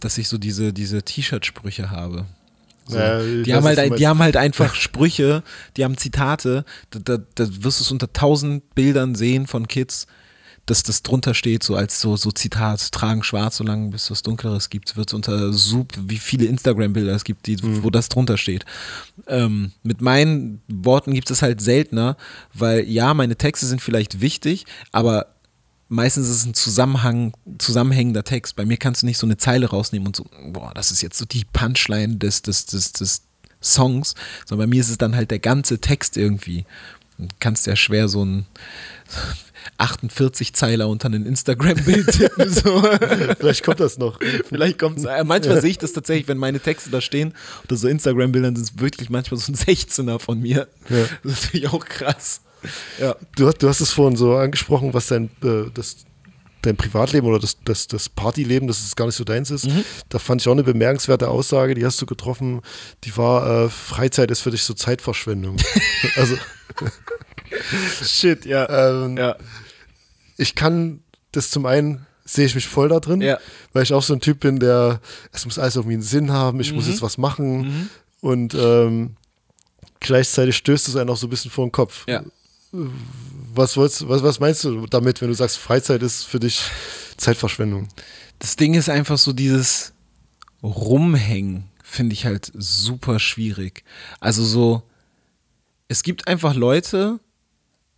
[0.01, 2.27] dass ich so diese, diese T-Shirt-Sprüche habe.
[2.89, 2.99] So.
[2.99, 5.43] Ja, ich die, haben halt, ein- die haben halt einfach Sprüche,
[5.77, 10.07] die haben Zitate, da, da, da wirst du es unter tausend Bildern sehen von Kids,
[10.67, 14.23] dass das drunter steht, so als so, so Zitat, tragen schwarz, solange bis es was
[14.25, 18.37] Dunkleres gibt, wird es unter Sub, wie viele Instagram-Bilder es gibt, die, wo das drunter
[18.37, 18.65] steht.
[19.29, 22.17] Ähm, mit meinen Worten gibt es halt seltener,
[22.53, 25.36] weil ja, meine Texte sind vielleicht wichtig, aber
[25.89, 28.57] meistens ist es ein Zusammenhang, zusammenhängender Text.
[28.57, 31.19] Bei mir kannst du nicht so eine Zeile rausnehmen und so, boah, das ist jetzt
[31.19, 33.23] so die Punchline des, des, des, des
[33.63, 34.15] Songs,
[34.47, 36.65] sondern bei mir ist es dann halt der ganze Text irgendwie.
[37.19, 38.47] Du kannst ja schwer so ein
[39.79, 42.51] 48 Zeiler unter ein Instagram-Bild tippen.
[42.57, 42.83] So.
[43.39, 44.19] Vielleicht kommt das noch.
[44.49, 45.05] Vielleicht kommt es.
[45.05, 47.35] Äh, manchmal sehe ich das tatsächlich, wenn meine Texte da stehen
[47.65, 50.69] oder so Instagram-Bildern, sind es wirklich manchmal so ein 16er von mir.
[50.89, 51.05] Ja.
[51.23, 52.41] Das ist natürlich auch krass.
[53.01, 53.15] Ja.
[53.37, 55.97] Du, hast- du hast es vorhin so angesprochen, was dein, äh, das,
[56.63, 59.67] dein Privatleben oder das, das, das Partyleben, dass es gar nicht so deins ist.
[59.67, 59.85] Mhm.
[60.09, 62.61] Da fand ich auch eine bemerkenswerte Aussage, die hast du getroffen,
[63.05, 65.57] die war, äh, Freizeit ist für dich so Zeitverschwendung.
[66.17, 66.37] also
[68.05, 69.05] Shit, ja.
[69.05, 69.37] ähm, ja.
[70.37, 71.01] ich kann
[71.33, 73.39] das zum einen sehe ich mich voll da drin, Ja.
[73.73, 75.01] weil ich auch so ein Typ bin, der,
[75.33, 76.77] es muss alles irgendwie einen Sinn haben, ich Mhm.
[76.77, 77.89] muss jetzt was machen
[78.21, 79.15] und ähm,
[80.01, 82.05] gleichzeitig stößt es einen auch so ein bisschen vor den Kopf.
[82.09, 82.25] Ja.
[82.73, 86.63] Was, wolltest, was, was meinst du damit, wenn du sagst, Freizeit ist für dich
[87.17, 87.89] Zeitverschwendung?
[88.39, 89.93] Das Ding ist einfach so dieses
[90.63, 93.85] Rumhängen, finde ich halt super schwierig.
[94.21, 94.83] Also so,
[95.89, 97.21] es gibt einfach Leute,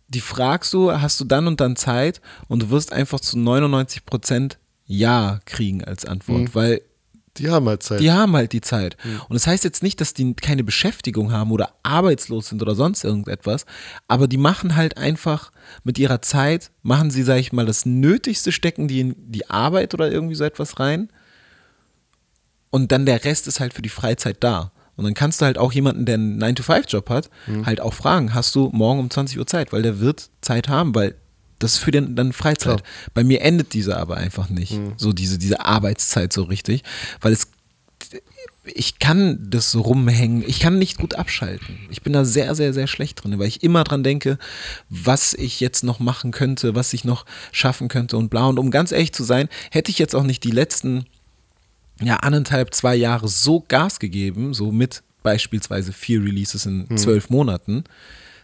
[0.07, 4.05] die fragst du, hast du dann und dann Zeit und du wirst einfach zu 99
[4.05, 6.55] Prozent Ja kriegen als Antwort, Mhm.
[6.55, 6.81] weil
[7.39, 7.99] Die haben halt Zeit.
[8.01, 8.97] die haben halt die Zeit.
[9.27, 13.03] Und das heißt jetzt nicht, dass die keine Beschäftigung haben oder arbeitslos sind oder sonst
[13.03, 13.65] irgendetwas,
[14.07, 15.51] aber die machen halt einfach
[15.83, 19.93] mit ihrer Zeit, machen sie, sag ich mal, das Nötigste, stecken die in die Arbeit
[19.93, 21.09] oder irgendwie so etwas rein.
[22.71, 24.71] Und dann der Rest ist halt für die Freizeit da.
[24.95, 27.29] Und dann kannst du halt auch jemanden, der einen 9-to-5-Job hat,
[27.65, 29.71] halt auch fragen, hast du morgen um 20 Uhr Zeit?
[29.71, 31.15] Weil der wird Zeit haben, weil
[31.59, 32.83] das ist für den dann Freizeit.
[33.13, 34.71] Bei mir endet diese aber einfach nicht.
[34.97, 36.83] So diese, diese Arbeitszeit so richtig.
[37.21, 37.47] Weil es
[38.73, 41.79] ich kann das so rumhängen, ich kann nicht gut abschalten.
[41.89, 44.37] Ich bin da sehr, sehr, sehr schlecht drin, weil ich immer dran denke,
[44.89, 48.47] was ich jetzt noch machen könnte, was ich noch schaffen könnte und bla.
[48.47, 51.05] Und um ganz ehrlich zu sein, hätte ich jetzt auch nicht die letzten
[52.01, 57.83] ja, anderthalb, zwei Jahre so Gas gegeben, so mit beispielsweise vier Releases in zwölf Monaten,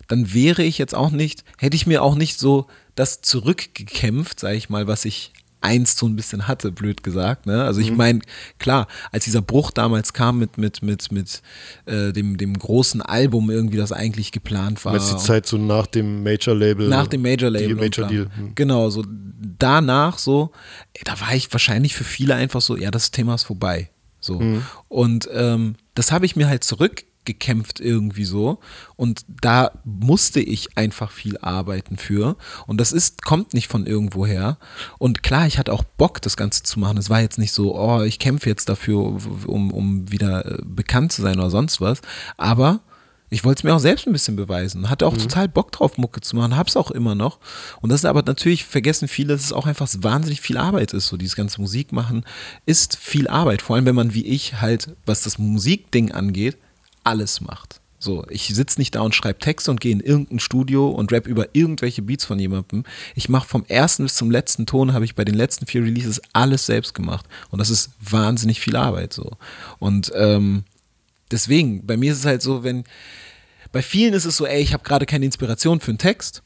[0.08, 4.56] dann wäre ich jetzt auch nicht, hätte ich mir auch nicht so das zurückgekämpft, sage
[4.56, 5.34] ich mal, was ich
[5.66, 7.48] einst so ein bisschen hatte, blöd gesagt.
[7.48, 7.64] Ne?
[7.64, 8.20] Also ich meine,
[8.60, 11.42] klar, als dieser Bruch damals kam mit, mit, mit, mit
[11.86, 14.94] äh, dem, dem großen Album irgendwie, das eigentlich geplant war.
[14.94, 16.88] Jetzt die Zeit so nach dem Major-Label.
[16.88, 17.68] Nach dem Major Label.
[17.68, 18.08] Die und Major.
[18.08, 18.30] Deal.
[18.36, 18.52] Hm.
[18.54, 19.04] Genau, so
[19.58, 20.52] danach so,
[20.94, 23.90] ey, da war ich wahrscheinlich für viele einfach so, ja, das Thema ist vorbei.
[24.20, 24.40] So.
[24.40, 24.64] Hm.
[24.88, 26.64] Und ähm, das habe ich mir halt
[27.26, 28.60] zurückgekämpft irgendwie so.
[28.96, 32.38] Und da musste ich einfach viel arbeiten für.
[32.68, 34.58] Und das ist, kommt nicht von irgendwoher.
[35.00, 36.98] Und klar, ich hatte auch Bock, das Ganze zu machen.
[36.98, 39.18] Es war jetzt nicht so, oh, ich kämpfe jetzt dafür,
[39.48, 42.02] um, um wieder äh, bekannt zu sein oder sonst was.
[42.38, 42.82] Aber
[43.32, 44.90] ich wollte es mir auch selbst ein bisschen beweisen.
[44.90, 46.56] Hatte auch total Bock drauf, Mucke zu machen.
[46.56, 47.40] Hab's auch immer noch.
[47.82, 51.08] Und das ist aber natürlich, vergessen viele, dass es auch einfach wahnsinnig viel Arbeit ist.
[51.08, 52.24] So dieses ganze Musik machen
[52.68, 53.64] ist viel Arbeit.
[53.64, 56.58] Vor allem, wenn man wie ich halt, was das Musikding angeht,
[57.06, 57.82] alles macht.
[57.98, 61.26] So, ich sitze nicht da und schreibe Texte und gehe in irgendein Studio und rap
[61.26, 62.84] über irgendwelche Beats von jemandem.
[63.16, 66.22] Ich mache vom ersten bis zum letzten Ton, habe ich bei den letzten vier Releases
[66.34, 67.26] alles selbst gemacht.
[67.50, 69.32] Und das ist wahnsinnig viel Arbeit so.
[69.80, 70.66] Und ähm,
[71.32, 72.84] deswegen, bei mir ist es halt so, wenn,
[73.72, 76.44] bei vielen ist es so, ey, ich habe gerade keine Inspiration für einen Text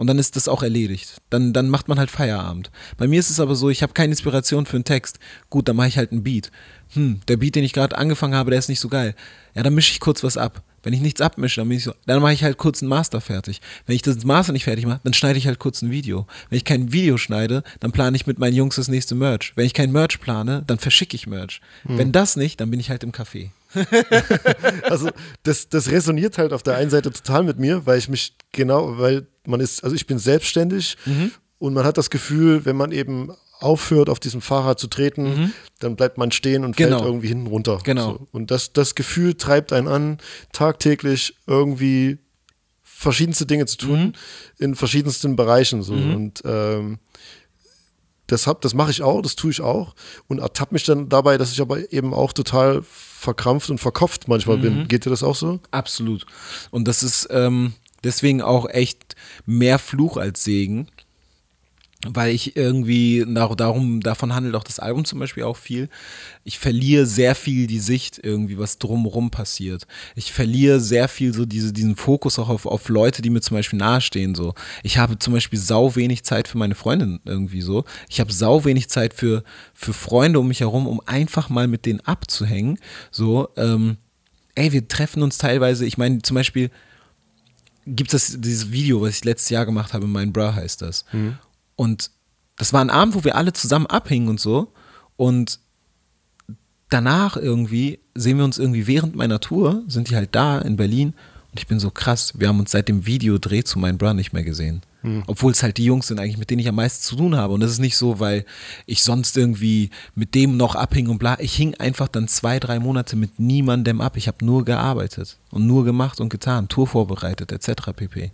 [0.00, 1.20] und dann ist das auch erledigt.
[1.28, 2.70] Dann, dann macht man halt Feierabend.
[2.96, 5.18] Bei mir ist es aber so, ich habe keine Inspiration für einen Text.
[5.50, 6.50] Gut, dann mache ich halt einen Beat.
[6.94, 9.14] Hm, der Beat, den ich gerade angefangen habe, der ist nicht so geil.
[9.54, 10.62] Ja, dann mische ich kurz was ab.
[10.82, 13.60] Wenn ich nichts abmische, dann so, dann mache ich halt kurz einen Master fertig.
[13.86, 16.26] Wenn ich das Master nicht fertig mache, dann schneide ich halt kurz ein Video.
[16.48, 19.52] Wenn ich kein Video schneide, dann plane ich mit meinen Jungs das nächste Merch.
[19.56, 21.60] Wenn ich kein Merch plane, dann verschicke ich Merch.
[21.84, 23.50] Wenn das nicht, dann bin ich halt im Café.
[24.84, 25.10] Also
[25.42, 28.98] das, das resoniert halt auf der einen Seite total mit mir, weil ich mich genau,
[28.98, 31.30] weil man ist, also ich bin selbstständig Mhm.
[31.58, 33.30] und man hat das Gefühl, wenn man eben
[33.62, 36.76] aufhört, auf diesem Fahrrad zu treten, dann bleibt man stehen und Mhm.
[36.76, 36.98] Genau.
[36.98, 37.78] fällt irgendwie hinten runter.
[37.84, 38.12] Genau.
[38.12, 38.28] So.
[38.32, 40.18] Und das, das Gefühl treibt einen an,
[40.52, 42.18] tagtäglich irgendwie
[42.82, 44.12] verschiedenste Dinge zu tun, Mhm.
[44.58, 45.82] in verschiedensten Bereichen.
[45.82, 45.94] So.
[45.94, 46.98] Und ähm,
[48.26, 49.94] das, hab- das mache ich auch, das tue ich auch
[50.28, 54.58] und ertappe mich dann dabei, dass ich aber eben auch total verkrampft und verkopft manchmal
[54.58, 54.62] Mhm.
[54.62, 54.88] bin.
[54.88, 55.60] Geht dir das auch so?
[55.70, 56.26] Absolut.
[56.70, 57.72] Und das ist ähm,
[58.04, 60.88] deswegen auch echt mehr Fluch als Segen.
[62.06, 65.90] Weil ich irgendwie, dar- darum, davon handelt auch das Album zum Beispiel auch viel.
[66.44, 69.86] Ich verliere sehr viel die Sicht irgendwie, was drumherum passiert.
[70.16, 73.58] Ich verliere sehr viel so diese, diesen Fokus auch auf, auf Leute, die mir zum
[73.58, 74.34] Beispiel nahestehen.
[74.34, 74.54] So.
[74.82, 77.84] Ich habe zum Beispiel sau wenig Zeit für meine Freundin irgendwie so.
[78.08, 79.44] Ich habe sau wenig Zeit für,
[79.74, 82.78] für Freunde um mich herum, um einfach mal mit denen abzuhängen.
[83.10, 83.98] So, ähm,
[84.54, 86.70] ey, wir treffen uns teilweise, ich meine zum Beispiel,
[87.86, 91.04] gibt es dieses Video, was ich letztes Jahr gemacht habe, mein Bra heißt das.
[91.80, 92.10] Und
[92.58, 94.70] das war ein Abend, wo wir alle zusammen abhingen und so.
[95.16, 95.60] Und
[96.90, 101.14] danach irgendwie sehen wir uns irgendwie während meiner Tour, sind die halt da in Berlin.
[101.50, 104.34] Und ich bin so krass, wir haben uns seit dem Videodreh zu meinem Bra nicht
[104.34, 104.82] mehr gesehen.
[105.26, 107.54] Obwohl es halt die Jungs sind eigentlich, mit denen ich am meisten zu tun habe.
[107.54, 108.44] Und das ist nicht so, weil
[108.84, 111.40] ich sonst irgendwie mit dem noch abhing und bla.
[111.40, 114.18] Ich hing einfach dann zwei, drei Monate mit niemandem ab.
[114.18, 117.92] Ich habe nur gearbeitet und nur gemacht und getan, Tour vorbereitet, etc.
[117.96, 118.32] pp.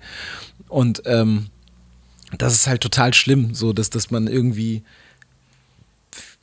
[0.68, 1.46] Und ähm,
[2.38, 4.82] das ist halt total schlimm, so dass, dass man irgendwie,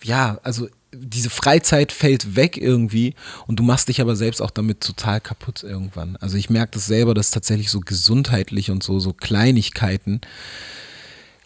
[0.03, 3.15] ja, also diese Freizeit fällt weg irgendwie
[3.47, 6.17] und du machst dich aber selbst auch damit total kaputt irgendwann.
[6.17, 10.21] Also ich merke das selber, dass tatsächlich so gesundheitlich und so, so Kleinigkeiten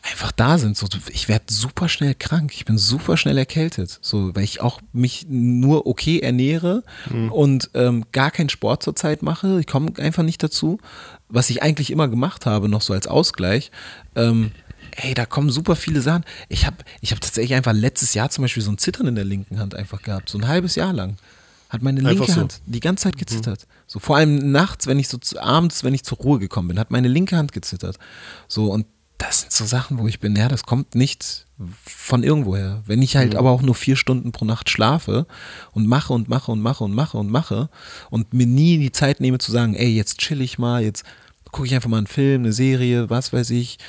[0.09, 0.77] einfach da sind.
[0.77, 4.81] So, ich werde super schnell krank, ich bin super schnell erkältet, so, weil ich auch
[4.93, 6.83] mich nur okay ernähre
[7.31, 9.59] und ähm, gar keinen Sport zurzeit mache.
[9.59, 10.79] Ich komme einfach nicht dazu,
[11.29, 13.71] was ich eigentlich immer gemacht habe, noch so als Ausgleich.
[14.15, 14.51] Ähm,
[14.95, 16.23] ey, da kommen super viele Sachen.
[16.49, 19.25] Ich habe ich hab tatsächlich einfach letztes Jahr zum Beispiel so ein Zittern in der
[19.25, 21.17] linken Hand einfach gehabt, so ein halbes Jahr lang.
[21.69, 22.39] Hat meine Einfach linke so.
[22.41, 23.67] Hand die ganze Zeit gezittert.
[23.87, 26.79] So vor allem nachts, wenn ich so zu, abends, wenn ich zur Ruhe gekommen bin,
[26.79, 27.97] hat meine linke Hand gezittert.
[28.47, 28.85] So und
[29.17, 31.45] das sind so Sachen, wo ich bin, ja, das kommt nicht
[31.83, 32.83] von irgendwoher.
[32.85, 35.25] Wenn ich halt aber auch nur vier Stunden pro Nacht schlafe
[35.71, 37.69] und mache und mache und mache und mache und mache
[38.11, 41.03] und mir nie die Zeit nehme zu sagen, ey, jetzt chill ich mal, jetzt
[41.51, 43.79] gucke ich einfach mal einen Film, eine Serie, was weiß ich,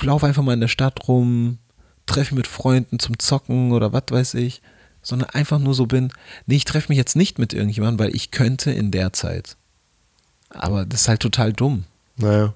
[0.00, 1.58] laufe einfach mal in der Stadt rum,
[2.06, 4.62] treffe mich mit Freunden zum Zocken oder was weiß ich,
[5.02, 6.12] sondern einfach nur so bin,
[6.46, 9.56] nee, ich treffe mich jetzt nicht mit irgendjemandem, weil ich könnte in der Zeit.
[10.50, 11.84] Aber das ist halt total dumm.
[12.16, 12.54] Naja.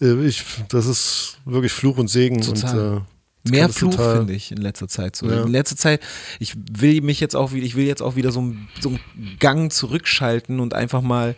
[0.00, 2.40] Äh, Ich, das ist wirklich Fluch und Segen.
[2.40, 2.78] Total.
[2.78, 3.00] Und, äh,
[3.44, 5.16] ich Mehr Fluch finde ich in letzter Zeit.
[5.16, 5.26] So.
[5.30, 5.42] Ja.
[5.44, 6.02] In letzter Zeit,
[6.40, 9.00] ich will mich jetzt auch wieder, ich will jetzt auch wieder so, ein- so einen
[9.38, 11.34] Gang zurückschalten und einfach mal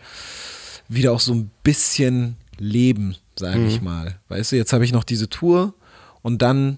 [0.89, 3.85] wieder auch so ein bisschen leben, sage ich Mhm.
[3.85, 4.19] mal.
[4.27, 5.73] Weißt du, jetzt habe ich noch diese Tour
[6.21, 6.77] und dann,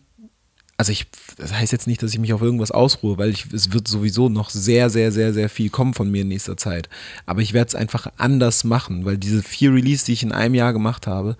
[0.78, 1.08] also ich,
[1.38, 4.30] das heißt jetzt nicht, dass ich mich auf irgendwas ausruhe, weil ich, es wird sowieso
[4.30, 6.88] noch sehr, sehr, sehr, sehr viel kommen von mir in nächster Zeit.
[7.26, 10.54] Aber ich werde es einfach anders machen, weil diese vier Release, die ich in einem
[10.54, 11.36] Jahr gemacht habe,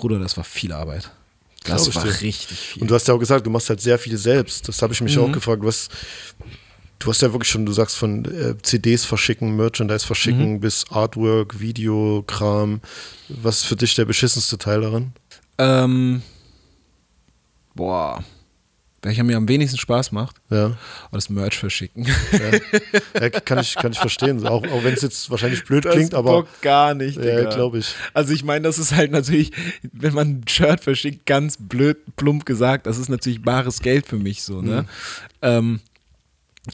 [0.00, 1.10] Bruder, das war viel Arbeit.
[1.64, 2.20] Das war dir.
[2.22, 2.82] richtig viel.
[2.82, 4.68] Und du hast ja auch gesagt, du machst halt sehr viel selbst.
[4.68, 5.22] Das habe ich mich Mhm.
[5.24, 5.88] auch gefragt, was.
[7.00, 10.60] Du hast ja wirklich schon, du sagst von äh, CDs verschicken, Merchandise verschicken Mhm.
[10.60, 12.80] bis Artwork, Videokram.
[13.28, 15.12] Was ist für dich der beschissenste Teil daran?
[15.58, 16.22] Ähm,
[17.74, 18.24] boah.
[19.02, 20.76] Welcher mir am wenigsten Spaß macht, Ja, war
[21.12, 22.04] das Merch verschicken.
[23.20, 24.44] ja kann, ich, kann ich verstehen.
[24.46, 27.50] Auch, auch wenn es jetzt wahrscheinlich blöd klingt, aber gar nicht, ja, Digga.
[27.54, 27.94] glaube ich.
[28.12, 29.52] Also ich meine, das ist halt natürlich,
[29.92, 34.16] wenn man ein Shirt verschickt, ganz blöd, plump gesagt, das ist natürlich bares Geld für
[34.18, 34.84] mich so, ne?
[35.42, 35.78] Ähm,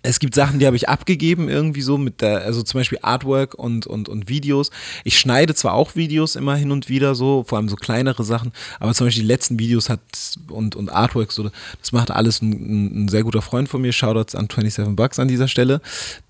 [0.03, 3.55] es gibt Sachen, die habe ich abgegeben irgendwie so mit der, also zum Beispiel Artwork
[3.55, 4.71] und, und, und Videos.
[5.05, 8.53] Ich schneide zwar auch Videos immer hin und wieder so, vor allem so kleinere Sachen,
[8.81, 10.01] aber zum Beispiel die letzten Videos hat
[10.49, 11.51] und, und Artwork so,
[11.81, 13.93] das macht alles ein, ein, sehr guter Freund von mir.
[13.93, 15.81] Shoutouts an 27 Bucks an dieser Stelle.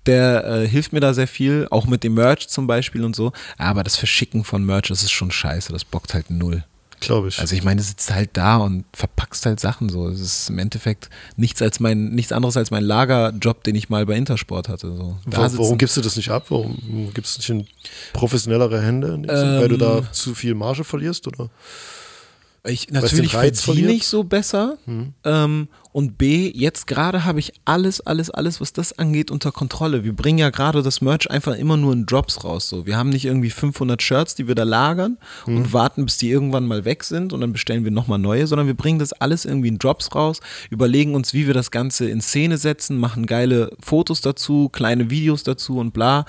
[0.05, 3.31] Der äh, hilft mir da sehr viel, auch mit dem Merch zum Beispiel und so.
[3.57, 6.63] Aber das Verschicken von Merch, das ist schon scheiße, das bockt halt null.
[7.05, 7.39] Glaube ich.
[7.39, 10.07] Also ich meine, du sitzt halt da und verpackst halt Sachen so.
[10.09, 14.05] Es ist im Endeffekt nichts als mein, nichts anderes als mein Lagerjob, den ich mal
[14.05, 14.87] bei Intersport hatte.
[14.95, 15.17] So.
[15.25, 16.45] Warum sitzen- gibst du das nicht ab?
[16.49, 17.67] Warum gibst du es nicht in
[18.13, 19.07] professionellere Hände?
[19.07, 19.59] Sinne?
[19.61, 21.27] weil du da Ähm, zu viel Marge verlierst?
[21.27, 21.49] Oder?
[22.67, 24.77] Ich, natürlich verdiene ich so besser.
[25.23, 30.03] Ähm, und B, jetzt gerade habe ich alles, alles, alles, was das angeht, unter Kontrolle.
[30.03, 32.67] Wir bringen ja gerade das Merch einfach immer nur in Drops raus.
[32.67, 32.85] So.
[32.85, 36.67] Wir haben nicht irgendwie 500 Shirts, die wir da lagern und warten, bis die irgendwann
[36.67, 39.69] mal weg sind und dann bestellen wir nochmal neue, sondern wir bringen das alles irgendwie
[39.69, 44.19] in Drops raus, überlegen uns, wie wir das Ganze in Szene setzen, machen geile Fotos
[44.19, 46.25] dazu, kleine Videos dazu und bla.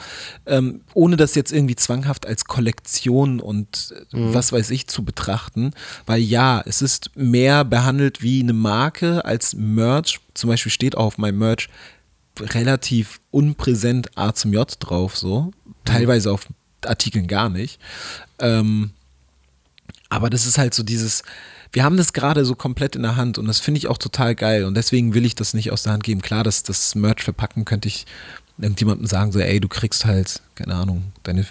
[0.47, 5.73] Ähm, ohne das jetzt irgendwie zwanghaft als Kollektion und äh, was weiß ich zu betrachten.
[6.07, 10.21] Weil ja, es ist mehr behandelt wie eine Marke als Merch.
[10.35, 11.69] Zum Beispiel steht auch auf meinem Merch
[12.41, 15.53] relativ unpräsent A zum J drauf, so.
[15.85, 16.47] Teilweise auf
[16.85, 17.81] Artikeln gar nicht.
[18.39, 18.91] Ähm,
[20.09, 21.23] aber das ist halt so dieses,
[21.73, 24.35] wir haben das gerade so komplett in der Hand und das finde ich auch total
[24.35, 26.23] geil und deswegen will ich das nicht aus der Hand geben.
[26.23, 28.07] Klar, dass das Merch verpacken könnte ich
[28.59, 31.47] irgendjemandem sagen, so, ey, du kriegst halt, keine Ahnung, deine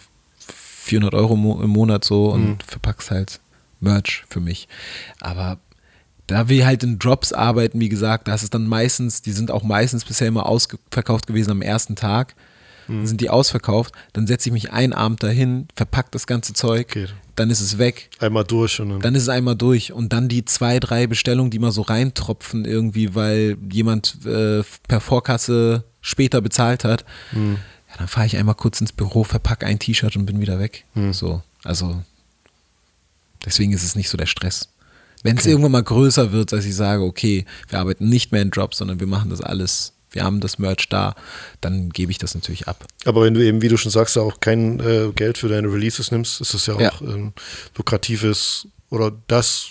[0.85, 3.39] 400 Euro im Monat so und verpackst halt
[3.79, 4.67] Merch für mich.
[5.19, 5.59] Aber
[6.27, 9.51] da wir halt in Drops arbeiten, wie gesagt, da ist es dann meistens, die sind
[9.51, 12.35] auch meistens bisher immer ausverkauft gewesen am ersten Tag.
[12.87, 16.85] Dann sind die ausverkauft, dann setze ich mich einen Abend dahin, verpack das ganze Zeug,
[16.91, 17.07] Okay.
[17.35, 18.11] dann ist es weg.
[18.19, 18.99] Einmal durch und dann.
[18.99, 22.63] Dann ist es einmal durch und dann die zwei, drei Bestellungen, die mal so reintropfen
[22.63, 27.05] irgendwie, weil jemand äh, per Vorkasse später bezahlt hat.
[27.33, 27.39] Ja,
[27.97, 30.85] dann fahre ich einmal kurz ins Büro, verpacke ein T-Shirt und bin wieder weg.
[31.09, 32.03] So, also
[33.43, 34.69] deswegen ist es nicht so der Stress.
[35.25, 38.51] Wenn es irgendwann mal größer wird, dass ich sage, okay, wir arbeiten nicht mehr in
[38.51, 41.15] Drops, sondern wir machen das alles, wir haben das Merch da,
[41.61, 42.85] dann gebe ich das natürlich ab.
[43.05, 46.11] Aber wenn du eben, wie du schon sagst, auch kein äh, Geld für deine Releases
[46.11, 46.91] nimmst, ist das ja auch Ja.
[47.01, 47.33] ähm,
[47.75, 49.69] lukratives oder das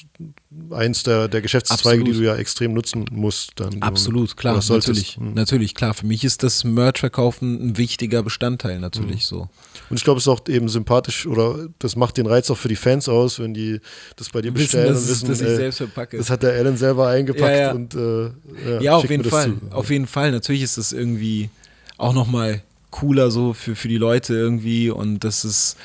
[0.70, 2.08] eins der, der Geschäftszweige, Absolut.
[2.08, 3.52] die du ja extrem nutzen musst.
[3.56, 5.34] Dann Absolut, klar, natürlich, Mhm.
[5.34, 5.94] natürlich, klar.
[5.94, 9.48] Für mich ist das Merch-Verkaufen ein wichtiger Bestandteil, natürlich so.
[9.90, 12.68] Und ich glaube, es ist auch eben sympathisch oder das macht den Reiz auch für
[12.68, 13.80] die Fans aus, wenn die
[14.16, 16.16] das bei dir Wissen, bestellen und wissen, dass ich äh, selbst verpacke.
[16.16, 17.72] das hat der Alan selber eingepackt Ja, ja.
[17.72, 19.52] und äh, ja, Ja, auf jeden Fall.
[19.70, 19.74] zu.
[19.76, 20.30] Auf jeden Fall.
[20.30, 21.50] Natürlich ist das irgendwie
[21.98, 25.76] auch nochmal cooler so für, für die Leute irgendwie und das ist,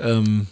[0.00, 0.48] ähm,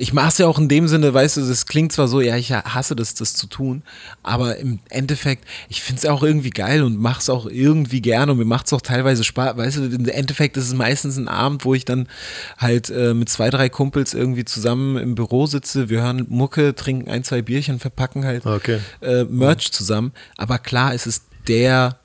[0.00, 2.34] ich mache es ja auch in dem Sinne, weißt du, das klingt zwar so, ja,
[2.34, 3.82] ich hasse das, das zu tun,
[4.22, 8.32] aber im Endeffekt, ich finde es auch irgendwie geil und mache es auch irgendwie gerne
[8.32, 11.28] und mir macht es auch teilweise Spaß, weißt du, im Endeffekt ist es meistens ein
[11.28, 12.08] Abend, wo ich dann
[12.56, 17.10] halt äh, mit zwei, drei Kumpels irgendwie zusammen im Büro sitze, wir hören Mucke, trinken
[17.10, 18.80] ein, zwei Bierchen, verpacken halt Okay.
[19.02, 20.12] äh, Merch zusammen.
[20.38, 21.98] Aber klar, es ist der,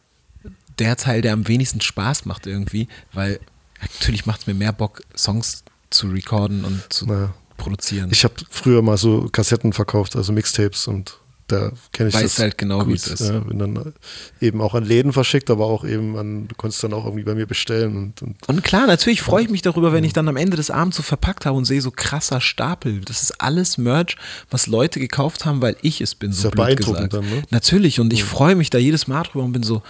[0.79, 3.39] der Teil, der am wenigsten Spaß macht irgendwie, weil
[3.81, 7.33] natürlich macht es mir mehr Bock, Songs zu recorden und zu Naja.
[7.57, 8.09] Produzieren.
[8.11, 11.17] Ich habe früher mal so Kassetten verkauft, also Mixtapes und
[11.47, 12.97] da kenne ich Weiß das halt genau, wie gut.
[12.97, 13.29] es ist.
[13.29, 13.93] Ja, bin dann
[14.41, 17.35] eben auch an Läden verschickt, aber auch eben an, du konntest dann auch irgendwie bei
[17.35, 20.37] mir bestellen und, und Und klar, natürlich freue ich mich darüber, wenn ich dann am
[20.37, 23.01] Ende des Abends so verpackt habe und sehe so krasser Stapel.
[23.01, 24.15] Das ist alles Merch,
[24.49, 26.31] was Leute gekauft haben, weil ich es bin.
[26.31, 27.13] So ja blöd beeindruckend gesagt.
[27.13, 27.43] dann, ne?
[27.51, 29.83] Natürlich und ich freue mich da jedes Mal drüber und bin so,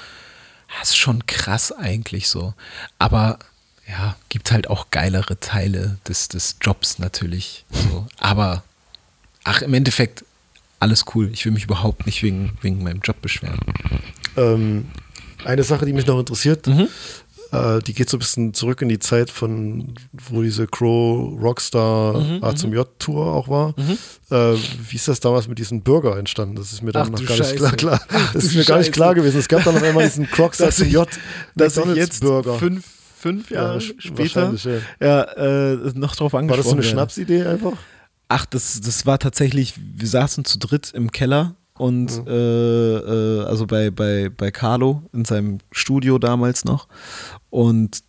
[0.78, 2.54] das ist schon krass eigentlich so.
[3.00, 3.40] Aber
[3.88, 7.66] ja, gibt halt auch geilere Teile des, des Jobs natürlich.
[7.72, 8.08] So.
[8.20, 8.64] Aber
[9.44, 10.26] ach, im Endeffekt
[10.80, 11.30] alles cool.
[11.34, 13.60] Ich will mich überhaupt nicht wegen, wegen meinem Job beschweren.
[14.38, 14.86] Ähm,
[15.44, 16.88] eine Sache, die mich noch interessiert, Mhm.
[17.52, 22.20] äh, die geht so ein bisschen zurück in die Zeit von, wo diese Crow Rockstar
[22.20, 23.74] Mhm, A zum J Tour auch war.
[24.32, 24.58] Äh,
[24.90, 26.56] wie ist das damals mit diesem Burger entstanden?
[26.56, 27.56] Das ist mir dann Ach noch gar nicht Scheiße.
[27.56, 27.72] klar.
[27.74, 28.02] klar.
[28.10, 28.92] Ach Das ist mir gar nicht Scheiße.
[28.92, 29.40] klar gewesen.
[29.40, 31.08] Es gab dann noch einmal diesen Crockstar Dass zum J
[31.56, 32.58] dass ich McDonald's jetzt Burger.
[32.60, 32.84] fünf,
[33.26, 34.54] fünf Jahre Ja, später
[35.00, 35.22] ja.
[35.24, 36.84] äh, noch drauf angesprochen War das so eine.
[36.84, 37.74] Schnapsidee einfach?
[38.28, 42.28] Ach, das, das war tatsächlich, wir saßen zu dritt im Keller und Mhm.
[42.28, 46.88] äh, äh, also bei, bei, bei Carlo in seinem Studio damals noch
[47.50, 48.00] und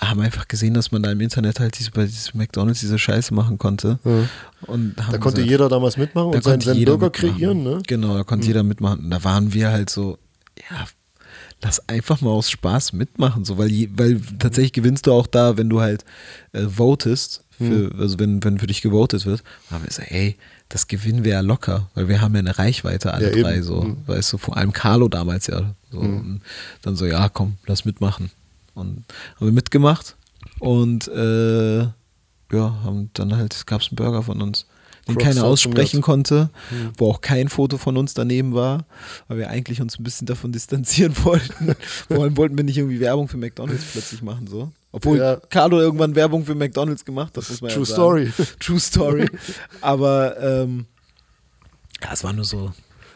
[0.00, 3.32] haben einfach gesehen, dass man da im Internet halt diese, bei diesem McDonalds diese Scheiße
[3.32, 3.98] machen konnte.
[4.04, 4.28] Ja.
[4.66, 7.34] Und Da konnte gesagt, jeder damals mitmachen da und seinen, seinen Burger mitmachen.
[7.36, 7.78] kreieren, ne?
[7.86, 9.04] Genau, da konnte jeder mitmachen.
[9.04, 10.18] Und da waren wir halt so,
[10.68, 10.84] ja,
[11.64, 15.68] lass einfach mal aus Spaß mitmachen, so, weil, weil tatsächlich gewinnst du auch da, wenn
[15.70, 16.04] du halt
[16.52, 20.36] äh, votest, für, also wenn, wenn für dich gewotet wird, dann haben wir so, ey,
[20.68, 23.42] das gewinnen wir ja locker, weil wir haben ja eine Reichweite, alle Ja, eben.
[23.42, 23.96] drei, so, Mhm.
[24.06, 25.72] weißt du, vor allem Carlo damals ja.
[25.92, 26.40] So, und
[26.82, 28.30] dann so, ja, komm, lass mitmachen.
[28.74, 29.04] Und
[29.36, 30.16] haben wir mitgemacht
[30.58, 31.92] und äh, ja,
[32.52, 34.66] haben dann halt, gab es einen Burger von uns,
[35.06, 36.50] den Crocs keiner aussprechen konnte,
[36.96, 38.86] wo auch kein Foto von uns daneben war,
[39.28, 41.74] weil wir eigentlich uns ein bisschen davon distanzieren wollten.
[42.08, 44.70] Vor allem wollten wir nicht irgendwie Werbung für McDonalds plötzlich machen, so.
[44.92, 45.36] Obwohl Ja.
[45.50, 48.32] Carlo irgendwann Werbung für McDonalds gemacht hat, muss man True ja sagen.
[48.32, 48.32] story.
[48.60, 49.28] True Story.
[49.80, 50.86] Aber ähm,
[52.02, 52.72] ja, es war nur so.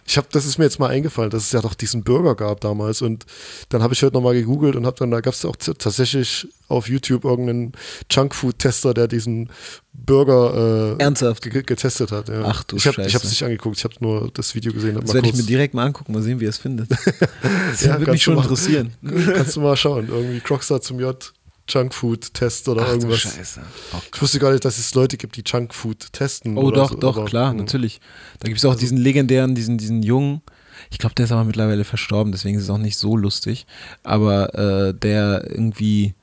[0.08, 2.62] Ich habe, das ist mir jetzt mal eingefallen, dass es ja doch diesen Burger gab
[2.62, 3.26] damals und
[3.68, 6.88] dann habe ich heute nochmal gegoogelt und habe dann, da gab es auch tatsächlich auf
[6.88, 7.72] YouTube irgendeinen
[8.10, 9.50] Junkfood-Tester, der diesen
[9.92, 11.42] Burger äh, Ernsthaft?
[11.50, 12.28] ge- getestet hat.
[12.30, 12.42] Ja.
[12.46, 13.14] Ach du ich hab, Ich Scheiße.
[13.16, 14.94] habe es nicht angeguckt, ich habe nur das Video gesehen.
[14.94, 16.88] Das mal werde ich mir direkt mal angucken, mal sehen, wie er es findet.
[17.70, 18.44] Das Ja, würde mich schon machen.
[18.44, 18.92] interessieren.
[19.34, 21.32] Kannst du mal schauen, irgendwie Crockstar zum J,
[21.68, 23.20] Junkfood-Test oder Ach irgendwas.
[23.20, 23.60] Scheiße.
[23.94, 26.56] Oh Ich wusste gar nicht, dass es Leute gibt, die Junkfood testen.
[26.56, 27.60] Oh oder doch, so, doch, aber, klar, mh.
[27.60, 28.00] natürlich.
[28.40, 30.42] Da gibt es auch diesen legendären, diesen, diesen jungen,
[30.90, 33.66] ich glaube, der ist aber mittlerweile verstorben, deswegen ist es auch nicht so lustig,
[34.02, 36.14] aber äh, der irgendwie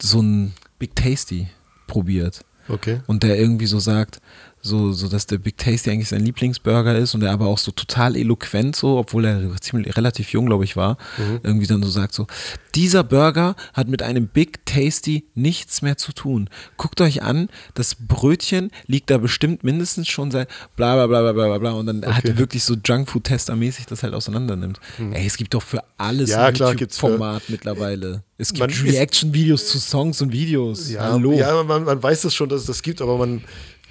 [0.00, 1.48] so ein Big Tasty
[1.86, 3.00] probiert Okay.
[3.06, 4.20] und der irgendwie so sagt,
[4.60, 7.70] so, so dass der Big Tasty eigentlich sein Lieblingsburger ist und er aber auch so
[7.70, 10.98] total eloquent so, obwohl er ziemlich relativ jung, glaube ich, war,
[11.42, 12.26] irgendwie dann so sagt so,
[12.74, 16.50] dieser Burger hat mit einem Big Tasty nichts mehr zu tun.
[16.76, 21.32] Guckt euch an, das Brötchen liegt da bestimmt mindestens schon seit bla bla bla bla
[21.32, 24.80] bla bla, bla und dann hat wirklich so Junkfood-Tester-mäßig das halt auseinander nimmt.
[25.12, 28.22] Ey, es gibt doch für alles Ja, ein YouTube-Format mittlerweile.
[28.36, 30.90] Es gibt Reaction-Videos zu Songs und Videos.
[30.90, 31.32] Ja, Hallo.
[31.32, 33.42] ja man, man weiß es schon, dass es das gibt, aber man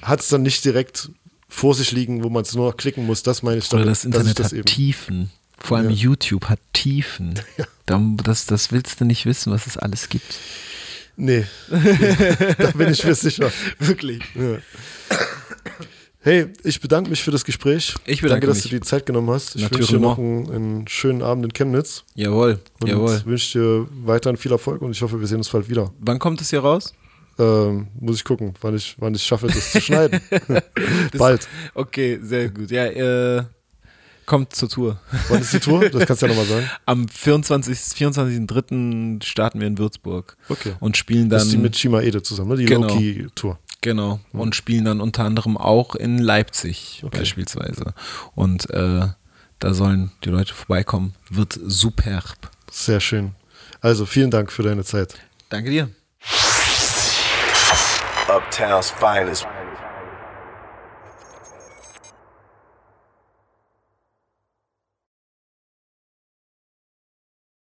[0.08, 1.10] hat es dann nicht direkt
[1.50, 3.24] vor sich liegen, wo man es nur noch klicken muss.
[3.24, 4.66] Das meine ich Oder damit, das dass ich Internet das hat.
[4.66, 5.32] Tiefen.
[5.60, 5.96] Vor allem Ja.
[5.96, 7.34] YouTube hat Tiefen.
[7.86, 10.38] Da- Das, das willst du nicht wissen, was es alles gibt.
[11.16, 13.52] Nee, da bin ich mir sicher.
[13.80, 14.22] Wirklich.
[14.36, 14.58] Ja.
[16.20, 17.96] Hey, ich bedanke mich für das Gespräch.
[18.06, 18.64] Ich bedanke Danke, dass mich.
[18.64, 19.56] du dir die Zeit genommen hast.
[19.56, 23.22] Ich Natürlich wünsche dir noch einen, einen schönen Abend in Chemnitz Jawohl, und jawohl.
[23.26, 25.94] wünsche dir weiterhin viel Erfolg und ich hoffe, wir sehen uns bald wieder.
[26.00, 26.94] Wann kommt es hier raus?
[27.40, 30.20] Ähm, muss ich gucken, wann ich, wann ich schaffe, das zu schneiden.
[31.18, 31.48] bald.
[31.74, 32.72] Okay, sehr gut.
[32.72, 33.44] Ja, äh,
[34.26, 35.00] kommt zur Tour.
[35.30, 35.88] Wann ist die Tour?
[35.90, 36.70] Das kannst du ja nochmal sagen.
[36.86, 37.78] Am 24.
[37.78, 39.24] 24.03.
[39.24, 40.36] starten wir in Würzburg.
[40.50, 40.74] Okay.
[40.80, 41.48] Und spielen Das dann.
[41.48, 42.56] ist die mit Shima Ede zusammen, ne?
[42.58, 42.88] die Genau.
[42.88, 43.60] Loki-Tour.
[43.82, 44.20] Genau.
[44.34, 47.20] Und spielen dann unter anderem auch in Leipzig Okay.
[47.20, 47.94] beispielsweise.
[48.34, 49.08] Und äh,
[49.60, 51.14] da sollen die Leute vorbeikommen.
[51.30, 52.50] Wird superb.
[52.72, 53.36] Sehr schön.
[53.80, 55.16] Also vielen Dank für deine Zeit.
[55.50, 55.90] Danke dir.
[58.30, 59.46] Uptown's finest